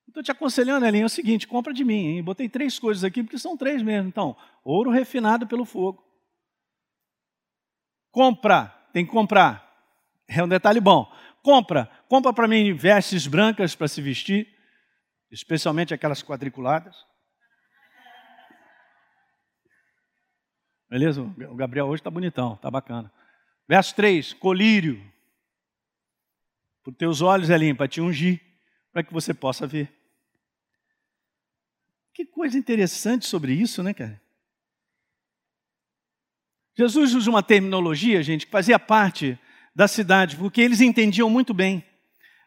estou 0.07 0.23
te 0.23 0.31
aconselhando, 0.31 0.85
Elinho, 0.85 1.03
é 1.03 1.05
o 1.05 1.09
seguinte, 1.09 1.47
compra 1.47 1.73
de 1.73 1.83
mim, 1.83 2.05
hein? 2.07 2.23
Botei 2.23 2.49
três 2.49 2.79
coisas 2.79 3.03
aqui, 3.03 3.23
porque 3.23 3.37
são 3.37 3.57
três 3.57 3.81
mesmo. 3.81 4.07
Então, 4.07 4.35
ouro 4.63 4.89
refinado 4.89 5.45
pelo 5.45 5.65
fogo. 5.65 6.03
Compra, 8.11 8.67
tem 8.93 9.05
que 9.05 9.11
comprar. 9.11 9.65
É 10.27 10.43
um 10.43 10.47
detalhe 10.47 10.79
bom. 10.79 11.11
Compra, 11.43 11.85
compra 12.09 12.33
para 12.33 12.47
mim 12.47 12.73
vestes 12.73 13.27
brancas 13.27 13.75
para 13.75 13.87
se 13.87 14.01
vestir, 14.01 14.47
especialmente 15.31 15.93
aquelas 15.93 16.23
quadriculadas. 16.23 17.05
Beleza? 20.89 21.21
O 21.21 21.55
Gabriel 21.55 21.87
hoje 21.87 21.99
está 21.99 22.09
bonitão, 22.09 22.53
está 22.53 22.71
bacana. 22.71 23.11
Verso 23.67 23.95
3: 23.95 24.33
colírio. 24.33 25.01
Os 26.85 26.95
teus 26.95 27.21
olhos, 27.21 27.49
Elinho, 27.49 27.75
para 27.75 27.87
te 27.87 27.99
ungir, 27.99 28.41
para 28.93 29.03
que 29.03 29.13
você 29.13 29.33
possa 29.33 29.67
ver. 29.67 29.96
Que 32.17 32.25
coisa 32.25 32.57
interessante 32.57 33.27
sobre 33.27 33.53
isso, 33.53 33.83
né, 33.83 33.93
cara? 33.93 34.19
Jesus 36.75 37.13
usa 37.13 37.29
uma 37.29 37.43
terminologia, 37.43 38.23
gente, 38.23 38.47
que 38.47 38.51
fazia 38.51 38.79
parte 38.79 39.37
da 39.75 39.87
cidade, 39.87 40.35
porque 40.35 40.59
eles 40.59 40.81
entendiam 40.81 41.29
muito 41.29 41.53
bem. 41.53 41.85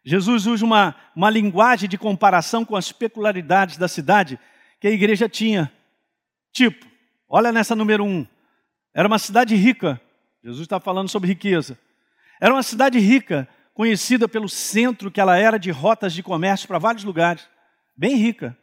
Jesus 0.04 0.44
usa 0.46 0.64
uma, 0.64 0.96
uma 1.14 1.30
linguagem 1.30 1.88
de 1.88 1.96
comparação 1.96 2.64
com 2.64 2.74
as 2.74 2.90
peculiaridades 2.90 3.76
da 3.76 3.86
cidade 3.86 4.40
que 4.80 4.88
a 4.88 4.90
igreja 4.90 5.28
tinha. 5.28 5.72
Tipo, 6.50 6.84
olha 7.28 7.52
nessa 7.52 7.76
número 7.76 8.04
um. 8.04 8.26
Era 8.92 9.06
uma 9.06 9.20
cidade 9.20 9.54
rica. 9.54 10.00
Jesus 10.42 10.64
está 10.64 10.80
falando 10.80 11.08
sobre 11.08 11.28
riqueza. 11.28 11.78
Era 12.40 12.52
uma 12.52 12.64
cidade 12.64 12.98
rica, 12.98 13.48
conhecida 13.72 14.28
pelo 14.28 14.48
centro 14.48 15.12
que 15.12 15.20
ela 15.20 15.38
era 15.38 15.58
de 15.58 15.70
rotas 15.70 16.12
de 16.12 16.24
comércio 16.24 16.66
para 16.66 16.78
vários 16.78 17.04
lugares. 17.04 17.48
Bem 17.96 18.16
rica. 18.16 18.58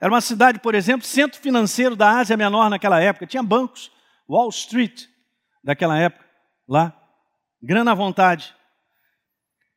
Era 0.00 0.12
uma 0.12 0.20
cidade, 0.20 0.60
por 0.60 0.74
exemplo, 0.74 1.06
centro 1.06 1.40
financeiro 1.40 1.96
da 1.96 2.18
Ásia 2.18 2.36
Menor 2.36 2.70
naquela 2.70 3.00
época. 3.00 3.26
Tinha 3.26 3.42
bancos, 3.42 3.90
Wall 4.28 4.48
Street 4.50 5.06
daquela 5.62 5.98
época, 5.98 6.24
lá. 6.68 6.94
Grana 7.60 7.92
à 7.92 7.94
vontade. 7.94 8.54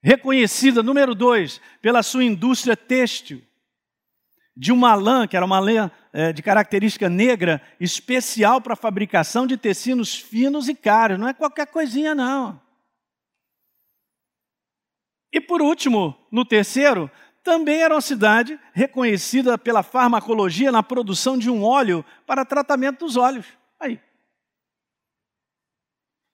Reconhecida, 0.03 0.83
número 0.83 1.15
dois, 1.15 1.59
pela 1.81 2.03
sua 2.03 2.23
indústria 2.23 2.77
têxtil. 2.77 3.41
De 4.55 4.71
uma 4.71 4.93
lã, 4.93 5.27
que 5.27 5.35
era 5.35 5.45
uma 5.45 5.59
lã 5.59 5.89
é, 6.13 6.33
de 6.33 6.43
característica 6.43 7.09
negra, 7.09 7.61
especial 7.79 8.61
para 8.61 8.73
a 8.73 8.77
fabricação 8.77 9.47
de 9.47 9.57
tecidos 9.57 10.15
finos 10.15 10.67
e 10.67 10.75
caros. 10.75 11.17
Não 11.17 11.27
é 11.27 11.33
qualquer 11.33 11.67
coisinha, 11.67 12.13
não. 12.13 12.61
E 15.31 15.39
por 15.39 15.61
último, 15.61 16.15
no 16.31 16.43
terceiro, 16.43 17.09
também 17.43 17.81
era 17.81 17.93
uma 17.93 18.01
cidade 18.01 18.59
reconhecida 18.73 19.57
pela 19.57 19.83
farmacologia 19.83 20.71
na 20.71 20.83
produção 20.83 21.37
de 21.37 21.49
um 21.49 21.63
óleo 21.63 22.05
para 22.25 22.45
tratamento 22.45 22.99
dos 23.05 23.15
olhos. 23.15 23.45
Aí, 23.79 23.99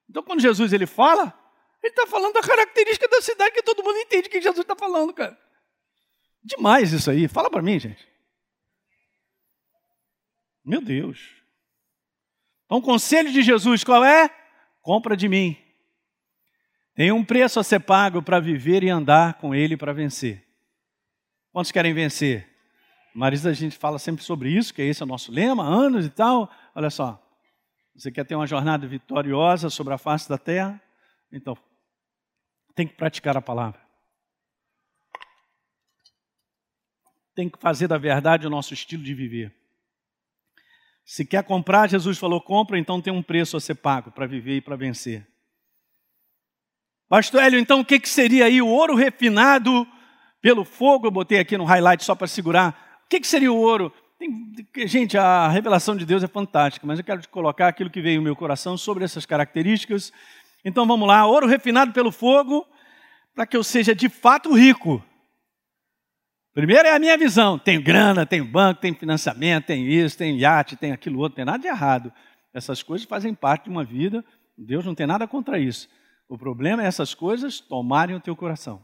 então, 0.10 0.24
quando 0.24 0.41
Jesus 0.41 0.72
ele 0.74 0.86
fala, 0.86 1.34
ele 1.84 1.91
está 1.91 2.08
falando 2.08 2.34
da 2.34 2.41
característica 2.41 3.08
da 3.08 3.22
cidade 3.22 3.53
que 3.53 3.62
todo 3.62 3.84
mundo 3.84 3.97
entende 3.97 4.30
que 4.30 4.41
Jesus 4.41 4.62
está 4.62 4.76
falando, 4.76 5.14
cara. 5.14 5.38
Demais 6.43 6.93
isso 6.93 7.12
aí. 7.12 7.28
Fala 7.28 7.49
para 7.49 7.62
mim, 7.62 7.80
gente. 7.80 8.08
Meu 10.64 10.82
Deus. 10.82 11.36
Então, 12.66 12.78
o 12.78 12.82
conselho 12.82 13.32
de 13.32 13.41
Jesus 13.41 13.84
qual 13.84 14.03
é? 14.03 14.30
Compra 14.82 15.16
de 15.16 15.28
mim. 15.28 15.58
Tem 16.95 17.12
um 17.12 17.24
preço 17.24 17.60
a 17.60 17.64
ser 17.64 17.82
pago 17.82 18.22
para 18.22 18.39
viver 18.39 18.84
e 18.84 18.89
andar 18.89 19.36
com 19.36 19.53
Ele 19.53 19.78
para 19.78 19.93
vencer. 19.93 20.47
Quantos 21.52 21.72
querem 21.72 21.93
vencer? 21.93 22.48
Marisa, 23.14 23.50
a 23.50 23.54
gente 23.54 23.78
fala 23.78 23.98
sempre 23.98 24.24
sobre 24.24 24.50
isso, 24.50 24.74
que 24.74 24.82
esse 24.82 25.02
é 25.02 25.06
o 25.06 25.08
nosso 25.08 25.32
lema, 25.32 25.64
anos 25.64 26.06
e 26.06 26.10
tal. 26.10 26.52
Olha 26.76 26.89
só, 26.89 27.20
você 27.95 28.12
quer 28.12 28.26
ter 28.26 28.36
uma 28.36 28.45
jornada 28.45 28.86
vitoriosa 28.86 29.70
sobre 29.70 29.93
a 29.93 29.98
face 29.98 30.30
da 30.30 30.38
terra? 30.38 30.80
Então, 31.32 31.58
tem 32.76 32.88
que 32.88 32.93
praticar 32.93 33.36
a 33.36 33.41
palavra. 33.41 33.82
Tem 37.34 37.50
que 37.50 37.60
fazer 37.60 37.88
da 37.88 37.98
verdade 37.98 38.45
o 38.45 38.52
nosso 38.52 38.74
estilo 38.74 39.04
de 39.04 39.16
viver. 39.16 39.56
Se 41.04 41.26
quer 41.26 41.43
comprar, 41.43 41.89
Jesus 41.89 42.18
falou: 42.18 42.39
compra, 42.39 42.78
então 42.78 43.02
tem 43.02 43.12
um 43.12 43.24
preço 43.24 43.58
a 43.58 43.60
ser 43.60 43.76
pago 43.76 44.12
para 44.12 44.28
viver 44.28 44.58
e 44.58 44.62
para 44.62 44.76
vencer. 44.76 45.28
Pastor 47.10 47.41
Hélio, 47.41 47.60
então 47.60 47.80
o 47.80 47.86
que, 47.86 48.00
que 48.00 48.10
seria 48.10 48.45
aí 48.45 48.62
o 48.62 48.68
ouro 48.68 48.93
refinado 48.93 49.88
pelo 50.41 50.63
fogo, 50.63 51.07
eu 51.07 51.11
botei 51.11 51.39
aqui 51.39 51.57
no 51.57 51.65
highlight 51.65 52.03
só 52.03 52.15
para 52.15 52.27
segurar. 52.27 53.01
O 53.05 53.09
que, 53.09 53.19
que 53.19 53.27
seria 53.27 53.51
o 53.51 53.57
ouro? 53.57 53.91
Tem, 54.19 54.55
gente, 54.88 55.17
a 55.17 55.47
revelação 55.47 55.95
de 55.95 56.05
Deus 56.05 56.23
é 56.23 56.27
fantástica, 56.27 56.85
mas 56.85 56.99
eu 56.99 57.05
quero 57.05 57.21
te 57.21 57.27
colocar 57.27 57.67
aquilo 57.67 57.89
que 57.89 58.01
veio 58.01 58.17
no 58.17 58.23
meu 58.23 58.35
coração 58.35 58.77
sobre 58.77 59.03
essas 59.03 59.25
características. 59.25 60.11
Então 60.65 60.88
vamos 60.88 61.07
lá: 61.07 61.25
ouro 61.25 61.47
refinado 61.47 61.93
pelo 61.93 62.11
fogo, 62.11 62.65
para 63.35 63.45
que 63.45 63.55
eu 63.55 63.63
seja 63.63 63.93
de 63.93 64.09
fato 64.09 64.53
rico. 64.53 65.03
Primeiro 66.53 66.88
é 66.88 66.95
a 66.95 66.99
minha 66.99 67.17
visão: 67.17 67.59
tenho 67.59 67.81
grana, 67.81 68.25
tenho 68.25 68.43
banco, 68.43 68.81
tenho 68.81 68.95
financiamento, 68.95 69.65
tenho 69.67 69.88
isso, 69.88 70.17
tenho 70.17 70.38
iate, 70.38 70.75
tenho 70.75 70.95
aquilo 70.95 71.19
outro, 71.19 71.35
tem 71.35 71.45
nada 71.45 71.59
de 71.59 71.67
errado. 71.67 72.11
Essas 72.53 72.81
coisas 72.81 73.07
fazem 73.07 73.35
parte 73.35 73.65
de 73.65 73.69
uma 73.69 73.83
vida, 73.83 74.25
Deus 74.57 74.83
não 74.83 74.95
tem 74.95 75.05
nada 75.05 75.27
contra 75.27 75.59
isso. 75.59 75.88
O 76.27 76.38
problema 76.38 76.83
é 76.83 76.88
essas 76.88 77.13
coisas 77.13 77.59
tomarem 77.59 78.15
o 78.15 78.19
teu 78.19 78.35
coração. 78.35 78.83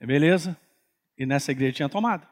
É 0.00 0.06
beleza? 0.06 0.56
E 1.16 1.26
nessa 1.26 1.50
igreja 1.50 1.72
tinha 1.72 1.88
tomado, 1.88 2.26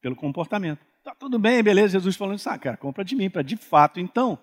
pelo 0.00 0.16
comportamento. 0.16 0.84
Tá 1.04 1.14
tudo 1.14 1.38
bem, 1.38 1.62
beleza? 1.62 1.98
Jesus 1.98 2.16
falando 2.16 2.38
isso, 2.38 2.48
ah, 2.48 2.58
cara, 2.58 2.76
compra 2.76 3.04
de 3.04 3.14
mim, 3.14 3.30
para 3.30 3.42
de 3.42 3.56
fato, 3.56 4.00
então, 4.00 4.38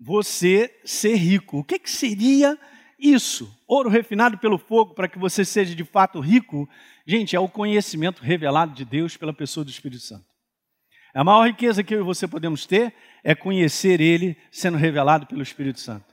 você 0.00 0.80
ser 0.84 1.14
rico. 1.14 1.58
O 1.58 1.64
que, 1.64 1.78
que 1.78 1.90
seria 1.90 2.58
isso? 2.98 3.54
Ouro 3.66 3.88
refinado 3.88 4.38
pelo 4.38 4.58
fogo, 4.58 4.94
para 4.94 5.08
que 5.08 5.18
você 5.18 5.44
seja 5.44 5.74
de 5.74 5.84
fato 5.84 6.20
rico? 6.20 6.68
Gente, 7.06 7.36
é 7.36 7.40
o 7.40 7.48
conhecimento 7.48 8.22
revelado 8.22 8.74
de 8.74 8.84
Deus 8.84 9.16
pela 9.16 9.32
pessoa 9.32 9.64
do 9.64 9.70
Espírito 9.70 10.02
Santo. 10.02 10.26
A 11.14 11.22
maior 11.22 11.46
riqueza 11.46 11.84
que 11.84 11.94
eu 11.94 12.00
e 12.00 12.04
você 12.04 12.26
podemos 12.26 12.66
ter 12.66 12.94
é 13.22 13.34
conhecer 13.34 14.00
Ele 14.00 14.36
sendo 14.50 14.76
revelado 14.76 15.26
pelo 15.26 15.42
Espírito 15.42 15.80
Santo. 15.80 16.06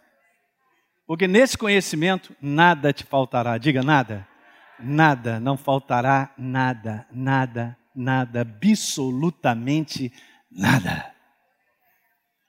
Porque 1.08 1.28
nesse 1.28 1.58
conhecimento 1.58 2.36
nada 2.42 2.92
te 2.92 3.04
faltará. 3.04 3.58
Diga 3.58 3.84
nada 3.84 4.28
nada, 4.80 5.40
não 5.40 5.58
faltará 5.58 6.34
nada, 6.38 7.06
nada, 7.12 7.78
nada, 7.96 8.42
absolutamente 8.42 10.12
nada. 10.52 11.14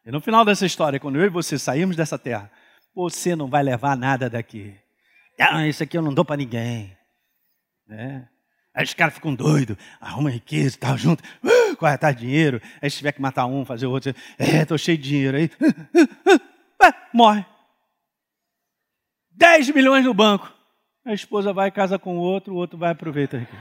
E 0.05 0.11
no 0.11 0.21
final 0.21 0.45
dessa 0.45 0.65
história, 0.65 1.01
quando 1.01 1.17
eu 1.17 1.25
e 1.25 1.29
você 1.29 1.59
sairmos 1.59 1.97
dessa 1.97 2.19
terra, 2.19 2.51
você 2.95 3.35
não 3.35 3.49
vai 3.49 3.63
levar 3.63 3.97
nada 3.97 4.31
daqui. 4.31 4.75
Ah, 5.39 5.67
isso 5.67 5.83
aqui 5.83 5.99
eu 5.99 6.03
não 6.03 6.15
dou 6.15 6.25
para 6.25 6.37
ninguém. 6.37 6.97
Né? 7.87 8.29
Aí 8.75 8.85
os 8.85 8.95
caras 8.95 9.15
ficam 9.15 9.35
doidos, 9.35 9.77
arruma 10.01 10.31
riqueza, 10.31 10.77
tal, 10.79 10.97
junto, 10.97 11.23
uh, 11.43 11.77
corre 11.77 11.95
atrás 11.95 12.15
de 12.15 12.23
dinheiro. 12.23 12.61
Aí 12.81 12.91
se 12.91 12.99
tiver 12.99 13.13
que 13.13 13.21
matar 13.21 13.47
um, 13.47 13.65
fazer 13.65 13.87
outro, 13.87 14.15
é, 14.39 14.63
estou 14.63 14.79
cheio 14.79 14.99
de 14.99 15.09
dinheiro 15.09 15.37
aí, 15.37 15.51
uh, 15.61 16.35
uh, 16.35 16.95
morre. 17.13 17.45
10 19.33 19.71
milhões 19.71 20.05
no 20.05 20.15
banco. 20.15 20.56
A 21.07 21.15
esposa 21.15 21.53
vai 21.53 21.71
casa 21.71 22.01
com 22.01 22.19
o 22.19 22.21
outro, 22.21 22.53
o 22.53 22.57
outro 22.57 22.77
vai 22.77 22.91
aproveitar 22.91 23.37
aqui. 23.37 23.57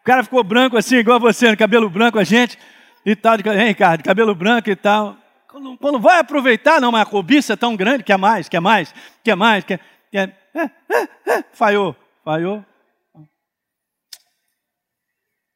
O 0.00 0.04
cara 0.04 0.22
ficou 0.22 0.44
branco 0.44 0.76
assim, 0.76 0.96
igual 0.96 1.18
você, 1.18 1.56
cabelo 1.56 1.88
branco 1.88 2.18
a 2.18 2.24
gente 2.24 2.58
e 3.06 3.16
tal, 3.16 3.38
de, 3.38 3.48
hein, 3.48 3.74
cabelo 4.04 4.34
branco 4.34 4.68
e 4.68 4.76
tal. 4.76 5.16
Quando, 5.48 5.78
quando, 5.78 5.98
vai 5.98 6.18
aproveitar, 6.18 6.78
não, 6.78 6.92
mas 6.92 7.08
a 7.08 7.10
cobiça 7.10 7.54
é 7.54 7.56
tão 7.56 7.74
grande, 7.74 8.04
quer 8.04 8.18
mais, 8.18 8.50
quer 8.50 8.60
mais, 8.60 8.94
quer 9.24 9.34
mais, 9.34 9.64
quer. 9.64 9.80
quer 10.12 10.36
é, 10.54 10.60
é, 10.60 11.38
é, 11.38 11.44
falhou, 11.54 11.96
falhou. 12.22 12.62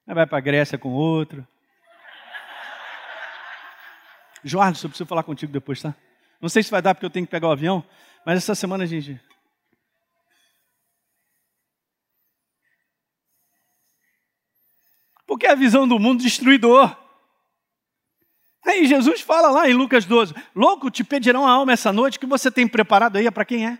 Aí 0.09 0.15
vai 0.15 0.27
para 0.27 0.39
a 0.39 0.41
Grécia 0.41 0.79
com 0.79 0.89
outro. 0.89 1.47
Jorge, 4.43 4.83
eu 4.83 4.89
preciso 4.89 5.07
falar 5.07 5.23
contigo 5.23 5.53
depois, 5.53 5.83
tá? 5.83 5.95
Não 6.41 6.49
sei 6.49 6.63
se 6.63 6.71
vai 6.71 6.81
dar 6.81 6.95
porque 6.95 7.07
eu 7.07 7.11
tenho 7.11 7.27
que 7.27 7.31
pegar 7.31 7.49
o 7.49 7.53
avião, 7.53 7.85
mas 8.25 8.39
essa 8.39 8.55
semana 8.55 8.85
a 8.85 8.87
gente. 8.87 9.21
Porque 15.27 15.47
é 15.47 15.51
a 15.51 15.55
visão 15.55 15.87
do 15.87 15.99
mundo 15.99 16.23
destruidor. 16.23 16.97
Aí 18.67 18.87
Jesus 18.87 19.21
fala 19.21 19.51
lá 19.51 19.69
em 19.69 19.75
Lucas 19.75 20.05
12: 20.05 20.35
Louco, 20.55 20.91
te 20.91 21.05
pedirão 21.05 21.47
a 21.47 21.51
alma 21.51 21.73
essa 21.73 21.93
noite 21.93 22.19
que 22.19 22.27
você 22.27 22.51
tem 22.51 22.67
preparado 22.67 23.17
aí 23.17 23.27
é 23.27 23.31
para 23.31 23.45
quem 23.45 23.67
é? 23.67 23.79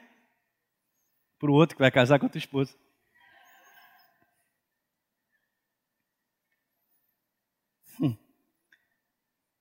Para 1.39 1.51
o 1.51 1.55
outro 1.55 1.77
que 1.77 1.83
vai 1.83 1.91
casar 1.91 2.19
com 2.19 2.27
a 2.27 2.29
tua 2.29 2.39
esposa. 2.39 2.77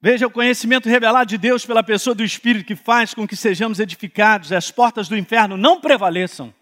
Veja 0.01 0.27
o 0.27 0.31
conhecimento 0.31 0.87
revelado 0.87 1.29
de 1.29 1.37
Deus 1.37 1.65
pela 1.65 1.83
pessoa 1.83 2.15
do 2.15 2.23
Espírito 2.23 2.65
que 2.65 2.75
faz 2.75 3.13
com 3.13 3.27
que 3.27 3.35
sejamos 3.35 3.79
edificados 3.79 4.51
as 4.53 4.71
portas 4.71 5.09
do 5.09 5.17
inferno 5.17 5.57
não 5.57 5.81
prevaleçam. 5.81 6.53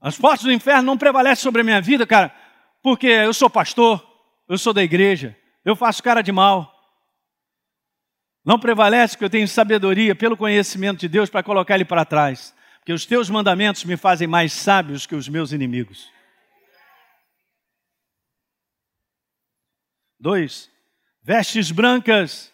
As 0.00 0.16
portas 0.16 0.44
do 0.44 0.52
inferno 0.52 0.82
não 0.82 0.96
prevalecem 0.96 1.42
sobre 1.42 1.60
a 1.60 1.64
minha 1.64 1.80
vida, 1.80 2.06
cara, 2.06 2.34
porque 2.82 3.06
eu 3.06 3.34
sou 3.34 3.50
pastor, 3.50 4.02
eu 4.48 4.56
sou 4.56 4.72
da 4.72 4.82
igreja, 4.82 5.36
eu 5.62 5.76
faço 5.76 6.02
cara 6.02 6.22
de 6.22 6.32
mal. 6.32 6.74
Não 8.42 8.58
prevalece 8.58 9.18
que 9.18 9.22
eu 9.22 9.28
tenho 9.28 9.46
sabedoria 9.46 10.14
pelo 10.14 10.38
conhecimento 10.38 11.00
de 11.00 11.08
Deus 11.08 11.28
para 11.28 11.42
colocar 11.42 11.74
ele 11.74 11.84
para 11.84 12.06
trás, 12.06 12.54
porque 12.78 12.94
os 12.94 13.04
teus 13.04 13.28
mandamentos 13.28 13.84
me 13.84 13.98
fazem 13.98 14.26
mais 14.26 14.54
sábios 14.54 15.06
que 15.06 15.14
os 15.14 15.28
meus 15.28 15.52
inimigos. 15.52 16.10
Dois, 20.18 20.69
vestes 21.30 21.70
brancas 21.70 22.52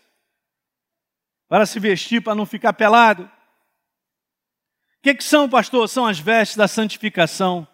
para 1.48 1.64
se 1.64 1.80
vestir, 1.80 2.20
para 2.20 2.34
não 2.34 2.44
ficar 2.44 2.74
pelado. 2.74 3.22
O 3.24 5.02
que, 5.02 5.14
que 5.14 5.24
são, 5.24 5.48
pastor? 5.48 5.88
São 5.88 6.04
as 6.04 6.18
vestes 6.18 6.58
da 6.58 6.68
santificação. 6.68 7.66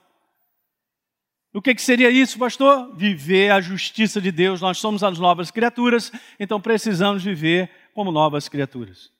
O 1.53 1.61
que, 1.61 1.75
que 1.75 1.83
seria 1.83 2.09
isso, 2.09 2.39
pastor? 2.39 2.95
Viver 2.95 3.51
a 3.51 3.61
justiça 3.61 4.21
de 4.21 4.31
Deus. 4.31 4.61
Nós 4.61 4.79
somos 4.79 5.03
as 5.03 5.19
novas 5.19 5.51
criaturas, 5.51 6.13
então 6.39 6.61
precisamos 6.61 7.25
viver 7.25 7.69
como 7.95 8.13
novas 8.13 8.49
criaturas. 8.49 9.11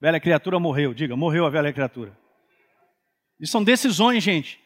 Velha 0.00 0.20
criatura 0.20 0.60
morreu, 0.60 0.94
diga, 0.94 1.16
morreu 1.16 1.46
a 1.46 1.50
velha 1.50 1.72
criatura. 1.72 2.16
Isso 3.40 3.50
são 3.50 3.64
decisões, 3.64 4.22
gente. 4.22 4.60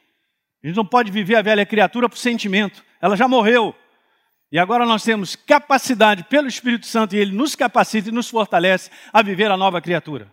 A 0.62 0.66
gente 0.66 0.76
não 0.76 0.84
pode 0.84 1.10
viver 1.10 1.36
a 1.36 1.42
velha 1.42 1.64
criatura 1.64 2.10
por 2.10 2.18
sentimento. 2.18 2.84
Ela 3.00 3.16
já 3.16 3.26
morreu. 3.26 3.74
E 4.52 4.58
agora 4.58 4.84
nós 4.84 5.04
temos 5.04 5.36
capacidade 5.36 6.24
pelo 6.24 6.48
Espírito 6.48 6.86
Santo 6.86 7.14
e 7.14 7.18
ele 7.18 7.32
nos 7.32 7.54
capacita 7.54 8.08
e 8.08 8.12
nos 8.12 8.28
fortalece 8.28 8.90
a 9.12 9.22
viver 9.22 9.50
a 9.50 9.56
nova 9.56 9.80
criatura. 9.80 10.32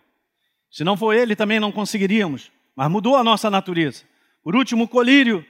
Se 0.70 0.82
não 0.82 0.96
for 0.96 1.14
ele, 1.14 1.36
também 1.36 1.60
não 1.60 1.70
conseguiríamos, 1.70 2.50
mas 2.74 2.90
mudou 2.90 3.16
a 3.16 3.22
nossa 3.22 3.48
natureza. 3.48 4.04
Por 4.42 4.56
último, 4.56 4.84
o 4.84 4.88
colírio. 4.88 5.44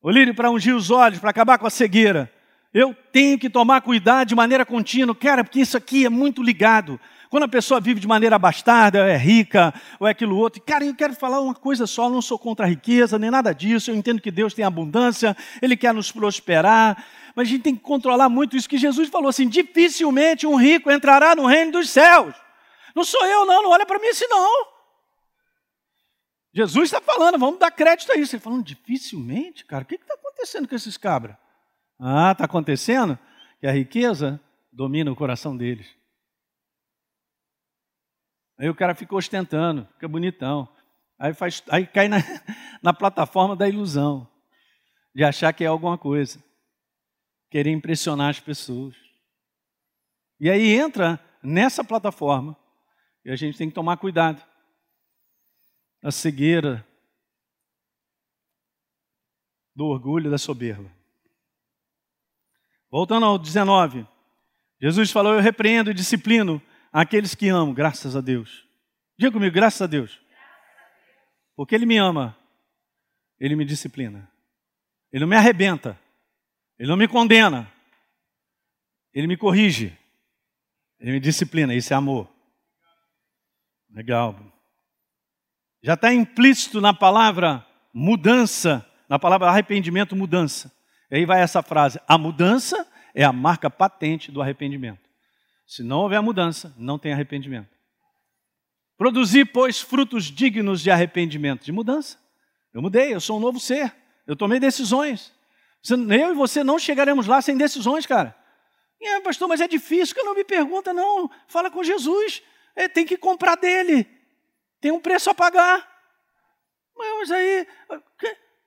Colírio 0.00 0.34
para 0.34 0.50
ungir 0.50 0.74
os 0.74 0.90
olhos, 0.90 1.18
para 1.18 1.30
acabar 1.30 1.58
com 1.58 1.66
a 1.66 1.70
cegueira. 1.70 2.32
Eu 2.72 2.94
tenho 3.12 3.38
que 3.38 3.48
tomar 3.48 3.82
cuidado 3.82 4.28
de 4.28 4.34
maneira 4.34 4.66
contínua, 4.66 5.14
cara, 5.14 5.44
porque 5.44 5.60
isso 5.60 5.76
aqui 5.76 6.06
é 6.06 6.10
muito 6.10 6.42
ligado. 6.42 6.98
Quando 7.34 7.46
a 7.46 7.48
pessoa 7.48 7.80
vive 7.80 7.98
de 7.98 8.06
maneira 8.06 8.38
bastarda, 8.38 9.08
é 9.08 9.16
rica, 9.16 9.74
ou 9.98 10.06
é 10.06 10.12
aquilo 10.12 10.36
outro. 10.36 10.62
Cara, 10.62 10.84
eu 10.84 10.94
quero 10.94 11.16
falar 11.16 11.40
uma 11.40 11.52
coisa 11.52 11.84
só, 11.84 12.08
não 12.08 12.22
sou 12.22 12.38
contra 12.38 12.64
a 12.64 12.68
riqueza, 12.68 13.18
nem 13.18 13.28
nada 13.28 13.52
disso. 13.52 13.90
Eu 13.90 13.96
entendo 13.96 14.22
que 14.22 14.30
Deus 14.30 14.54
tem 14.54 14.64
abundância, 14.64 15.36
Ele 15.60 15.76
quer 15.76 15.92
nos 15.92 16.12
prosperar. 16.12 17.04
Mas 17.34 17.48
a 17.48 17.50
gente 17.50 17.62
tem 17.62 17.74
que 17.74 17.82
controlar 17.82 18.28
muito 18.28 18.56
isso 18.56 18.68
que 18.68 18.78
Jesus 18.78 19.08
falou 19.08 19.28
assim: 19.28 19.48
dificilmente 19.48 20.46
um 20.46 20.54
rico 20.54 20.88
entrará 20.92 21.34
no 21.34 21.44
reino 21.44 21.72
dos 21.72 21.90
céus. 21.90 22.36
Não 22.94 23.02
sou 23.02 23.26
eu, 23.26 23.44
não, 23.44 23.64
não 23.64 23.70
olha 23.70 23.84
para 23.84 23.98
mim 23.98 24.06
assim, 24.06 24.28
não. 24.28 24.68
Jesus 26.52 26.84
está 26.84 27.00
falando, 27.00 27.36
vamos 27.36 27.58
dar 27.58 27.72
crédito 27.72 28.12
a 28.12 28.16
isso. 28.16 28.36
Ele 28.36 28.42
falando, 28.44 28.62
dificilmente, 28.62 29.64
cara, 29.64 29.82
o 29.82 29.86
que 29.88 29.96
está 29.96 30.14
acontecendo 30.14 30.68
com 30.68 30.76
esses 30.76 30.96
cabras? 30.96 31.34
Ah, 31.98 32.30
está 32.30 32.44
acontecendo 32.44 33.18
que 33.58 33.66
a 33.66 33.72
riqueza 33.72 34.40
domina 34.72 35.10
o 35.10 35.16
coração 35.16 35.56
deles. 35.56 36.03
Aí 38.58 38.68
o 38.68 38.74
cara 38.74 38.94
fica 38.94 39.14
ostentando, 39.14 39.86
fica 39.94 40.06
bonitão. 40.08 40.68
Aí, 41.18 41.32
faz, 41.32 41.62
aí 41.68 41.86
cai 41.86 42.08
na, 42.08 42.18
na 42.82 42.92
plataforma 42.92 43.56
da 43.56 43.68
ilusão, 43.68 44.28
de 45.14 45.24
achar 45.24 45.52
que 45.52 45.64
é 45.64 45.66
alguma 45.66 45.98
coisa, 45.98 46.42
querer 47.50 47.70
impressionar 47.70 48.30
as 48.30 48.40
pessoas. 48.40 48.94
E 50.40 50.50
aí 50.50 50.74
entra 50.74 51.20
nessa 51.42 51.84
plataforma, 51.84 52.56
e 53.24 53.30
a 53.30 53.36
gente 53.36 53.56
tem 53.56 53.68
que 53.68 53.74
tomar 53.74 53.96
cuidado. 53.96 54.42
A 56.02 56.10
cegueira 56.10 56.86
do 59.74 59.86
orgulho, 59.86 60.30
da 60.30 60.38
soberba. 60.38 60.90
Voltando 62.90 63.26
ao 63.26 63.38
19, 63.38 64.06
Jesus 64.80 65.10
falou: 65.10 65.34
Eu 65.34 65.40
repreendo 65.40 65.90
e 65.90 65.94
disciplino 65.94 66.60
aqueles 66.94 67.34
que 67.34 67.48
amam, 67.48 67.74
graças 67.74 68.14
a 68.14 68.20
Deus. 68.20 68.64
Diga 69.18 69.32
comigo, 69.32 69.52
graças 69.52 69.82
a 69.82 69.86
Deus. 69.86 70.20
Porque 71.56 71.74
Ele 71.74 71.86
me 71.86 71.96
ama, 71.96 72.38
Ele 73.38 73.56
me 73.56 73.64
disciplina. 73.64 74.30
Ele 75.12 75.20
não 75.20 75.28
me 75.28 75.36
arrebenta, 75.36 75.98
Ele 76.78 76.88
não 76.88 76.96
me 76.96 77.08
condena, 77.08 77.70
Ele 79.12 79.26
me 79.26 79.36
corrige, 79.36 79.96
Ele 81.00 81.12
me 81.12 81.20
disciplina, 81.20 81.74
isso 81.74 81.92
é 81.92 81.96
amor. 81.96 82.32
Legal. 83.90 84.40
Já 85.82 85.94
está 85.94 86.12
implícito 86.12 86.80
na 86.80 86.94
palavra 86.94 87.66
mudança, 87.92 88.84
na 89.08 89.18
palavra 89.18 89.48
arrependimento, 89.48 90.16
mudança. 90.16 90.72
E 91.10 91.16
aí 91.16 91.26
vai 91.26 91.40
essa 91.40 91.62
frase: 91.62 92.00
a 92.08 92.18
mudança 92.18 92.88
é 93.14 93.22
a 93.22 93.32
marca 93.32 93.70
patente 93.70 94.32
do 94.32 94.42
arrependimento. 94.42 95.03
Se 95.66 95.82
não 95.82 96.00
houver 96.00 96.20
mudança, 96.20 96.74
não 96.76 96.98
tem 96.98 97.12
arrependimento. 97.12 97.68
Produzir, 98.96 99.46
pois, 99.46 99.80
frutos 99.80 100.24
dignos 100.24 100.80
de 100.80 100.90
arrependimento, 100.90 101.64
de 101.64 101.72
mudança. 101.72 102.18
Eu 102.72 102.82
mudei, 102.82 103.14
eu 103.14 103.20
sou 103.20 103.38
um 103.38 103.40
novo 103.40 103.58
ser, 103.58 103.94
eu 104.26 104.36
tomei 104.36 104.60
decisões. 104.60 105.32
Eu 105.90 106.32
e 106.32 106.34
você 106.34 106.64
não 106.64 106.78
chegaremos 106.78 107.26
lá 107.26 107.42
sem 107.42 107.56
decisões, 107.56 108.06
cara. 108.06 108.36
É, 109.00 109.20
pastor, 109.20 109.48
mas 109.48 109.60
é 109.60 109.68
difícil, 109.68 110.14
que 110.14 110.22
não 110.22 110.34
me 110.34 110.44
pergunta, 110.44 110.92
não. 110.92 111.30
Fala 111.46 111.70
com 111.70 111.84
Jesus. 111.84 112.42
É, 112.74 112.88
tem 112.88 113.04
que 113.04 113.16
comprar 113.16 113.56
dele. 113.56 114.06
Tem 114.80 114.90
um 114.90 115.00
preço 115.00 115.28
a 115.28 115.34
pagar. 115.34 115.86
Mas 116.96 117.30
aí, 117.30 117.66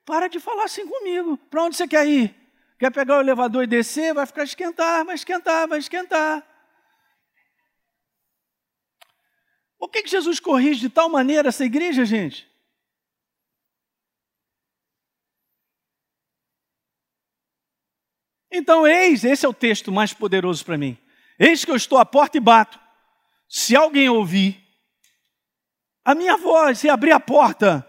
para 0.06 0.28
de 0.28 0.40
falar 0.40 0.66
assim 0.66 0.88
comigo. 0.88 1.38
Para 1.50 1.64
onde 1.64 1.76
você 1.76 1.88
quer 1.88 2.08
ir? 2.08 2.36
Quer 2.78 2.92
pegar 2.92 3.18
o 3.18 3.22
elevador 3.22 3.64
e 3.64 3.68
descer? 3.68 4.14
Vai 4.14 4.26
ficar 4.26 4.44
esquentar, 4.44 5.04
vai 5.04 5.16
esquentar, 5.16 5.68
vai 5.68 5.80
esquentar. 5.80 6.46
Por 9.78 9.90
que, 9.90 10.04
que 10.04 10.10
Jesus 10.10 10.40
corrige 10.40 10.82
de 10.82 10.90
tal 10.90 11.10
maneira 11.10 11.50
essa 11.50 11.64
igreja, 11.64 12.04
gente? 12.06 12.50
Então, 18.52 18.88
eis, 18.88 19.24
esse 19.24 19.46
é 19.46 19.50
o 19.50 19.54
texto 19.54 19.92
mais 19.92 20.14
poderoso 20.14 20.66
para 20.66 20.78
mim. 20.78 20.98
Eis 21.38 21.64
que 21.64 21.72
eu 21.72 21.76
estou 21.76 21.98
à 21.98 22.06
porta 22.06 22.38
e 22.38 22.40
bato. 22.40 22.80
Se 23.48 23.76
alguém 23.76 24.10
ouvir 24.10 24.60
a 26.04 26.16
minha 26.16 26.38
voz 26.38 26.84
e 26.84 26.90
abrir 26.90 27.12
a 27.12 27.20
porta, 27.20 27.88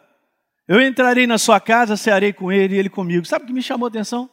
eu 0.66 0.80
entrarei 0.82 1.26
na 1.26 1.38
sua 1.38 1.58
casa, 1.58 1.96
cearei 1.96 2.32
com 2.32 2.52
ele 2.52 2.74
e 2.74 2.78
ele 2.78 2.90
comigo. 2.90 3.24
Sabe 3.24 3.44
o 3.44 3.46
que 3.46 3.52
me 3.52 3.62
chamou 3.62 3.86
a 3.86 3.88
atenção? 3.88 4.28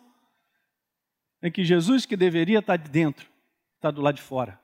É 1.41 1.49
que 1.49 1.63
Jesus, 1.63 2.05
que 2.05 2.17
deveria 2.17 2.59
estar 2.59 2.75
de 2.75 2.89
dentro, 2.89 3.29
está 3.75 3.89
do 3.91 4.01
lado 4.01 4.15
de 4.15 4.21
fora. 4.21 4.59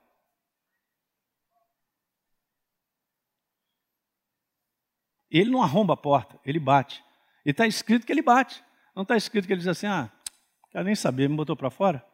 Ele 5.32 5.50
não 5.50 5.64
arromba 5.64 5.94
a 5.94 5.98
porta, 5.98 6.40
ele 6.46 6.60
bate. 6.60 7.04
E 7.46 7.52
está 7.52 7.66
escrito 7.66 8.06
que 8.06 8.12
ele 8.12 8.22
bate. 8.22 8.62
Não 8.94 9.04
está 9.04 9.16
escrito 9.16 9.48
que 9.48 9.54
ele 9.54 9.60
diz 9.60 9.68
assim, 9.68 9.88
ah, 9.88 10.12
quero 10.70 10.84
nem 10.84 10.96
saber, 10.96 11.30
me 11.30 11.36
botou 11.36 11.56
para 11.56 11.70
fora. 11.70 12.06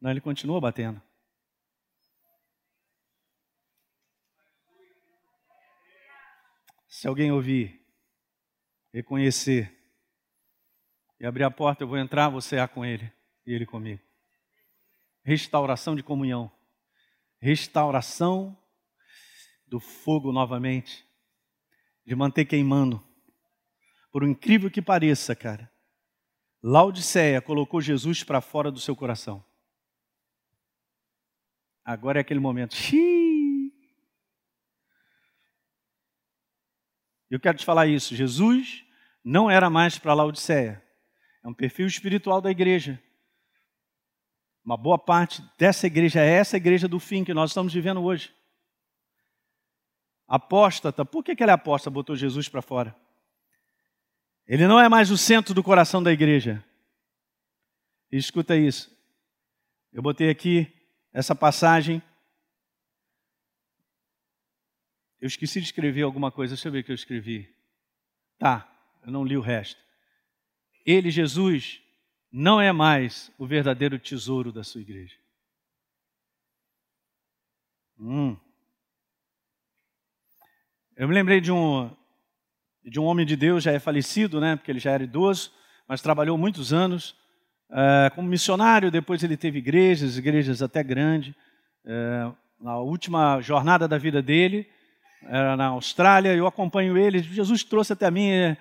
Não, 0.00 0.10
ele 0.10 0.20
continua 0.20 0.60
batendo. 0.60 1.02
Se 6.88 7.08
alguém 7.08 7.32
ouvir, 7.32 7.84
reconhecer 8.92 9.76
e 11.18 11.26
abrir 11.26 11.44
a 11.44 11.50
porta, 11.50 11.82
eu 11.82 11.88
vou 11.88 11.98
entrar, 11.98 12.28
você 12.28 12.58
há 12.58 12.68
com 12.68 12.84
ele 12.84 13.12
e 13.46 13.52
ele 13.52 13.66
comigo. 13.66 14.02
Restauração 15.22 15.94
de 15.94 16.02
comunhão. 16.02 16.50
Restauração 17.40 18.56
do 19.66 19.80
fogo 19.80 20.32
novamente. 20.32 21.06
De 22.10 22.16
manter 22.16 22.44
queimando. 22.44 23.00
Por 24.10 24.24
incrível 24.24 24.68
que 24.68 24.82
pareça, 24.82 25.36
cara, 25.36 25.70
Laodiceia 26.60 27.40
colocou 27.40 27.80
Jesus 27.80 28.24
para 28.24 28.40
fora 28.40 28.68
do 28.68 28.80
seu 28.80 28.96
coração. 28.96 29.44
Agora 31.84 32.18
é 32.18 32.22
aquele 32.22 32.40
momento. 32.40 32.74
Xiii. 32.74 33.72
Eu 37.30 37.38
quero 37.38 37.56
te 37.56 37.64
falar 37.64 37.86
isso. 37.86 38.16
Jesus 38.16 38.84
não 39.22 39.48
era 39.48 39.70
mais 39.70 39.96
para 39.96 40.12
Laodiceia. 40.12 40.84
É 41.44 41.48
um 41.48 41.54
perfil 41.54 41.86
espiritual 41.86 42.40
da 42.40 42.50
igreja. 42.50 43.00
Uma 44.64 44.76
boa 44.76 44.98
parte 44.98 45.44
dessa 45.56 45.86
igreja 45.86 46.18
é 46.18 46.28
essa 46.28 46.56
igreja 46.56 46.88
do 46.88 46.98
fim 46.98 47.22
que 47.22 47.32
nós 47.32 47.50
estamos 47.50 47.72
vivendo 47.72 48.02
hoje. 48.02 48.34
Apóstata, 50.30 51.04
por 51.04 51.24
que, 51.24 51.34
que 51.34 51.42
ela 51.42 51.52
é 51.52 51.54
apóstata? 51.54 51.90
Botou 51.90 52.14
Jesus 52.14 52.48
para 52.48 52.62
fora. 52.62 52.96
Ele 54.46 54.66
não 54.66 54.78
é 54.78 54.88
mais 54.88 55.10
o 55.10 55.18
centro 55.18 55.52
do 55.52 55.62
coração 55.62 56.02
da 56.02 56.12
igreja. 56.12 56.64
E 58.12 58.16
escuta 58.16 58.56
isso. 58.56 58.96
Eu 59.92 60.00
botei 60.00 60.30
aqui 60.30 60.72
essa 61.12 61.34
passagem 61.34 62.00
Eu 65.20 65.26
esqueci 65.26 65.60
de 65.60 65.66
escrever 65.66 66.02
alguma 66.02 66.32
coisa, 66.32 66.54
deixa 66.54 66.68
eu 66.68 66.72
ver 66.72 66.80
o 66.80 66.84
que 66.84 66.90
eu 66.90 66.94
escrevi. 66.94 67.54
Tá, 68.38 68.66
eu 69.04 69.12
não 69.12 69.22
li 69.22 69.36
o 69.36 69.42
resto. 69.42 69.80
Ele, 70.84 71.10
Jesus, 71.10 71.82
não 72.32 72.58
é 72.58 72.72
mais 72.72 73.30
o 73.36 73.46
verdadeiro 73.46 73.98
tesouro 73.98 74.50
da 74.50 74.64
sua 74.64 74.80
igreja. 74.80 75.16
Hum. 77.98 78.34
Eu 81.00 81.08
me 81.08 81.14
lembrei 81.14 81.40
de 81.40 81.50
um, 81.50 81.90
de 82.84 83.00
um 83.00 83.04
homem 83.04 83.24
de 83.24 83.34
Deus, 83.34 83.64
já 83.64 83.72
é 83.72 83.78
falecido, 83.78 84.38
né, 84.38 84.54
porque 84.56 84.70
ele 84.70 84.78
já 84.78 84.90
era 84.90 85.02
idoso, 85.02 85.50
mas 85.88 86.02
trabalhou 86.02 86.36
muitos 86.36 86.74
anos 86.74 87.16
é, 87.70 88.10
como 88.14 88.28
missionário. 88.28 88.90
Depois 88.90 89.22
ele 89.22 89.34
teve 89.34 89.60
igrejas, 89.60 90.18
igrejas 90.18 90.60
até 90.60 90.82
grandes. 90.82 91.34
É, 91.86 92.30
na 92.60 92.76
última 92.80 93.40
jornada 93.40 93.88
da 93.88 93.96
vida 93.96 94.20
dele, 94.20 94.68
era 95.22 95.56
na 95.56 95.68
Austrália, 95.68 96.34
eu 96.34 96.46
acompanho 96.46 96.98
ele. 96.98 97.20
Jesus 97.20 97.64
trouxe 97.64 97.94
até 97.94 98.10
mim, 98.10 98.28
é, 98.28 98.58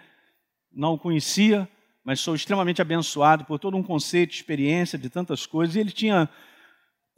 não 0.71 0.93
o 0.93 0.97
conhecia, 0.97 1.67
mas 2.05 2.21
sou 2.21 2.35
extremamente 2.35 2.81
abençoado 2.81 3.43
por 3.43 3.59
todo 3.59 3.75
um 3.75 3.83
conceito, 3.83 4.33
experiência 4.33 4.97
de 4.97 5.09
tantas 5.09 5.45
coisas. 5.45 5.75
E 5.75 5.79
ele 5.81 5.91
tinha 5.91 6.29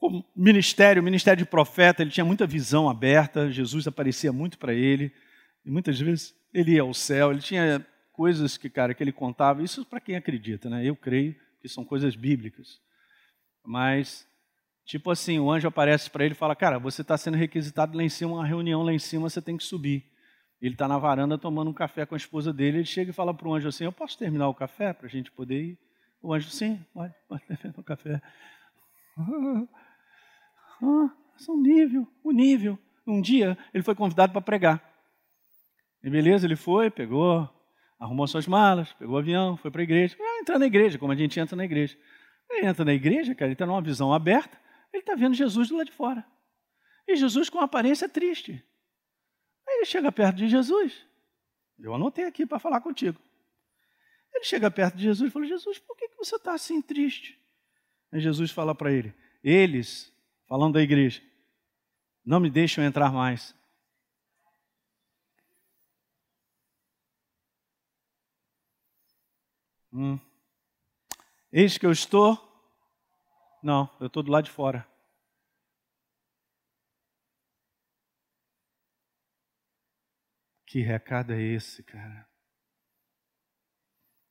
como 0.02 0.26
ministério, 0.36 1.04
ministério 1.04 1.45
de 1.45 1.49
profeta, 1.49 2.02
ele 2.02 2.10
tinha 2.10 2.26
muita 2.26 2.47
visão 2.47 2.89
aberta. 2.89 3.52
Jesus 3.52 3.86
aparecia 3.86 4.34
muito 4.34 4.58
para 4.58 4.74
ele 4.74 5.14
e 5.64 5.70
muitas 5.70 5.99
vezes 5.99 6.34
ele 6.52 6.72
ia 6.72 6.82
ao 6.82 6.91
céu. 6.91 7.30
Ele 7.30 7.39
tinha 7.39 7.86
coisas 8.12 8.58
que, 8.58 8.68
cara, 8.68 8.95
que 8.95 9.04
ele 9.04 9.12
contava. 9.12 9.62
Isso 9.62 9.86
para 9.86 9.99
quem 10.02 10.16
acredita, 10.16 10.72
né? 10.72 10.84
Eu 10.84 10.95
creio 10.95 11.36
que 11.62 11.70
são 11.70 11.86
coisas 11.86 12.16
bíblicas. 12.16 12.80
Mas 13.64 14.28
Tipo 14.84 15.12
assim, 15.12 15.39
o 15.39 15.49
anjo 15.49 15.68
aparece 15.68 16.10
para 16.10 16.26
ele 16.26 16.34
e 16.34 16.38
fala: 16.38 16.56
Cara, 16.56 16.80
você 16.80 17.04
está 17.04 17.16
sendo 17.16 17.38
requisitado 17.38 17.95
lá 17.95 18.04
em 18.04 18.10
cima, 18.10 18.34
uma 18.34 18.45
reunião 18.45 18.82
lá 18.82 18.91
em 18.91 18.99
cima, 18.99 19.30
você 19.30 19.41
tem 19.41 19.56
que 19.56 19.64
subir. 19.64 20.04
Ele 20.60 20.74
está 20.74 20.88
na 20.88 20.97
varanda 20.97 21.38
tomando 21.38 21.70
um 21.70 21.74
café 21.74 22.06
com 22.06 22.16
a 22.16 22.18
esposa 22.18 22.52
dele. 22.52 22.80
Ele 22.80 22.86
chega 22.86 23.12
e 23.12 23.14
fala 23.14 23.34
para 23.34 23.47
o 23.47 23.54
anjo 23.54 23.68
assim: 23.68 23.86
Eu 23.86 23.91
posso 23.91 24.18
terminar 24.18 24.49
o 24.49 24.54
café 24.54 24.91
para 24.91 25.06
a 25.06 25.10
gente 25.10 25.32
poder 25.32 25.62
ir? 25.62 25.80
O 26.22 26.34
anjo, 26.34 26.49
sim, 26.49 26.84
pode, 26.93 27.14
pode 27.30 27.43
terminar 27.45 27.80
o 27.80 27.84
café. 27.84 28.20
Ah, 30.82 31.12
é 31.48 31.52
um 31.52 31.62
nível, 31.62 32.08
o 32.24 32.30
um 32.30 32.32
nível. 32.32 32.80
Um 33.06 33.22
dia 33.22 33.58
ele 33.74 33.84
foi 33.84 33.96
convidado 33.96 34.32
para 34.32 34.42
pregar. 34.42 34.82
E 36.04 36.10
beleza, 36.10 36.48
ele 36.48 36.56
foi, 36.56 36.90
pegou, 36.90 37.50
arrumou 38.00 38.28
suas 38.28 38.48
malas, 38.48 38.92
pegou 38.94 39.16
o 39.16 39.20
avião, 39.20 39.58
foi 39.58 39.70
para 39.70 39.82
a 39.82 39.84
igreja. 39.84 40.18
Ah, 40.20 40.40
entrar 40.42 40.58
na 40.58 40.66
igreja, 40.66 40.98
como 40.98 41.12
a 41.12 41.16
gente 41.16 41.40
entra 41.40 41.56
na 41.56 41.66
igreja. 41.66 41.98
Ele 42.50 42.66
entra 42.66 42.84
na 42.84 42.94
igreja, 42.94 43.34
cara, 43.36 43.48
ele 43.48 43.54
está 43.54 43.66
numa 43.66 43.82
visão 43.82 44.14
aberta. 44.14 44.60
Ele 44.92 45.02
está 45.02 45.16
vendo 45.16 45.34
Jesus 45.34 45.70
do 45.70 45.78
lado 45.78 45.88
de 45.88 45.94
fora. 45.94 46.26
E 47.08 47.16
Jesus 47.16 47.50
com 47.50 47.60
aparência 47.60 48.10
triste. 48.10 48.64
Aí 49.68 49.76
ele 49.76 49.86
chega 49.86 50.12
perto 50.12 50.38
de 50.38 50.48
Jesus. 50.48 51.06
Eu 51.80 51.94
anotei 51.96 52.26
aqui 52.26 52.46
para 52.46 52.60
falar 52.60 52.82
contigo. 52.82 53.20
Ele 54.34 54.44
chega 54.44 54.70
perto 54.70 54.96
de 54.96 55.04
Jesus 55.04 55.30
e 55.30 55.34
fala: 55.34 55.46
Jesus, 55.46 55.80
por 55.80 55.96
que 55.96 56.10
você 56.18 56.36
está 56.36 56.54
assim 56.54 56.82
triste? 56.82 57.40
Aí 58.12 58.20
Jesus 58.20 58.52
fala 58.52 58.76
para 58.76 58.92
ele: 58.92 59.14
Eles, 59.44 60.14
falando 60.52 60.74
da 60.74 60.82
igreja, 60.82 61.24
não 62.26 62.38
me 62.38 62.49
deixam 62.49 62.84
entrar 62.84 63.10
mais. 63.10 63.56
Hum. 69.93 70.20
Eis 71.54 71.78
que 71.78 71.86
eu 71.86 71.91
estou 71.93 72.38
não, 73.64 73.89
eu 74.02 74.08
estou 74.08 74.22
do 74.22 74.30
lado 74.30 74.43
de 74.43 74.52
fora. 74.52 74.86
Que 80.66 80.82
recado 80.82 81.32
é 81.32 81.41
esse, 81.41 81.82
cara? 81.82 82.28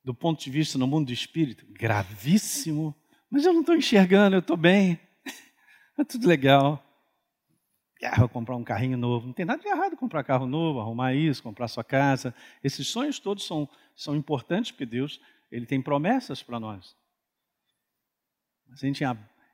Do 0.05 0.15
ponto 0.15 0.45
de 0.45 0.51
vista 0.51 0.77
no 0.77 0.87
mundo 0.87 1.07
do 1.07 1.13
espírito, 1.15 1.65
gravíssimo. 1.71 2.95
Mas 3.31 3.47
eu 3.47 3.55
não 3.55 3.61
estou 3.61 3.75
enxergando, 3.75 4.37
eu 4.37 4.41
estou 4.41 4.59
bem. 4.59 5.01
É 5.99 6.05
tudo 6.05 6.27
legal. 6.27 6.85
Ah, 8.03 8.19
vou 8.21 8.29
comprar 8.29 8.57
um 8.57 8.65
carrinho 8.65 8.97
novo. 8.97 9.27
Não 9.27 9.35
tem 9.35 9.45
nada 9.45 9.63
de 9.63 9.69
errado 9.69 9.97
comprar 9.97 10.25
carro 10.25 10.47
novo, 10.47 10.81
arrumar 10.81 11.15
isso, 11.15 11.43
comprar 11.43 11.69
sua 11.69 11.85
casa. 11.85 12.35
Esses 12.65 12.87
sonhos 12.87 13.19
todos 13.19 13.47
são, 13.47 13.69
são 13.95 14.17
importantes 14.17 14.71
porque 14.71 14.87
Deus 14.87 15.21
ele 15.51 15.67
tem 15.67 15.83
promessas 15.83 16.43
para 16.43 16.59
nós. 16.59 16.97
A 18.73 18.77
gente 18.77 19.05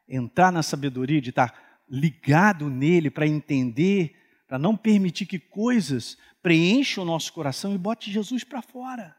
entrar 0.08 0.52
na 0.52 0.62
sabedoria 0.62 1.20
de 1.20 1.30
estar 1.30 1.82
ligado 1.88 2.68
nele 2.68 3.10
para 3.10 3.26
entender 3.26 4.14
para 4.46 4.58
não 4.58 4.76
permitir 4.76 5.26
que 5.26 5.38
coisas 5.38 6.16
preencham 6.42 7.02
o 7.02 7.06
nosso 7.06 7.32
coração 7.32 7.74
e 7.74 7.78
bote 7.78 8.12
Jesus 8.12 8.44
para 8.44 8.62
fora. 8.62 9.16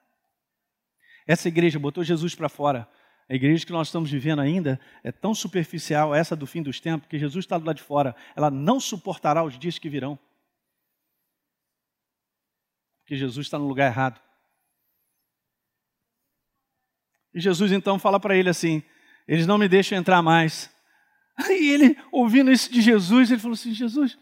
Essa 1.26 1.50
igreja 1.50 1.78
botou 1.78 2.04
Jesus 2.04 2.34
para 2.34 2.48
fora. 2.48 2.88
A 3.30 3.36
igreja 3.36 3.66
que 3.66 3.72
nós 3.72 3.90
estamos 3.90 4.10
vivendo 4.10 4.40
ainda 4.40 4.80
é 5.04 5.12
tão 5.12 5.36
superficial, 5.36 6.16
essa 6.16 6.36
do 6.36 6.48
fim 6.48 6.64
dos 6.64 6.80
tempos, 6.80 7.10
que 7.10 7.20
Jesus 7.20 7.44
está 7.44 7.58
do 7.58 7.66
lado 7.66 7.76
de 7.76 7.84
fora. 7.84 8.16
Ela 8.36 8.50
não 8.50 8.80
suportará 8.80 9.44
os 9.44 9.60
dias 9.60 9.78
que 9.78 9.90
virão. 9.90 10.18
Porque 13.00 13.16
Jesus 13.16 13.48
está 13.48 13.60
no 13.60 13.68
lugar 13.68 13.88
errado. 13.88 14.22
E 17.34 17.40
Jesus 17.40 17.72
então 17.72 18.00
fala 18.00 18.20
para 18.20 18.36
ele 18.36 18.50
assim: 18.50 18.82
eles 19.28 19.46
não 19.46 19.58
me 19.58 19.68
deixam 19.68 19.98
entrar 19.98 20.22
mais. 20.22 20.74
Aí 21.38 21.70
ele, 21.70 21.98
ouvindo 22.12 22.52
isso 22.52 22.72
de 22.72 22.82
Jesus, 22.82 23.30
ele 23.30 23.40
falou 23.40 23.54
assim: 23.54 23.74
Jesus, 23.74 24.18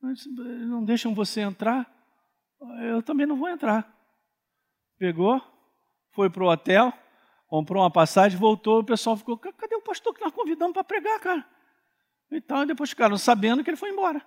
não 0.00 0.84
deixam 0.84 1.14
você 1.14 1.42
entrar? 1.42 1.86
Eu 2.82 3.02
também 3.02 3.26
não 3.26 3.36
vou 3.36 3.48
entrar. 3.48 3.86
Pegou, 4.98 5.40
foi 6.12 6.30
para 6.30 6.42
o 6.42 6.50
hotel, 6.50 6.92
comprou 7.46 7.82
uma 7.82 7.90
passagem, 7.90 8.38
voltou, 8.38 8.80
o 8.80 8.84
pessoal 8.84 9.16
ficou, 9.16 9.36
cadê 9.38 9.74
o 9.74 9.82
pastor 9.82 10.14
que 10.14 10.20
nós 10.20 10.32
convidamos 10.32 10.72
para 10.72 10.84
pregar, 10.84 11.18
cara? 11.20 11.46
Então, 12.30 12.66
depois 12.66 12.90
ficaram 12.90 13.16
sabendo 13.16 13.62
que 13.62 13.70
ele 13.70 13.76
foi 13.76 13.90
embora. 13.90 14.24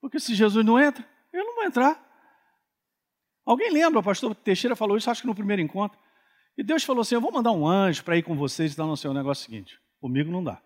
Porque 0.00 0.18
se 0.18 0.34
Jesus 0.34 0.64
não 0.64 0.78
entra, 0.78 1.06
eu 1.32 1.44
não 1.44 1.54
vou 1.54 1.64
entrar. 1.64 2.04
Alguém 3.44 3.70
lembra, 3.70 4.00
o 4.00 4.02
pastor 4.02 4.34
Teixeira 4.34 4.76
falou 4.76 4.96
isso, 4.96 5.10
acho 5.10 5.22
que 5.22 5.26
no 5.26 5.34
primeiro 5.34 5.62
encontro. 5.62 5.98
E 6.56 6.62
Deus 6.62 6.82
falou 6.82 7.02
assim: 7.02 7.14
Eu 7.14 7.20
vou 7.20 7.32
mandar 7.32 7.52
um 7.52 7.66
anjo 7.66 8.04
para 8.04 8.16
ir 8.16 8.22
com 8.22 8.36
vocês 8.36 8.74
e 8.74 8.76
dar 8.76 8.84
no 8.84 8.96
seu 8.96 9.14
negócio 9.14 9.44
seguinte. 9.44 9.80
Comigo 10.00 10.30
não 10.30 10.42
dá. 10.42 10.60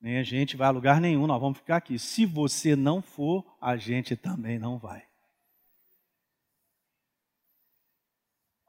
Nem 0.00 0.18
a 0.18 0.22
gente 0.22 0.56
vai 0.56 0.68
a 0.68 0.70
lugar 0.70 1.00
nenhum, 1.00 1.26
nós 1.26 1.40
vamos 1.40 1.58
ficar 1.58 1.76
aqui. 1.76 1.98
Se 1.98 2.24
você 2.24 2.76
não 2.76 3.02
for, 3.02 3.44
a 3.60 3.76
gente 3.76 4.14
também 4.14 4.58
não 4.58 4.78
vai. 4.78 5.07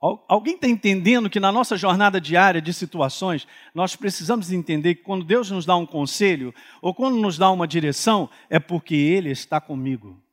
Alguém 0.02 0.56
está 0.56 0.68
entendendo 0.68 1.30
que 1.30 1.42
na 1.42 1.52
nossa 1.52 1.76
jornada 1.76 2.22
diária 2.22 2.62
de 2.62 2.74
situações, 2.74 3.46
nós 3.76 3.98
precisamos 3.98 4.50
entender 4.50 4.96
que 4.96 5.04
quando 5.04 5.26
Deus 5.26 5.52
nos 5.52 5.66
dá 5.66 5.76
um 5.76 5.86
conselho, 5.86 6.54
ou 6.82 6.94
quando 6.94 7.18
nos 7.18 7.38
dá 7.38 7.52
uma 7.52 7.68
direção, 7.68 8.30
é 8.50 8.60
porque 8.60 8.96
Ele 8.96 9.30
está 9.30 9.60
comigo. 9.60 10.24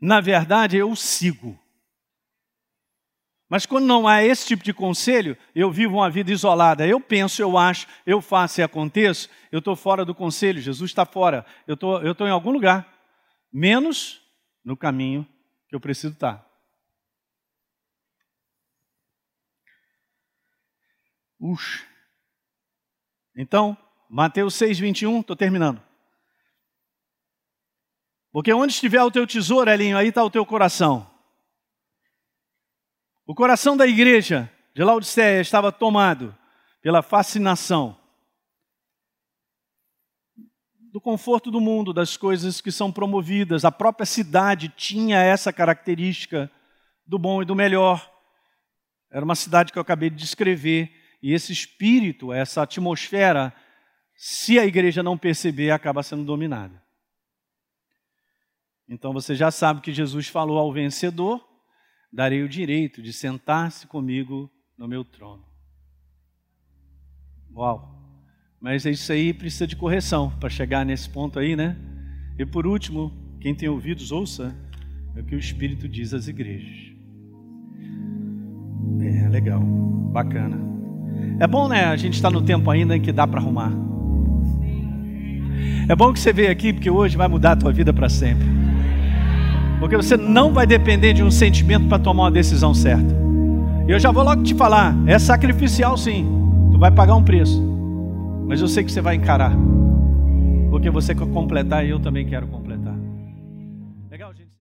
Na 0.00 0.20
verdade, 0.20 0.76
eu 0.76 0.96
sigo. 0.96 1.56
Mas 3.48 3.64
quando 3.64 3.86
não 3.86 4.08
há 4.08 4.24
esse 4.24 4.48
tipo 4.48 4.64
de 4.64 4.74
conselho, 4.74 5.38
eu 5.54 5.70
vivo 5.70 5.98
uma 5.98 6.10
vida 6.10 6.32
isolada. 6.32 6.84
Eu 6.84 7.00
penso, 7.00 7.40
eu 7.40 7.56
acho, 7.56 7.86
eu 8.04 8.20
faço 8.20 8.60
e 8.60 8.64
aconteço, 8.64 9.30
eu 9.52 9.60
estou 9.60 9.76
fora 9.76 10.04
do 10.04 10.14
conselho, 10.14 10.60
Jesus 10.60 10.90
está 10.90 11.06
fora. 11.06 11.46
Eu 11.68 11.74
estou 11.74 12.26
em 12.26 12.30
algum 12.30 12.50
lugar, 12.50 12.86
menos 13.52 14.20
no 14.64 14.76
caminho 14.76 15.26
que 15.68 15.76
eu 15.76 15.80
preciso 15.80 16.14
estar. 16.14 16.47
Ux. 21.40 21.84
Então, 23.36 23.76
Mateus 24.08 24.54
6, 24.54 24.78
21, 24.78 25.20
estou 25.20 25.36
terminando. 25.36 25.82
Porque 28.32 28.52
onde 28.52 28.72
estiver 28.72 29.02
o 29.02 29.10
teu 29.10 29.26
tesouro, 29.26 29.70
Elinho, 29.70 29.96
aí 29.96 30.08
está 30.08 30.22
o 30.22 30.30
teu 30.30 30.44
coração. 30.44 31.08
O 33.26 33.34
coração 33.34 33.76
da 33.76 33.86
igreja 33.86 34.50
de 34.74 34.82
Laodiceia 34.82 35.40
estava 35.40 35.70
tomado 35.70 36.36
pela 36.80 37.02
fascinação 37.02 37.98
do 40.90 41.00
conforto 41.00 41.50
do 41.50 41.60
mundo, 41.60 41.92
das 41.92 42.16
coisas 42.16 42.60
que 42.60 42.72
são 42.72 42.90
promovidas. 42.90 43.64
A 43.64 43.70
própria 43.70 44.06
cidade 44.06 44.68
tinha 44.70 45.22
essa 45.22 45.52
característica 45.52 46.50
do 47.06 47.18
bom 47.18 47.42
e 47.42 47.44
do 47.44 47.54
melhor. 47.54 48.10
Era 49.10 49.24
uma 49.24 49.34
cidade 49.34 49.72
que 49.72 49.78
eu 49.78 49.82
acabei 49.82 50.10
de 50.10 50.16
descrever, 50.16 50.90
e 51.22 51.32
esse 51.32 51.52
espírito, 51.52 52.32
essa 52.32 52.62
atmosfera, 52.62 53.52
se 54.16 54.58
a 54.58 54.66
igreja 54.66 55.02
não 55.02 55.18
perceber, 55.18 55.70
acaba 55.70 56.02
sendo 56.02 56.24
dominada. 56.24 56.82
Então 58.88 59.12
você 59.12 59.34
já 59.34 59.50
sabe 59.50 59.80
que 59.80 59.92
Jesus 59.92 60.28
falou 60.28 60.58
ao 60.58 60.72
vencedor: 60.72 61.44
darei 62.12 62.42
o 62.42 62.48
direito 62.48 63.02
de 63.02 63.12
sentar-se 63.12 63.86
comigo 63.86 64.50
no 64.76 64.88
meu 64.88 65.04
trono. 65.04 65.44
Uau! 67.54 67.96
Mas 68.60 68.84
isso 68.84 69.12
aí 69.12 69.32
precisa 69.32 69.66
de 69.66 69.76
correção 69.76 70.36
para 70.38 70.48
chegar 70.48 70.84
nesse 70.84 71.08
ponto 71.08 71.38
aí, 71.38 71.54
né? 71.54 71.76
E 72.38 72.46
por 72.46 72.66
último, 72.66 73.12
quem 73.40 73.54
tem 73.54 73.68
ouvidos, 73.68 74.10
ouça 74.10 74.56
é 75.14 75.20
o 75.20 75.24
que 75.24 75.34
o 75.34 75.38
Espírito 75.38 75.88
diz 75.88 76.12
às 76.14 76.26
igrejas. 76.28 76.96
É 79.00 79.28
legal, 79.28 79.60
bacana. 79.60 80.77
É 81.40 81.46
bom, 81.46 81.68
né? 81.68 81.84
A 81.84 81.96
gente 81.96 82.14
está 82.14 82.30
no 82.30 82.42
tempo 82.42 82.70
ainda 82.70 82.96
em 82.96 83.00
que 83.00 83.12
dá 83.12 83.26
para 83.26 83.40
arrumar. 83.40 83.72
É 85.88 85.96
bom 85.96 86.12
que 86.12 86.20
você 86.20 86.32
veio 86.32 86.50
aqui, 86.50 86.72
porque 86.72 86.90
hoje 86.90 87.16
vai 87.16 87.28
mudar 87.28 87.52
a 87.52 87.56
tua 87.56 87.72
vida 87.72 87.92
para 87.92 88.08
sempre. 88.08 88.46
Porque 89.78 89.96
você 89.96 90.16
não 90.16 90.52
vai 90.52 90.66
depender 90.66 91.12
de 91.12 91.22
um 91.22 91.30
sentimento 91.30 91.86
para 91.86 91.98
tomar 91.98 92.24
uma 92.24 92.30
decisão 92.30 92.74
certa. 92.74 93.14
E 93.86 93.90
eu 93.90 93.98
já 93.98 94.10
vou 94.10 94.22
logo 94.22 94.42
te 94.42 94.54
falar, 94.54 94.94
é 95.06 95.18
sacrificial 95.18 95.96
sim. 95.96 96.28
Tu 96.72 96.78
vai 96.78 96.90
pagar 96.90 97.14
um 97.14 97.22
preço. 97.22 97.62
Mas 98.46 98.60
eu 98.60 98.68
sei 98.68 98.84
que 98.84 98.92
você 98.92 99.00
vai 99.00 99.14
encarar. 99.14 99.56
Porque 100.70 100.90
você 100.90 101.14
quer 101.14 101.26
completar 101.28 101.86
e 101.86 101.90
eu 101.90 101.98
também 101.98 102.26
quero 102.26 102.46
completar. 102.48 102.67